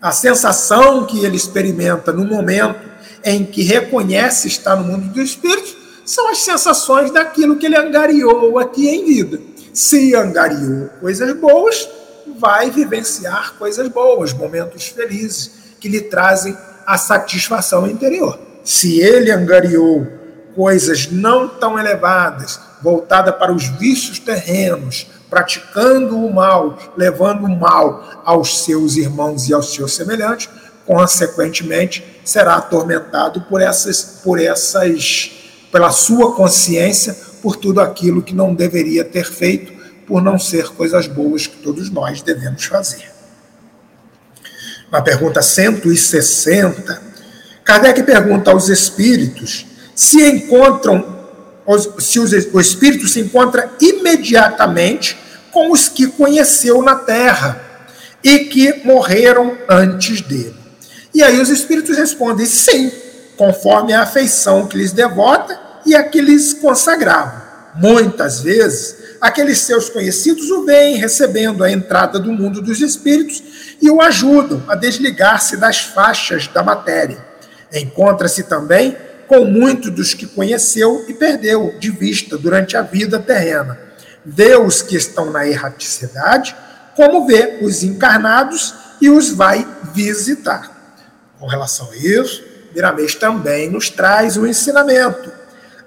a 0.00 0.12
sensação 0.12 1.04
que 1.04 1.24
ele 1.24 1.36
experimenta 1.36 2.12
no 2.12 2.24
momento 2.24 2.78
em 3.24 3.44
que 3.44 3.64
reconhece 3.64 4.46
estar 4.46 4.76
no 4.76 4.84
mundo 4.84 5.12
dos 5.12 5.30
espíritos 5.30 5.76
são 6.12 6.28
as 6.28 6.38
sensações 6.38 7.10
daquilo 7.10 7.56
que 7.56 7.66
ele 7.66 7.76
angariou 7.76 8.58
aqui 8.58 8.88
em 8.88 9.04
vida. 9.04 9.40
Se 9.72 10.14
angariou 10.14 10.90
coisas 11.00 11.32
boas, 11.38 11.88
vai 12.38 12.70
vivenciar 12.70 13.54
coisas 13.58 13.88
boas, 13.88 14.32
momentos 14.32 14.88
felizes, 14.88 15.50
que 15.80 15.88
lhe 15.88 16.00
trazem 16.00 16.56
a 16.86 16.98
satisfação 16.98 17.86
interior 17.86 18.38
se 18.64 19.00
ele 19.00 19.30
angariou 19.30 20.06
coisas 20.54 21.10
não 21.10 21.48
tão 21.48 21.78
elevadas, 21.78 22.60
voltada 22.82 23.32
para 23.32 23.52
os 23.52 23.66
vícios 23.66 24.18
terrenos, 24.18 25.06
praticando 25.30 26.16
o 26.16 26.32
mal, 26.32 26.78
levando 26.96 27.44
o 27.44 27.58
mal 27.58 28.22
aos 28.24 28.64
seus 28.64 28.96
irmãos 28.96 29.48
e 29.48 29.54
aos 29.54 29.74
seus 29.74 29.94
semelhantes, 29.94 30.48
consequentemente 30.84 32.20
será 32.24 32.56
atormentado 32.56 33.42
por 33.42 33.60
essas 33.60 34.20
por 34.22 34.40
essas 34.40 35.41
pela 35.72 35.90
sua 35.90 36.36
consciência 36.36 37.16
por 37.40 37.56
tudo 37.56 37.80
aquilo 37.80 38.22
que 38.22 38.34
não 38.34 38.54
deveria 38.54 39.04
ter 39.04 39.24
feito 39.24 39.72
por 40.06 40.22
não 40.22 40.38
ser 40.38 40.68
coisas 40.68 41.06
boas 41.06 41.46
que 41.46 41.56
todos 41.56 41.90
nós 41.90 42.20
devemos 42.20 42.64
fazer. 42.66 43.10
Na 44.90 45.00
pergunta 45.00 45.40
160, 45.40 47.02
Kardec 47.64 48.02
pergunta 48.02 48.50
aos 48.50 48.68
espíritos 48.68 49.66
se 49.94 50.22
encontram, 50.22 51.26
se 51.98 52.18
o 52.18 52.60
espírito 52.60 53.08
se 53.08 53.20
encontra 53.20 53.72
imediatamente 53.80 55.16
com 55.50 55.72
os 55.72 55.88
que 55.88 56.06
conheceu 56.08 56.82
na 56.82 56.96
terra 56.96 57.60
e 58.22 58.40
que 58.40 58.82
morreram 58.84 59.56
antes 59.68 60.20
dele. 60.20 60.54
E 61.14 61.22
aí 61.22 61.40
os 61.40 61.48
espíritos 61.48 61.96
respondem 61.96 62.46
sim, 62.46 62.92
conforme 63.36 63.94
a 63.94 64.02
afeição 64.02 64.66
que 64.66 64.76
lhes 64.76 64.92
devota 64.92 65.61
e 65.84 65.94
a 65.94 66.02
que 66.04 66.20
lhes 66.20 66.52
consagravam. 66.54 67.42
Muitas 67.74 68.40
vezes, 68.40 68.96
aqueles 69.20 69.60
seus 69.60 69.88
conhecidos 69.88 70.50
o 70.50 70.64
veem 70.64 70.96
recebendo 70.96 71.64
a 71.64 71.70
entrada 71.70 72.18
do 72.18 72.32
mundo 72.32 72.60
dos 72.60 72.80
espíritos 72.80 73.42
e 73.80 73.90
o 73.90 74.00
ajudam 74.00 74.62
a 74.68 74.74
desligar-se 74.74 75.56
das 75.56 75.80
faixas 75.80 76.46
da 76.46 76.62
matéria 76.62 77.32
Encontra-se 77.72 78.42
também 78.42 78.96
com 79.26 79.46
muitos 79.46 79.90
dos 79.90 80.12
que 80.12 80.26
conheceu 80.26 81.06
e 81.08 81.14
perdeu 81.14 81.74
de 81.78 81.90
vista 81.90 82.36
durante 82.36 82.76
a 82.76 82.82
vida 82.82 83.18
terrena. 83.18 83.78
Vê 84.24 84.56
os 84.56 84.82
que 84.82 84.94
estão 84.94 85.30
na 85.30 85.46
erraticidade, 85.46 86.54
como 86.94 87.26
vê 87.26 87.60
os 87.62 87.82
encarnados 87.82 88.74
e 89.00 89.08
os 89.08 89.30
vai 89.30 89.66
visitar. 89.94 90.70
Com 91.40 91.46
relação 91.46 91.90
a 91.90 91.96
isso, 91.96 92.44
Miramês 92.74 93.14
também 93.14 93.70
nos 93.70 93.88
traz 93.88 94.36
um 94.36 94.46
ensinamento. 94.46 95.32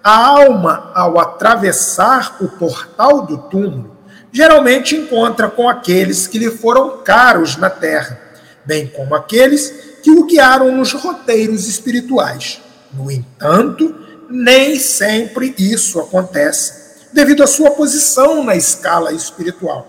A 0.05 0.27
alma, 0.27 0.91
ao 0.93 1.19
atravessar 1.19 2.37
o 2.39 2.47
portal 2.47 3.25
do 3.25 3.39
túmulo, 3.39 3.97
geralmente 4.31 4.95
encontra 4.95 5.49
com 5.49 5.67
aqueles 5.67 6.27
que 6.27 6.37
lhe 6.37 6.51
foram 6.51 6.99
caros 6.99 7.57
na 7.57 7.71
terra, 7.71 8.21
bem 8.63 8.85
como 8.85 9.15
aqueles 9.15 9.97
que 10.03 10.11
o 10.11 10.27
guiaram 10.27 10.71
nos 10.71 10.93
roteiros 10.93 11.67
espirituais. 11.67 12.61
No 12.93 13.09
entanto, 13.09 13.95
nem 14.29 14.77
sempre 14.77 15.55
isso 15.57 15.99
acontece, 15.99 17.07
devido 17.11 17.41
à 17.41 17.47
sua 17.47 17.71
posição 17.71 18.43
na 18.43 18.55
escala 18.55 19.11
espiritual. 19.11 19.87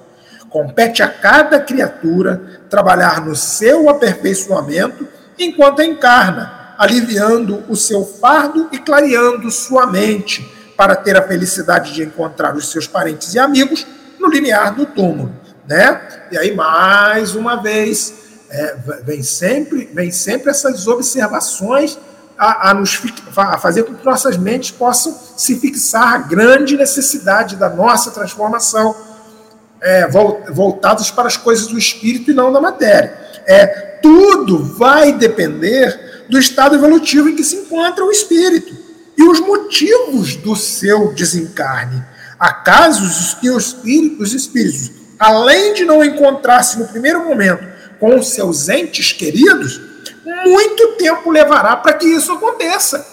Compete 0.48 1.02
a 1.02 1.08
cada 1.08 1.60
criatura 1.60 2.62
trabalhar 2.70 3.20
no 3.20 3.36
seu 3.36 3.90
aperfeiçoamento 3.90 5.06
enquanto 5.38 5.82
encarna, 5.82 6.55
aliviando 6.78 7.64
o 7.68 7.76
seu 7.76 8.04
fardo 8.04 8.68
e 8.72 8.78
clareando 8.78 9.50
sua 9.50 9.86
mente 9.86 10.46
para 10.76 10.94
ter 10.94 11.16
a 11.16 11.26
felicidade 11.26 11.92
de 11.92 12.02
encontrar 12.02 12.54
os 12.54 12.70
seus 12.70 12.86
parentes 12.86 13.34
e 13.34 13.38
amigos 13.38 13.86
no 14.18 14.28
limiar 14.28 14.74
do 14.74 14.86
túmulo, 14.86 15.32
né? 15.66 16.26
E 16.30 16.38
aí 16.38 16.54
mais 16.54 17.34
uma 17.34 17.56
vez 17.56 18.14
é, 18.50 18.76
vem 19.04 19.22
sempre 19.22 19.90
vem 19.92 20.10
sempre 20.10 20.50
essas 20.50 20.86
observações 20.86 21.98
a, 22.38 22.70
a, 22.70 22.74
nos, 22.74 23.00
a 23.36 23.58
fazer 23.58 23.84
com 23.84 23.94
que 23.94 24.04
nossas 24.04 24.36
mentes 24.36 24.70
possam 24.70 25.16
se 25.36 25.56
fixar 25.58 26.14
a 26.14 26.18
grande 26.18 26.76
necessidade 26.76 27.56
da 27.56 27.68
nossa 27.68 28.10
transformação, 28.10 28.94
é, 29.80 30.06
voltados 30.06 31.10
para 31.10 31.26
as 31.28 31.36
coisas 31.36 31.66
do 31.66 31.78
espírito 31.78 32.30
e 32.30 32.34
não 32.34 32.52
da 32.52 32.60
matéria. 32.60 33.14
É, 33.46 33.66
tudo 34.02 34.62
vai 34.62 35.12
depender 35.12 36.05
do 36.28 36.38
estado 36.38 36.74
evolutivo 36.74 37.28
em 37.28 37.36
que 37.36 37.44
se 37.44 37.56
encontra 37.56 38.04
o 38.04 38.10
espírito 38.10 38.74
e 39.16 39.22
os 39.22 39.40
motivos 39.40 40.36
do 40.36 40.54
seu 40.56 41.12
desencarne. 41.12 42.04
Que 43.40 43.50
os 43.50 43.64
espíritos, 43.70 44.28
os 44.28 44.34
espíritos 44.34 44.90
além 45.18 45.74
de 45.74 45.84
não 45.84 46.04
encontrar-se 46.04 46.78
no 46.78 46.86
primeiro 46.86 47.24
momento 47.24 47.66
com 47.98 48.22
seus 48.22 48.68
entes 48.68 49.12
queridos, 49.12 49.80
muito 50.44 50.96
tempo 50.96 51.30
levará 51.30 51.76
para 51.76 51.94
que 51.94 52.06
isso 52.06 52.32
aconteça. 52.32 53.06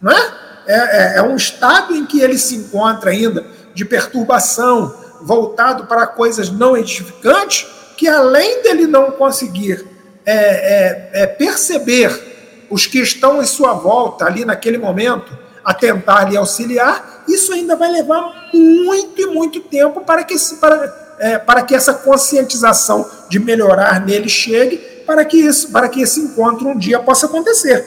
Não 0.00 0.12
é? 0.12 0.32
É, 0.66 0.76
é, 0.76 1.18
é 1.18 1.22
um 1.22 1.36
estado 1.36 1.94
em 1.94 2.04
que 2.04 2.20
ele 2.20 2.38
se 2.38 2.54
encontra 2.54 3.10
ainda 3.10 3.44
de 3.74 3.84
perturbação, 3.84 4.94
voltado 5.22 5.86
para 5.86 6.06
coisas 6.06 6.50
não 6.50 6.76
edificantes, 6.76 7.66
que 7.96 8.08
além 8.08 8.62
dele 8.62 8.86
não 8.86 9.12
conseguir 9.12 9.86
é, 10.26 10.34
é, 10.34 11.10
é, 11.22 11.26
perceber 11.26 12.66
os 12.70 12.86
que 12.86 12.98
estão 12.98 13.42
em 13.42 13.46
sua 13.46 13.72
volta 13.74 14.24
ali 14.24 14.44
naquele 14.44 14.78
momento, 14.78 15.36
a 15.64 15.72
tentar 15.72 16.24
lhe 16.24 16.36
auxiliar, 16.36 17.24
isso 17.28 17.52
ainda 17.52 17.76
vai 17.76 17.90
levar 17.90 18.50
muito 18.52 19.20
e 19.20 19.26
muito 19.26 19.60
tempo 19.60 20.00
para 20.02 20.24
que, 20.24 20.34
para, 20.60 21.16
é, 21.18 21.38
para 21.38 21.62
que 21.62 21.74
essa 21.74 21.94
conscientização 21.94 23.08
de 23.28 23.38
melhorar 23.38 24.04
nele 24.04 24.28
chegue, 24.28 24.76
para 25.06 25.24
que, 25.24 25.38
isso, 25.38 25.70
para 25.70 25.88
que 25.88 26.02
esse 26.02 26.20
encontro 26.20 26.68
um 26.68 26.78
dia 26.78 26.98
possa 26.98 27.26
acontecer. 27.26 27.84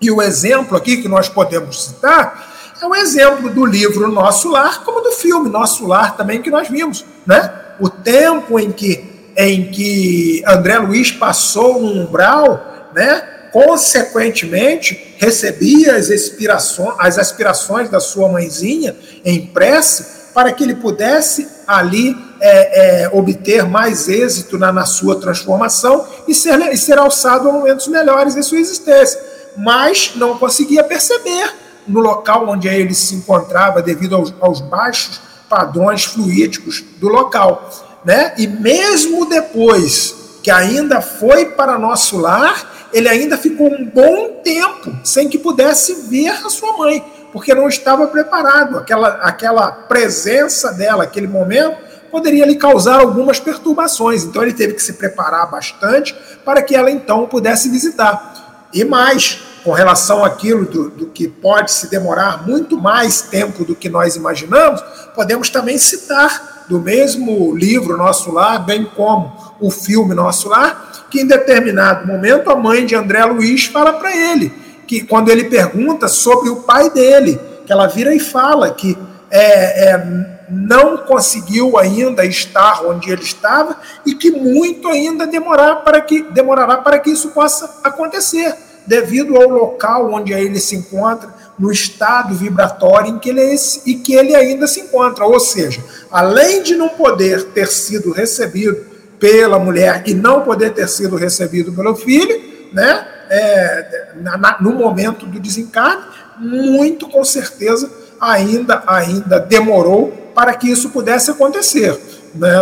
E 0.00 0.10
o 0.10 0.22
exemplo 0.22 0.76
aqui 0.76 0.98
que 0.98 1.08
nós 1.08 1.28
podemos 1.28 1.84
citar 1.84 2.74
é 2.80 2.86
o 2.86 2.94
exemplo 2.94 3.50
do 3.50 3.64
livro 3.64 4.08
Nosso 4.08 4.48
Lar, 4.48 4.84
como 4.84 5.00
do 5.00 5.10
filme 5.10 5.48
Nosso 5.48 5.86
Lar 5.86 6.16
também 6.16 6.40
que 6.40 6.50
nós 6.50 6.68
vimos, 6.68 7.04
né? 7.26 7.52
O 7.80 7.88
tempo 7.88 8.58
em 8.58 8.70
que 8.70 9.17
em 9.40 9.70
que 9.70 10.42
André 10.44 10.78
Luiz 10.78 11.12
passou 11.12 11.80
no 11.80 12.02
umbral, 12.02 12.90
né? 12.92 13.22
Consequentemente, 13.52 15.14
recebia 15.16 15.94
as, 15.94 16.10
aspirações, 16.10 16.94
as 16.98 17.18
aspirações 17.18 17.88
da 17.88 18.00
sua 18.00 18.28
mãezinha 18.28 18.96
em 19.24 19.46
prece 19.46 20.18
para 20.34 20.52
que 20.52 20.64
ele 20.64 20.74
pudesse 20.74 21.48
ali 21.66 22.16
é, 22.40 23.04
é, 23.04 23.10
obter 23.12 23.64
mais 23.64 24.08
êxito 24.08 24.58
na, 24.58 24.72
na 24.72 24.84
sua 24.84 25.20
transformação 25.20 26.04
e 26.26 26.34
ser, 26.34 26.60
e 26.72 26.76
ser 26.76 26.98
alçado 26.98 27.48
a 27.48 27.52
momentos 27.52 27.86
melhores 27.86 28.36
em 28.36 28.42
sua 28.42 28.58
existência. 28.58 29.20
Mas 29.56 30.12
não 30.16 30.36
conseguia 30.36 30.82
perceber 30.82 31.54
no 31.86 32.00
local 32.00 32.48
onde 32.48 32.68
ele 32.68 32.92
se 32.92 33.14
encontrava 33.14 33.80
devido 33.80 34.16
aos, 34.16 34.34
aos 34.40 34.60
baixos 34.60 35.20
padrões 35.48 36.04
fluídicos 36.04 36.84
do 36.98 37.08
local. 37.08 37.87
Né? 38.08 38.32
E 38.38 38.46
mesmo 38.46 39.26
depois 39.26 40.38
que 40.42 40.50
ainda 40.50 41.02
foi 41.02 41.44
para 41.44 41.78
nosso 41.78 42.16
lar, 42.16 42.88
ele 42.90 43.06
ainda 43.06 43.36
ficou 43.36 43.70
um 43.70 43.84
bom 43.84 44.40
tempo 44.42 44.96
sem 45.04 45.28
que 45.28 45.36
pudesse 45.36 46.08
ver 46.08 46.30
a 46.30 46.48
sua 46.48 46.74
mãe, 46.78 47.04
porque 47.34 47.54
não 47.54 47.68
estava 47.68 48.06
preparado. 48.06 48.78
Aquela, 48.78 49.08
aquela 49.16 49.70
presença 49.70 50.72
dela, 50.72 51.04
aquele 51.04 51.26
momento, 51.26 51.76
poderia 52.10 52.46
lhe 52.46 52.56
causar 52.56 52.98
algumas 52.98 53.38
perturbações. 53.38 54.24
Então 54.24 54.42
ele 54.42 54.54
teve 54.54 54.72
que 54.72 54.82
se 54.82 54.94
preparar 54.94 55.50
bastante 55.50 56.16
para 56.46 56.62
que 56.62 56.74
ela 56.74 56.90
então 56.90 57.26
pudesse 57.26 57.68
visitar. 57.68 58.68
E 58.72 58.86
mais, 58.86 59.38
com 59.62 59.72
relação 59.72 60.24
àquilo 60.24 60.64
do, 60.64 60.88
do, 60.88 61.06
que 61.08 61.28
pode 61.28 61.70
se 61.72 61.90
demorar 61.90 62.48
muito 62.48 62.80
mais 62.80 63.20
tempo 63.20 63.66
do 63.66 63.76
que 63.76 63.90
nós 63.90 64.16
imaginamos, 64.16 64.82
podemos 65.14 65.50
também 65.50 65.76
citar 65.76 66.57
do 66.68 66.80
mesmo 66.80 67.56
livro 67.56 67.96
Nosso 67.96 68.30
Lar, 68.32 68.64
bem 68.64 68.84
como 68.84 69.32
o 69.60 69.70
filme 69.70 70.14
Nosso 70.14 70.48
Lar, 70.48 71.06
que 71.10 71.22
em 71.22 71.26
determinado 71.26 72.06
momento 72.06 72.50
a 72.50 72.54
mãe 72.54 72.84
de 72.84 72.94
André 72.94 73.24
Luiz 73.24 73.66
fala 73.66 73.94
para 73.94 74.14
ele, 74.14 74.52
que 74.86 75.02
quando 75.02 75.30
ele 75.30 75.44
pergunta 75.44 76.08
sobre 76.08 76.50
o 76.50 76.56
pai 76.56 76.90
dele, 76.90 77.40
que 77.66 77.72
ela 77.72 77.86
vira 77.86 78.14
e 78.14 78.20
fala 78.20 78.70
que 78.70 78.96
é, 79.30 79.90
é, 79.90 80.38
não 80.50 80.98
conseguiu 80.98 81.78
ainda 81.78 82.24
estar 82.24 82.84
onde 82.86 83.10
ele 83.10 83.22
estava 83.22 83.76
e 84.06 84.14
que 84.14 84.30
muito 84.30 84.88
ainda 84.88 85.26
demorar 85.26 85.76
para 85.76 86.00
que, 86.00 86.22
demorará 86.22 86.78
para 86.78 86.98
que 86.98 87.10
isso 87.10 87.30
possa 87.30 87.80
acontecer 87.84 88.54
devido 88.86 89.36
ao 89.36 89.48
local 89.48 90.10
onde 90.10 90.32
ele 90.32 90.58
se 90.58 90.74
encontra, 90.74 91.28
no 91.58 91.72
estado 91.72 92.34
vibratório 92.34 93.10
em 93.10 93.18
que 93.18 93.30
ele, 93.30 93.40
é 93.40 93.56
e 93.84 93.94
que 93.94 94.14
ele 94.14 94.34
ainda 94.34 94.66
se 94.66 94.80
encontra. 94.80 95.24
Ou 95.24 95.40
seja, 95.40 95.82
além 96.10 96.62
de 96.62 96.76
não 96.76 96.88
poder 96.90 97.44
ter 97.46 97.68
sido 97.68 98.12
recebido 98.12 98.86
pela 99.18 99.58
mulher 99.58 100.04
e 100.06 100.14
não 100.14 100.42
poder 100.42 100.72
ter 100.72 100.88
sido 100.88 101.16
recebido 101.16 101.72
pelo 101.72 101.96
filho, 101.96 102.40
né, 102.72 103.06
é, 103.28 104.12
na, 104.16 104.58
no 104.60 104.72
momento 104.72 105.26
do 105.26 105.40
desencarne, 105.40 106.04
muito 106.38 107.08
com 107.08 107.24
certeza 107.24 107.90
ainda, 108.20 108.82
ainda 108.86 109.40
demorou 109.40 110.12
para 110.34 110.54
que 110.54 110.70
isso 110.70 110.90
pudesse 110.90 111.30
acontecer. 111.30 111.98
Né? 112.34 112.52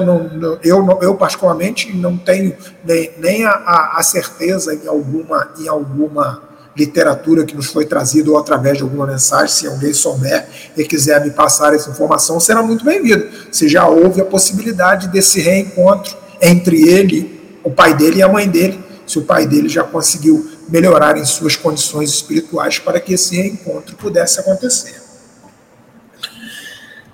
Eu, 0.62 0.99
eu, 1.03 1.14
particularmente, 1.14 1.94
não 1.94 2.16
tenho 2.16 2.57
nem, 2.84 3.12
nem 3.18 3.44
a, 3.44 3.92
a, 3.97 4.03
certeza 4.03 4.74
em 4.74 4.86
alguma, 4.86 5.51
em 5.59 5.68
alguma 5.68 6.42
literatura 6.77 7.45
que 7.45 7.57
nos 7.57 7.66
foi 7.66 7.87
trazida 7.87 8.31
ou 8.31 8.37
através 8.37 8.77
de 8.77 8.83
alguma 8.83 9.07
mensagem. 9.07 9.49
Se 9.49 9.66
alguém 9.66 9.95
souber 9.95 10.47
e 10.77 10.85
quiser 10.85 11.24
me 11.24 11.31
passar 11.31 11.74
essa 11.74 11.91
informação, 11.91 12.39
será 12.39 12.62
muito 12.62 12.85
bem-vindo. 12.85 13.27
Se 13.51 13.68
já 13.68 13.89
houve 13.89 14.20
a 14.20 14.24
possibilidade 14.24 15.09
desse 15.09 15.41
reencontro 15.41 16.16
entre 16.41 16.89
ele, 16.89 17.59
o 17.64 17.70
pai 17.70 17.95
dele 17.95 18.18
e 18.18 18.22
a 18.22 18.29
mãe 18.29 18.49
dele, 18.49 18.79
se 19.07 19.18
o 19.18 19.22
pai 19.22 19.47
dele 19.47 19.68
já 19.68 19.83
conseguiu 19.83 20.49
melhorar 20.68 21.16
em 21.16 21.24
suas 21.24 21.57
condições 21.57 22.11
espirituais 22.11 22.79
para 22.79 23.01
que 23.01 23.14
esse 23.14 23.35
reencontro 23.37 23.97
pudesse 23.97 24.39
acontecer. 24.41 25.07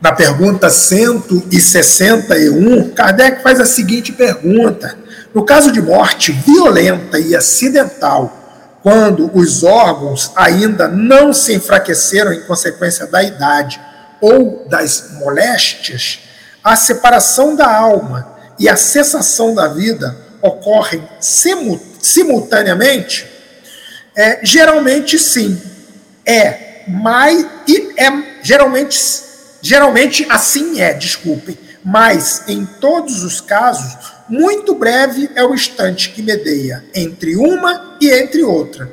Na 0.00 0.10
pergunta 0.10 0.68
161, 0.68 2.90
Kardec 2.90 3.40
faz 3.40 3.60
a 3.60 3.64
seguinte 3.64 4.10
pergunta: 4.10 4.98
No 5.32 5.44
caso 5.44 5.70
de 5.70 5.80
morte 5.80 6.32
violenta 6.32 7.20
e 7.20 7.36
acidental, 7.36 8.41
quando 8.82 9.30
os 9.34 9.62
órgãos 9.62 10.32
ainda 10.34 10.88
não 10.88 11.32
se 11.32 11.54
enfraqueceram 11.54 12.32
em 12.32 12.42
consequência 12.42 13.06
da 13.06 13.22
idade 13.22 13.80
ou 14.20 14.66
das 14.68 15.12
moléstias, 15.12 16.18
a 16.62 16.76
separação 16.76 17.54
da 17.54 17.72
alma 17.72 18.36
e 18.58 18.68
a 18.68 18.76
cessação 18.76 19.54
da 19.54 19.68
vida 19.68 20.16
ocorrem 20.40 21.08
simultaneamente? 21.20 23.30
É, 24.14 24.40
geralmente 24.42 25.18
sim. 25.18 25.60
É, 26.26 26.82
mas 26.88 27.46
e 27.66 27.94
é 27.96 28.10
geralmente 28.42 28.98
Geralmente 29.62 30.26
assim 30.28 30.80
é, 30.80 30.92
desculpem, 30.92 31.56
mas 31.84 32.42
em 32.48 32.66
todos 32.66 33.22
os 33.22 33.40
casos, 33.40 33.96
muito 34.32 34.74
breve 34.74 35.30
é 35.34 35.44
o 35.44 35.52
instante 35.52 36.10
que 36.10 36.22
medeia 36.22 36.82
entre 36.94 37.36
uma 37.36 37.98
e 38.00 38.10
entre 38.10 38.42
outra. 38.42 38.90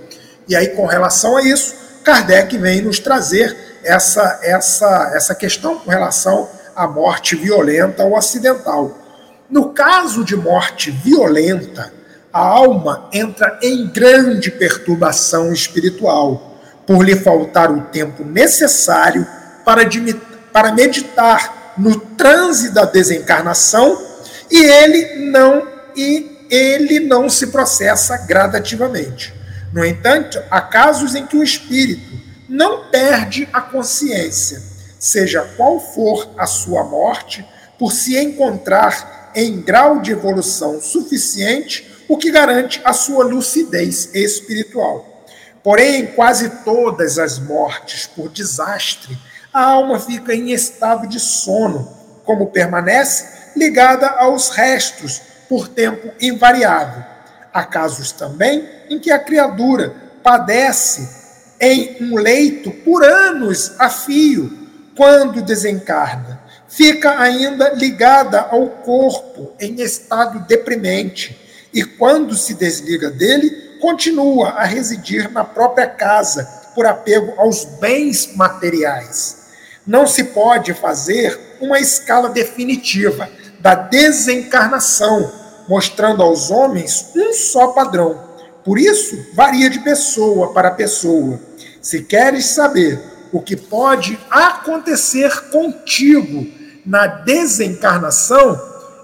E 0.49 0.53
aí, 0.53 0.67
com 0.67 0.85
relação 0.85 1.37
a 1.37 1.41
isso, 1.41 1.75
Kardec 2.03 2.57
vem 2.57 2.81
nos 2.81 2.99
trazer 2.99 3.55
essa, 3.81 4.41
essa, 4.43 5.13
essa 5.15 5.33
questão 5.33 5.79
com 5.79 5.89
relação 5.89 6.49
à 6.75 6.85
morte 6.85 7.37
violenta 7.37 8.03
ou 8.03 8.17
acidental. 8.17 8.97
No 9.49 9.69
caso 9.69 10.25
de 10.25 10.35
morte 10.35 10.91
violenta, 10.91 11.93
a 12.33 12.41
alma 12.41 13.07
entra 13.13 13.57
em 13.63 13.87
grande 13.87 14.51
perturbação 14.51 15.53
espiritual, 15.53 16.59
por 16.85 17.01
lhe 17.01 17.15
faltar 17.15 17.71
o 17.71 17.83
tempo 17.83 18.25
necessário 18.25 19.25
para 19.63 19.87
para 20.51 20.73
meditar 20.73 21.75
no 21.77 21.97
transe 21.97 22.71
da 22.71 22.83
desencarnação 22.83 24.08
e 24.51 24.63
ele 24.63 25.25
não 25.31 25.67
e 25.95 26.47
ele 26.49 26.99
não 26.99 27.29
se 27.29 27.47
processa 27.47 28.17
gradativamente. 28.17 29.33
No 29.71 29.85
entanto, 29.85 30.41
há 30.49 30.61
casos 30.61 31.13
em 31.13 31.25
que 31.25 31.37
o 31.37 31.43
espírito 31.43 32.19
não 32.47 32.89
perde 32.89 33.47
a 33.53 33.61
consciência, 33.61 34.61
seja 34.97 35.47
qual 35.55 35.79
for 35.79 36.29
a 36.37 36.47
sua 36.47 36.83
morte, 36.83 37.45
por 37.77 37.91
se 37.91 38.17
encontrar 38.17 39.31
em 39.35 39.61
grau 39.61 40.01
de 40.01 40.11
evolução 40.11 40.81
suficiente, 40.81 41.87
o 42.07 42.17
que 42.17 42.31
garante 42.31 42.81
a 42.83 42.91
sua 42.91 43.23
lucidez 43.23 44.09
espiritual. 44.15 45.23
Porém, 45.63 46.01
em 46.01 46.07
quase 46.07 46.49
todas 46.63 47.19
as 47.19 47.37
mortes 47.37 48.07
por 48.07 48.29
desastre, 48.29 49.15
a 49.53 49.63
alma 49.63 49.99
fica 49.99 50.33
em 50.33 50.51
estado 50.51 51.07
de 51.07 51.19
sono, 51.19 51.87
como 52.25 52.47
permanece 52.47 53.38
ligada 53.55 54.07
aos 54.07 54.49
restos 54.49 55.21
por 55.47 55.67
tempo 55.67 56.11
invariável. 56.21 57.03
Há 57.53 57.63
casos 57.63 58.11
também 58.11 58.67
em 58.89 58.99
que 58.99 59.11
a 59.11 59.19
criatura 59.19 59.93
padece 60.23 61.09
em 61.59 61.97
um 62.01 62.15
leito 62.15 62.71
por 62.71 63.03
anos 63.03 63.73
a 63.79 63.89
fio 63.89 64.69
quando 64.95 65.41
desencarna. 65.41 66.39
Fica 66.67 67.19
ainda 67.19 67.69
ligada 67.69 68.41
ao 68.41 68.67
corpo 68.67 69.53
em 69.59 69.81
estado 69.81 70.45
deprimente 70.47 71.49
e 71.73 71.83
quando 71.83 72.35
se 72.35 72.53
desliga 72.53 73.09
dele, 73.09 73.77
continua 73.79 74.49
a 74.49 74.63
residir 74.63 75.31
na 75.31 75.43
própria 75.43 75.87
casa 75.87 76.43
por 76.75 76.85
apego 76.85 77.33
aos 77.37 77.65
bens 77.79 78.35
materiais. 78.35 79.47
Não 79.85 80.05
se 80.05 80.25
pode 80.25 80.73
fazer 80.73 81.39
uma 81.59 81.79
escala 81.79 82.29
definitiva 82.29 83.29
da 83.59 83.75
desencarnação, 83.75 85.31
mostrando 85.67 86.23
aos 86.23 86.49
homens 86.49 87.11
um 87.15 87.33
só 87.33 87.67
padrão. 87.67 88.29
Por 88.63 88.77
isso, 88.77 89.17
varia 89.33 89.69
de 89.69 89.79
pessoa 89.79 90.53
para 90.53 90.71
pessoa. 90.71 91.39
Se 91.81 92.03
queres 92.03 92.45
saber 92.45 92.99
o 93.31 93.41
que 93.41 93.55
pode 93.55 94.19
acontecer 94.29 95.49
contigo 95.49 96.47
na 96.85 97.07
desencarnação, 97.07 98.59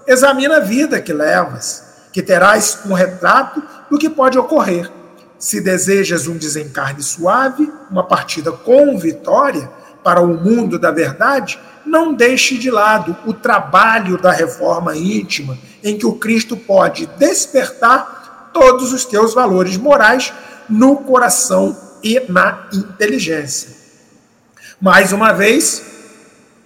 examina 0.06 0.56
a 0.56 0.60
vida 0.60 1.00
que 1.00 1.12
levas, 1.12 1.84
que 2.12 2.22
terás 2.22 2.80
um 2.86 2.92
retrato 2.92 3.62
do 3.90 3.98
que 3.98 4.10
pode 4.10 4.38
ocorrer. 4.38 4.90
Se 5.38 5.60
desejas 5.60 6.26
um 6.26 6.36
desencarne 6.36 7.02
suave, 7.02 7.70
uma 7.90 8.04
partida 8.04 8.50
com 8.50 8.98
vitória 8.98 9.70
para 10.02 10.20
o 10.20 10.28
mundo 10.28 10.78
da 10.78 10.90
verdade, 10.90 11.58
não 11.86 12.12
deixe 12.12 12.58
de 12.58 12.70
lado 12.70 13.16
o 13.24 13.32
trabalho 13.32 14.18
da 14.18 14.32
reforma 14.32 14.96
íntima, 14.96 15.56
em 15.82 15.96
que 15.96 16.04
o 16.04 16.14
Cristo 16.14 16.56
pode 16.56 17.06
despertar 17.18 18.50
todos 18.52 18.92
os 18.92 19.04
teus 19.04 19.32
valores 19.32 19.76
morais 19.76 20.32
no 20.68 20.96
coração 20.96 21.76
e 22.02 22.20
na 22.28 22.68
inteligência. 22.72 23.76
Mais 24.80 25.12
uma 25.12 25.32
vez, 25.32 25.82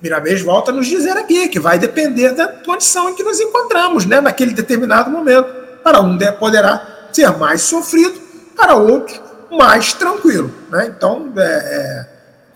Mirabês 0.02 0.40
volta 0.40 0.70
a 0.70 0.74
nos 0.74 0.86
dizer 0.86 1.16
aqui 1.16 1.48
que 1.48 1.60
vai 1.60 1.78
depender 1.78 2.32
da 2.32 2.48
condição 2.48 3.10
em 3.10 3.14
que 3.14 3.22
nos 3.22 3.38
encontramos, 3.38 4.06
né, 4.06 4.20
naquele 4.20 4.52
determinado 4.52 5.10
momento. 5.10 5.60
Para 5.84 6.00
um 6.00 6.18
poderá 6.38 7.08
ser 7.12 7.30
mais 7.38 7.62
sofrido, 7.62 8.20
para 8.56 8.74
outro 8.74 9.20
mais 9.50 9.92
tranquilo. 9.92 10.52
Né? 10.70 10.92
Então, 10.96 11.32
é, 11.36 11.42
é, 11.42 12.06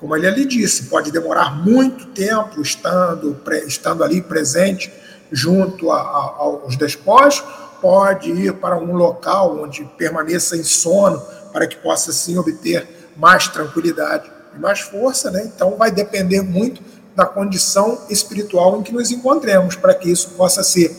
como 0.05 0.14
ele 0.14 0.26
ali 0.26 0.44
disse, 0.44 0.82
pode 0.82 1.11
demorar 1.11 1.64
muito 1.64 2.05
tempo 2.09 2.61
estando, 2.61 3.40
estando 3.66 4.05
ali 4.05 4.20
presente 4.20 4.92
junto 5.32 5.90
a, 5.90 5.98
a, 5.98 6.34
aos 6.40 6.76
despojos, 6.76 7.42
pode 7.80 8.30
ir 8.30 8.52
para 8.52 8.76
um 8.76 8.96
local 8.96 9.59
onde 9.62 9.82
permaneça 9.96 10.59
em 10.59 10.62
sono 10.62 11.22
para 11.55 11.66
que 11.66 11.76
possa 11.76 12.11
assim 12.11 12.36
obter 12.36 12.86
mais 13.16 13.48
tranquilidade 13.48 14.30
e 14.55 14.59
mais 14.59 14.80
força, 14.80 15.30
né? 15.30 15.50
Então 15.57 15.78
vai 15.78 15.90
depender 15.90 16.42
muito 16.42 16.82
da 17.16 17.24
condição 17.24 18.02
espiritual 18.11 18.78
em 18.78 18.82
que 18.82 18.92
nos 18.92 19.11
encontremos, 19.11 19.74
para 19.74 19.94
que 19.94 20.12
isso 20.12 20.32
possa 20.32 20.62
ser 20.62 20.94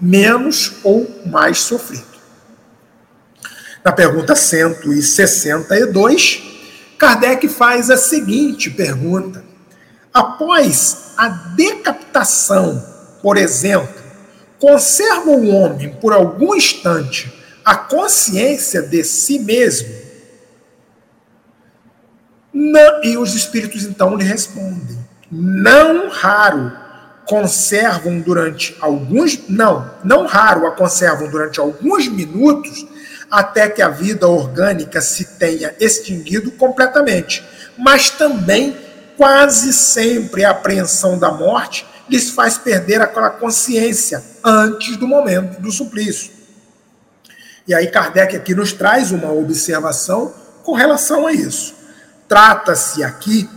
menos 0.00 0.80
ou 0.82 1.08
mais 1.26 1.60
sofrido. 1.60 2.10
Na 3.84 3.92
pergunta 3.92 4.34
162, 4.34 6.51
Kardec 7.02 7.48
faz 7.48 7.90
a 7.90 7.96
seguinte 7.96 8.70
pergunta: 8.70 9.44
Após 10.14 11.14
a 11.16 11.28
decapitação, 11.28 12.80
por 13.20 13.36
exemplo, 13.36 14.00
conserva 14.56 15.28
o 15.30 15.48
homem 15.48 15.96
por 16.00 16.12
algum 16.12 16.54
instante 16.54 17.42
a 17.64 17.74
consciência 17.74 18.82
de 18.82 19.02
si 19.02 19.40
mesmo? 19.40 19.92
Não, 22.54 23.02
e 23.02 23.16
os 23.16 23.34
espíritos 23.34 23.82
então 23.82 24.16
lhe 24.16 24.22
respondem: 24.22 24.96
não 25.28 26.08
raro 26.08 26.70
conservam 27.26 28.20
durante 28.20 28.76
alguns, 28.80 29.48
não, 29.48 29.90
não 30.04 30.24
raro 30.24 30.68
a 30.68 30.70
conservam 30.70 31.28
durante 31.28 31.58
alguns 31.58 32.06
minutos 32.06 32.86
até 33.32 33.66
que 33.66 33.80
a 33.80 33.88
vida 33.88 34.28
orgânica 34.28 35.00
se 35.00 35.24
tenha 35.38 35.74
extinguido 35.80 36.50
completamente. 36.50 37.42
Mas 37.78 38.10
também 38.10 38.76
quase 39.16 39.72
sempre 39.72 40.44
a 40.44 40.50
apreensão 40.50 41.18
da 41.18 41.32
morte 41.32 41.86
lhes 42.10 42.28
faz 42.28 42.58
perder 42.58 43.00
aquela 43.00 43.30
consciência 43.30 44.22
antes 44.44 44.98
do 44.98 45.08
momento 45.08 45.62
do 45.62 45.72
suplício. 45.72 46.30
E 47.66 47.72
aí 47.72 47.86
Kardec 47.86 48.36
aqui 48.36 48.54
nos 48.54 48.74
traz 48.74 49.10
uma 49.12 49.32
observação 49.32 50.34
com 50.62 50.74
relação 50.74 51.26
a 51.26 51.32
isso. 51.32 51.74
Trata-se 52.28 53.02
aqui 53.02 53.48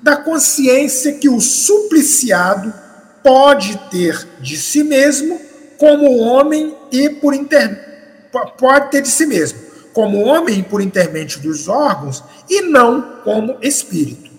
da 0.00 0.16
consciência 0.16 1.14
que 1.14 1.28
o 1.28 1.40
supliciado 1.40 2.72
pode 3.20 3.76
ter 3.90 4.28
de 4.38 4.56
si 4.56 4.84
mesmo 4.84 5.40
como 5.76 6.18
homem 6.18 6.76
e 6.92 7.08
por 7.08 7.34
inter... 7.34 7.93
pode 8.58 8.90
ter 8.90 9.02
de 9.02 9.08
si 9.08 9.26
mesmo 9.26 9.58
como 9.92 10.24
homem 10.24 10.62
por 10.62 10.80
intermédio 10.80 11.40
dos 11.40 11.68
órgãos 11.68 12.22
e 12.50 12.62
não 12.62 13.20
como 13.22 13.58
espírito. 13.62 14.30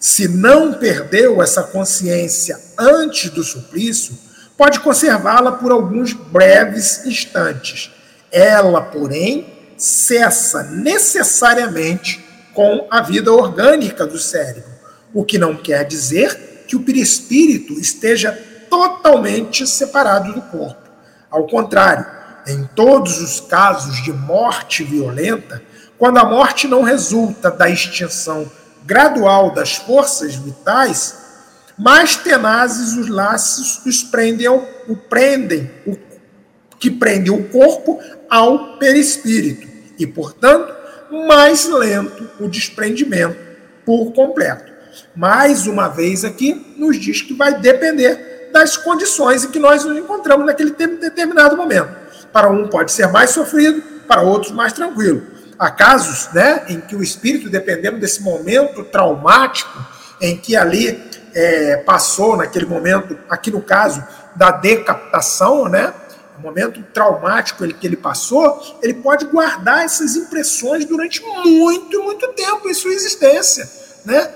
Se 0.00 0.26
não 0.26 0.72
perdeu 0.74 1.42
essa 1.42 1.62
consciência 1.62 2.58
antes 2.78 3.30
do 3.30 3.44
suplício, 3.44 4.16
pode 4.56 4.80
conservá-la 4.80 5.52
por 5.52 5.72
alguns 5.72 6.12
breves 6.12 7.04
instantes. 7.04 7.90
Ela, 8.32 8.80
porém, 8.80 9.46
cessa 9.76 10.62
necessariamente 10.62 12.24
com 12.54 12.86
a 12.90 13.02
vida 13.02 13.32
orgânica 13.32 14.06
do 14.06 14.18
cérebro 14.18 14.74
o 15.12 15.24
que 15.24 15.38
não 15.38 15.56
quer 15.56 15.84
dizer 15.84 16.64
que 16.66 16.74
o 16.74 16.82
perispírito 16.82 17.74
esteja 17.74 18.32
totalmente 18.68 19.66
separado 19.66 20.32
do 20.32 20.42
corpo. 20.42 20.90
Ao 21.30 21.46
contrário, 21.46 22.04
em 22.46 22.64
todos 22.74 23.20
os 23.20 23.40
casos 23.40 24.02
de 24.02 24.12
morte 24.12 24.82
violenta, 24.82 25.62
quando 25.98 26.18
a 26.18 26.24
morte 26.24 26.66
não 26.66 26.82
resulta 26.82 27.50
da 27.50 27.68
extinção 27.68 28.50
gradual 28.84 29.52
das 29.54 29.76
forças 29.76 30.34
vitais, 30.34 31.16
mais 31.78 32.16
tenazes 32.16 32.96
os 32.96 33.08
laços 33.08 33.84
os 33.84 34.02
prendem, 34.02 34.46
ao, 34.46 34.62
o 34.88 34.96
prendem 34.96 35.70
o, 35.86 35.96
que 36.78 36.90
prendem 36.90 37.32
o 37.32 37.48
corpo 37.48 37.98
ao 38.28 38.76
perispírito 38.78 39.66
e, 39.98 40.06
portanto, 40.06 40.74
mais 41.26 41.66
lento 41.66 42.28
o 42.38 42.48
desprendimento 42.48 43.38
por 43.84 44.12
completo 44.12 44.74
mais 45.14 45.66
uma 45.66 45.88
vez 45.88 46.24
aqui, 46.24 46.74
nos 46.76 46.98
diz 46.98 47.22
que 47.22 47.34
vai 47.34 47.58
depender 47.58 48.50
das 48.52 48.76
condições 48.76 49.44
em 49.44 49.50
que 49.50 49.58
nós 49.58 49.84
nos 49.84 49.96
encontramos 49.96 50.46
naquele 50.46 50.70
determinado 50.70 51.56
momento. 51.56 52.03
Para 52.34 52.50
um 52.50 52.66
pode 52.66 52.90
ser 52.90 53.06
mais 53.06 53.30
sofrido, 53.30 53.80
para 54.08 54.20
outros 54.20 54.50
mais 54.50 54.72
tranquilo. 54.72 55.22
Há 55.56 55.70
casos 55.70 56.32
né, 56.34 56.64
em 56.68 56.80
que 56.80 56.96
o 56.96 57.02
espírito, 57.02 57.48
dependendo 57.48 58.00
desse 58.00 58.20
momento 58.20 58.82
traumático, 58.82 59.70
em 60.20 60.36
que 60.36 60.56
ali 60.56 61.00
é, 61.32 61.76
passou 61.76 62.36
naquele 62.36 62.66
momento, 62.66 63.16
aqui 63.30 63.52
no 63.52 63.62
caso 63.62 64.04
da 64.34 64.50
decapitação, 64.50 65.68
né, 65.68 65.94
o 66.36 66.42
momento 66.42 66.82
traumático 66.92 67.66
que 67.68 67.86
ele 67.86 67.96
passou, 67.96 68.60
ele 68.82 68.94
pode 68.94 69.26
guardar 69.26 69.84
essas 69.84 70.16
impressões 70.16 70.84
durante 70.84 71.22
muito, 71.22 72.02
muito 72.02 72.26
tempo 72.32 72.68
em 72.68 72.74
sua 72.74 72.92
existência, 72.92 73.70
né? 74.04 74.28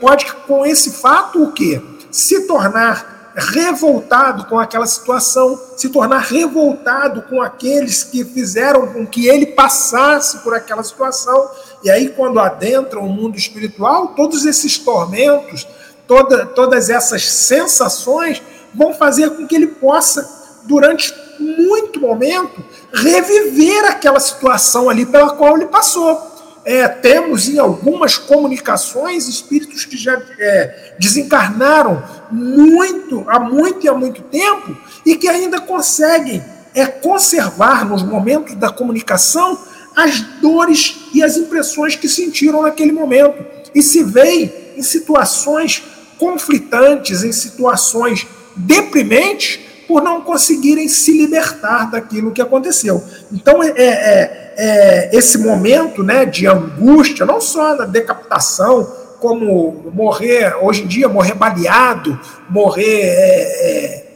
pode, 0.00 0.32
com 0.48 0.66
esse 0.66 0.90
fato, 0.90 1.44
o 1.44 1.52
quê? 1.52 1.80
Se 2.10 2.48
tornar 2.48 3.17
revoltado 3.38 4.46
com 4.46 4.58
aquela 4.58 4.86
situação, 4.86 5.58
se 5.76 5.88
tornar 5.88 6.18
revoltado 6.18 7.22
com 7.22 7.40
aqueles 7.40 8.02
que 8.02 8.24
fizeram 8.24 8.88
com 8.88 9.06
que 9.06 9.28
ele 9.28 9.46
passasse 9.46 10.38
por 10.38 10.54
aquela 10.54 10.82
situação. 10.82 11.50
E 11.82 11.90
aí, 11.90 12.08
quando 12.10 12.40
adentra 12.40 12.98
o 12.98 13.08
mundo 13.08 13.36
espiritual, 13.38 14.08
todos 14.08 14.44
esses 14.44 14.76
tormentos, 14.78 15.66
toda, 16.06 16.46
todas 16.46 16.90
essas 16.90 17.24
sensações 17.30 18.42
vão 18.74 18.92
fazer 18.92 19.30
com 19.30 19.46
que 19.46 19.54
ele 19.54 19.68
possa, 19.68 20.28
durante 20.64 21.14
muito 21.38 22.00
momento, 22.00 22.64
reviver 22.92 23.84
aquela 23.84 24.18
situação 24.18 24.90
ali 24.90 25.06
pela 25.06 25.30
qual 25.30 25.56
ele 25.56 25.66
passou 25.66 26.27
é, 26.68 26.86
temos 26.86 27.48
em 27.48 27.58
algumas 27.58 28.18
comunicações 28.18 29.26
espíritos 29.26 29.86
que 29.86 29.96
já 29.96 30.20
é, 30.38 30.92
desencarnaram 30.98 32.04
muito, 32.30 33.24
há 33.26 33.40
muito 33.40 33.86
e 33.86 33.88
há 33.88 33.94
muito 33.94 34.20
tempo, 34.20 34.76
e 35.06 35.16
que 35.16 35.26
ainda 35.26 35.62
conseguem 35.62 36.44
é, 36.74 36.84
conservar 36.84 37.86
nos 37.86 38.02
momentos 38.02 38.54
da 38.54 38.68
comunicação 38.68 39.58
as 39.96 40.20
dores 40.42 41.08
e 41.14 41.22
as 41.22 41.38
impressões 41.38 41.96
que 41.96 42.06
sentiram 42.06 42.60
naquele 42.60 42.92
momento. 42.92 43.42
E 43.74 43.82
se 43.82 44.04
veem 44.04 44.52
em 44.76 44.82
situações 44.82 45.82
conflitantes, 46.18 47.22
em 47.22 47.32
situações 47.32 48.26
deprimentes, 48.54 49.58
por 49.88 50.02
não 50.02 50.20
conseguirem 50.20 50.86
se 50.86 51.16
libertar 51.16 51.90
daquilo 51.90 52.30
que 52.30 52.42
aconteceu. 52.42 53.02
Então, 53.32 53.62
é, 53.62 53.70
é, 53.70 54.54
é, 54.58 55.10
esse 55.16 55.38
momento 55.38 56.04
né, 56.04 56.26
de 56.26 56.46
angústia, 56.46 57.24
não 57.24 57.40
só 57.40 57.74
na 57.74 57.86
decapitação, 57.86 58.86
como 59.18 59.90
morrer, 59.94 60.54
hoje 60.60 60.82
em 60.82 60.86
dia, 60.86 61.08
morrer 61.08 61.34
baleado, 61.34 62.20
morrer, 62.50 63.00
é, 63.00 63.66
é, 63.66 64.06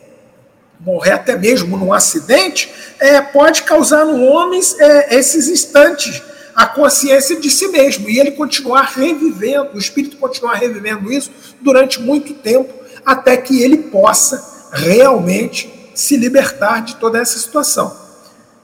morrer 0.79 1.13
até 1.13 1.37
mesmo 1.39 1.79
num 1.79 1.93
acidente, 1.93 2.71
é, 3.01 3.23
pode 3.23 3.63
causar 3.63 4.05
no 4.05 4.23
homem 4.27 4.61
é, 4.79 5.17
esses 5.17 5.49
instantes 5.49 6.23
a 6.55 6.67
consciência 6.67 7.41
de 7.41 7.51
si 7.51 7.69
mesmo 7.69 8.11
e 8.11 8.21
ele 8.21 8.33
continuar 8.33 8.83
revivendo, 8.95 9.71
o 9.75 9.79
espírito 9.79 10.19
continuar 10.19 10.57
revivendo 10.57 11.11
isso 11.11 11.31
durante 11.63 11.99
muito 11.99 12.35
tempo, 12.35 12.71
até 13.07 13.39
que 13.39 13.63
ele 13.63 13.79
possa 13.79 14.52
realmente 14.73 15.93
se 15.95 16.17
libertar 16.17 16.83
de 16.83 16.97
toda 16.97 17.19
essa 17.19 17.39
situação. 17.39 17.95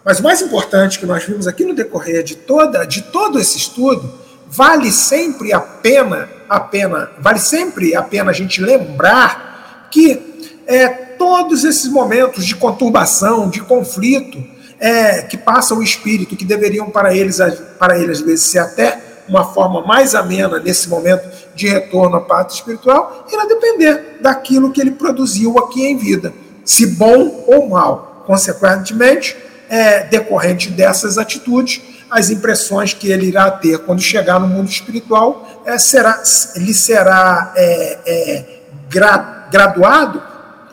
Mas 0.05 0.21
o 0.21 0.23
mais 0.23 0.41
importante 0.41 0.99
que 0.99 1.05
nós 1.05 1.25
vimos 1.25 1.47
aqui 1.47 1.65
no 1.65 1.75
decorrer 1.75 2.23
de 2.25 2.35
toda 2.35 2.85
de 2.85 3.03
todo 3.03 3.39
esse 3.39 3.59
estudo, 3.59 4.11
vale 4.49 4.91
sempre 4.91 5.53
a 5.53 5.61
pena, 5.61 6.29
a 6.49 6.59
pena, 6.59 7.11
vale 7.21 7.39
sempre 7.39 7.95
a 7.95 8.03
pena 8.03 8.31
a 8.31 8.35
gente 8.35 8.63
lembrar 8.63 9.89
que 9.91 10.57
é, 10.67 10.89
todos 10.89 11.65
esses 11.65 11.91
momentos 11.91 12.47
de 12.47 12.57
conturbação, 12.57 13.51
de 13.51 13.61
conflito, 13.61 14.43
é, 14.81 15.23
que 15.23 15.37
passam 15.37 15.79
o 15.79 15.83
espírito, 15.83 16.37
que 16.37 16.45
deveriam 16.45 16.89
para 16.89 17.15
eles, 17.15 17.39
para 17.79 17.99
eles 17.99 18.21
às 18.21 18.25
vezes 18.25 18.47
ser 18.47 18.61
até 18.61 19.03
uma 19.29 19.53
forma 19.53 19.83
mais 19.85 20.15
amena 20.15 20.59
nesse 20.59 20.89
momento 20.89 21.29
de 21.55 21.69
retorno 21.69 22.17
à 22.17 22.21
parte 22.21 22.55
espiritual, 22.55 23.27
irá 23.31 23.45
depender 23.45 24.08
daquilo 24.21 24.73
que 24.73 24.81
ele 24.81 24.93
produziu 24.93 25.59
aqui 25.59 25.85
em 25.85 25.97
vida, 25.97 26.33
se 26.65 26.87
bom 26.87 27.45
ou 27.47 27.69
mal. 27.69 28.25
Consequentemente, 28.27 29.37
é, 29.69 30.05
decorrente 30.05 30.71
dessas 30.71 31.19
atitudes, 31.19 31.81
as 32.11 32.31
impressões 32.31 32.95
que 32.95 33.11
ele 33.11 33.27
irá 33.27 33.51
ter 33.51 33.79
quando 33.81 34.01
chegar 34.01 34.41
no 34.41 34.47
mundo 34.47 34.69
espiritual 34.69 35.63
é, 35.65 35.77
será, 35.79 36.23
ele 36.57 36.73
será 36.73 37.53
é, 37.57 37.99
é, 38.07 38.61
gra, 38.89 39.49
graduado 39.51 40.23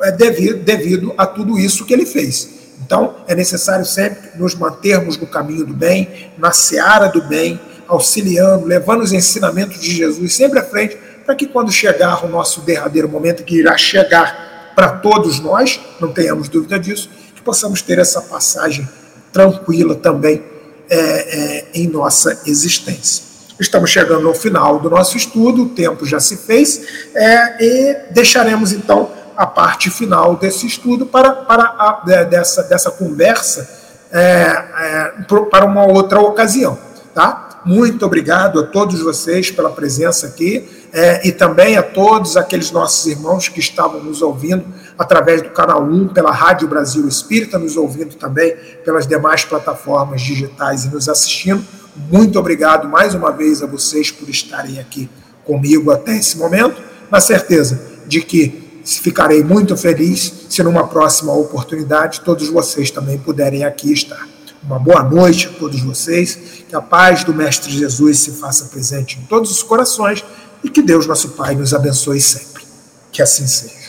é, 0.01 0.11
devido, 0.11 0.63
devido 0.63 1.13
a 1.17 1.25
tudo 1.25 1.59
isso 1.59 1.85
que 1.85 1.93
ele 1.93 2.05
fez. 2.05 2.49
Então, 2.85 3.15
é 3.27 3.33
necessário 3.33 3.85
sempre 3.85 4.37
nos 4.37 4.53
mantermos 4.53 5.17
no 5.17 5.25
caminho 5.25 5.65
do 5.65 5.73
bem, 5.73 6.31
na 6.37 6.51
seara 6.51 7.07
do 7.07 7.21
bem, 7.23 7.59
auxiliando, 7.87 8.65
levando 8.65 9.01
os 9.01 9.11
ensinamentos 9.11 9.81
de 9.81 9.91
Jesus 9.91 10.35
sempre 10.35 10.59
à 10.59 10.63
frente, 10.63 10.97
para 11.25 11.35
que 11.35 11.47
quando 11.47 11.71
chegar 11.71 12.23
o 12.23 12.27
nosso 12.27 12.61
derradeiro 12.61 13.09
momento, 13.09 13.43
que 13.43 13.57
irá 13.57 13.75
chegar 13.77 14.73
para 14.75 14.89
todos 14.89 15.39
nós, 15.39 15.79
não 15.99 16.11
tenhamos 16.11 16.49
dúvida 16.49 16.77
disso, 16.77 17.09
que 17.33 17.41
possamos 17.41 17.81
ter 17.81 17.97
essa 17.97 18.21
passagem 18.21 18.87
tranquila 19.31 19.95
também 19.95 20.43
é, 20.89 20.97
é, 20.97 21.65
em 21.73 21.87
nossa 21.87 22.41
existência. 22.45 23.23
Estamos 23.59 23.89
chegando 23.89 24.27
ao 24.27 24.33
final 24.33 24.79
do 24.79 24.89
nosso 24.89 25.15
estudo, 25.15 25.63
o 25.63 25.69
tempo 25.69 26.05
já 26.05 26.19
se 26.19 26.35
fez, 26.37 26.81
é, 27.15 27.63
e 27.63 27.97
deixaremos 28.11 28.73
então 28.73 29.09
a 29.35 29.45
parte 29.45 29.89
final 29.89 30.35
desse 30.35 30.67
estudo 30.67 31.05
para, 31.05 31.31
para 31.31 31.63
a, 31.63 32.01
dessa, 32.25 32.63
dessa 32.63 32.91
conversa 32.91 33.67
é, 34.11 34.19
é, 34.19 35.11
para 35.49 35.65
uma 35.65 35.85
outra 35.85 36.19
ocasião. 36.19 36.77
Tá? 37.13 37.61
Muito 37.65 38.05
obrigado 38.05 38.59
a 38.59 38.63
todos 38.63 38.99
vocês 39.01 39.49
pela 39.49 39.71
presença 39.71 40.27
aqui 40.27 40.69
é, 40.95 41.27
e 41.27 41.31
também 41.33 41.75
a 41.75 41.83
todos 41.83 42.37
aqueles 42.37 42.71
nossos 42.71 43.05
irmãos 43.05 43.49
que 43.49 43.59
estavam 43.59 44.01
nos 44.01 44.21
ouvindo 44.21 44.65
através 44.97 45.41
do 45.41 45.49
canal 45.49 45.83
1, 45.83 46.07
pela 46.07 46.31
Rádio 46.31 46.69
Brasil 46.69 47.05
Espírita, 47.05 47.59
nos 47.59 47.75
ouvindo 47.75 48.15
também 48.15 48.55
pelas 48.85 49.05
demais 49.05 49.43
plataformas 49.43 50.21
digitais 50.21 50.85
e 50.85 50.89
nos 50.89 51.09
assistindo. 51.09 51.61
Muito 52.09 52.39
obrigado 52.39 52.87
mais 52.87 53.13
uma 53.13 53.31
vez 53.31 53.61
a 53.61 53.65
vocês 53.65 54.09
por 54.09 54.29
estarem 54.29 54.79
aqui 54.79 55.09
comigo 55.43 55.91
até 55.91 56.15
esse 56.15 56.37
momento, 56.37 56.81
na 57.11 57.19
certeza 57.19 57.77
de 58.07 58.21
que 58.21 58.65
Ficarei 58.85 59.43
muito 59.43 59.75
feliz 59.75 60.45
se 60.47 60.61
numa 60.61 60.87
próxima 60.87 61.33
oportunidade 61.33 62.21
todos 62.21 62.47
vocês 62.49 62.91
também 62.91 63.17
puderem 63.17 63.65
aqui 63.65 63.91
estar. 63.91 64.27
Uma 64.61 64.77
boa 64.77 65.03
noite 65.03 65.47
a 65.47 65.59
todos 65.59 65.81
vocês, 65.81 66.37
que 66.69 66.75
a 66.75 66.81
paz 66.81 67.23
do 67.23 67.33
Mestre 67.33 67.71
Jesus 67.71 68.19
se 68.19 68.31
faça 68.33 68.65
presente 68.65 69.19
em 69.19 69.25
todos 69.25 69.49
os 69.49 69.63
corações 69.63 70.23
e 70.65 70.69
que 70.69 70.81
Deus, 70.81 71.05
nosso 71.05 71.29
Pai, 71.29 71.55
nos 71.55 71.73
abençoe 71.73 72.19
sempre. 72.19 72.65
Que 73.11 73.21
assim 73.21 73.45
seja. 73.45 73.85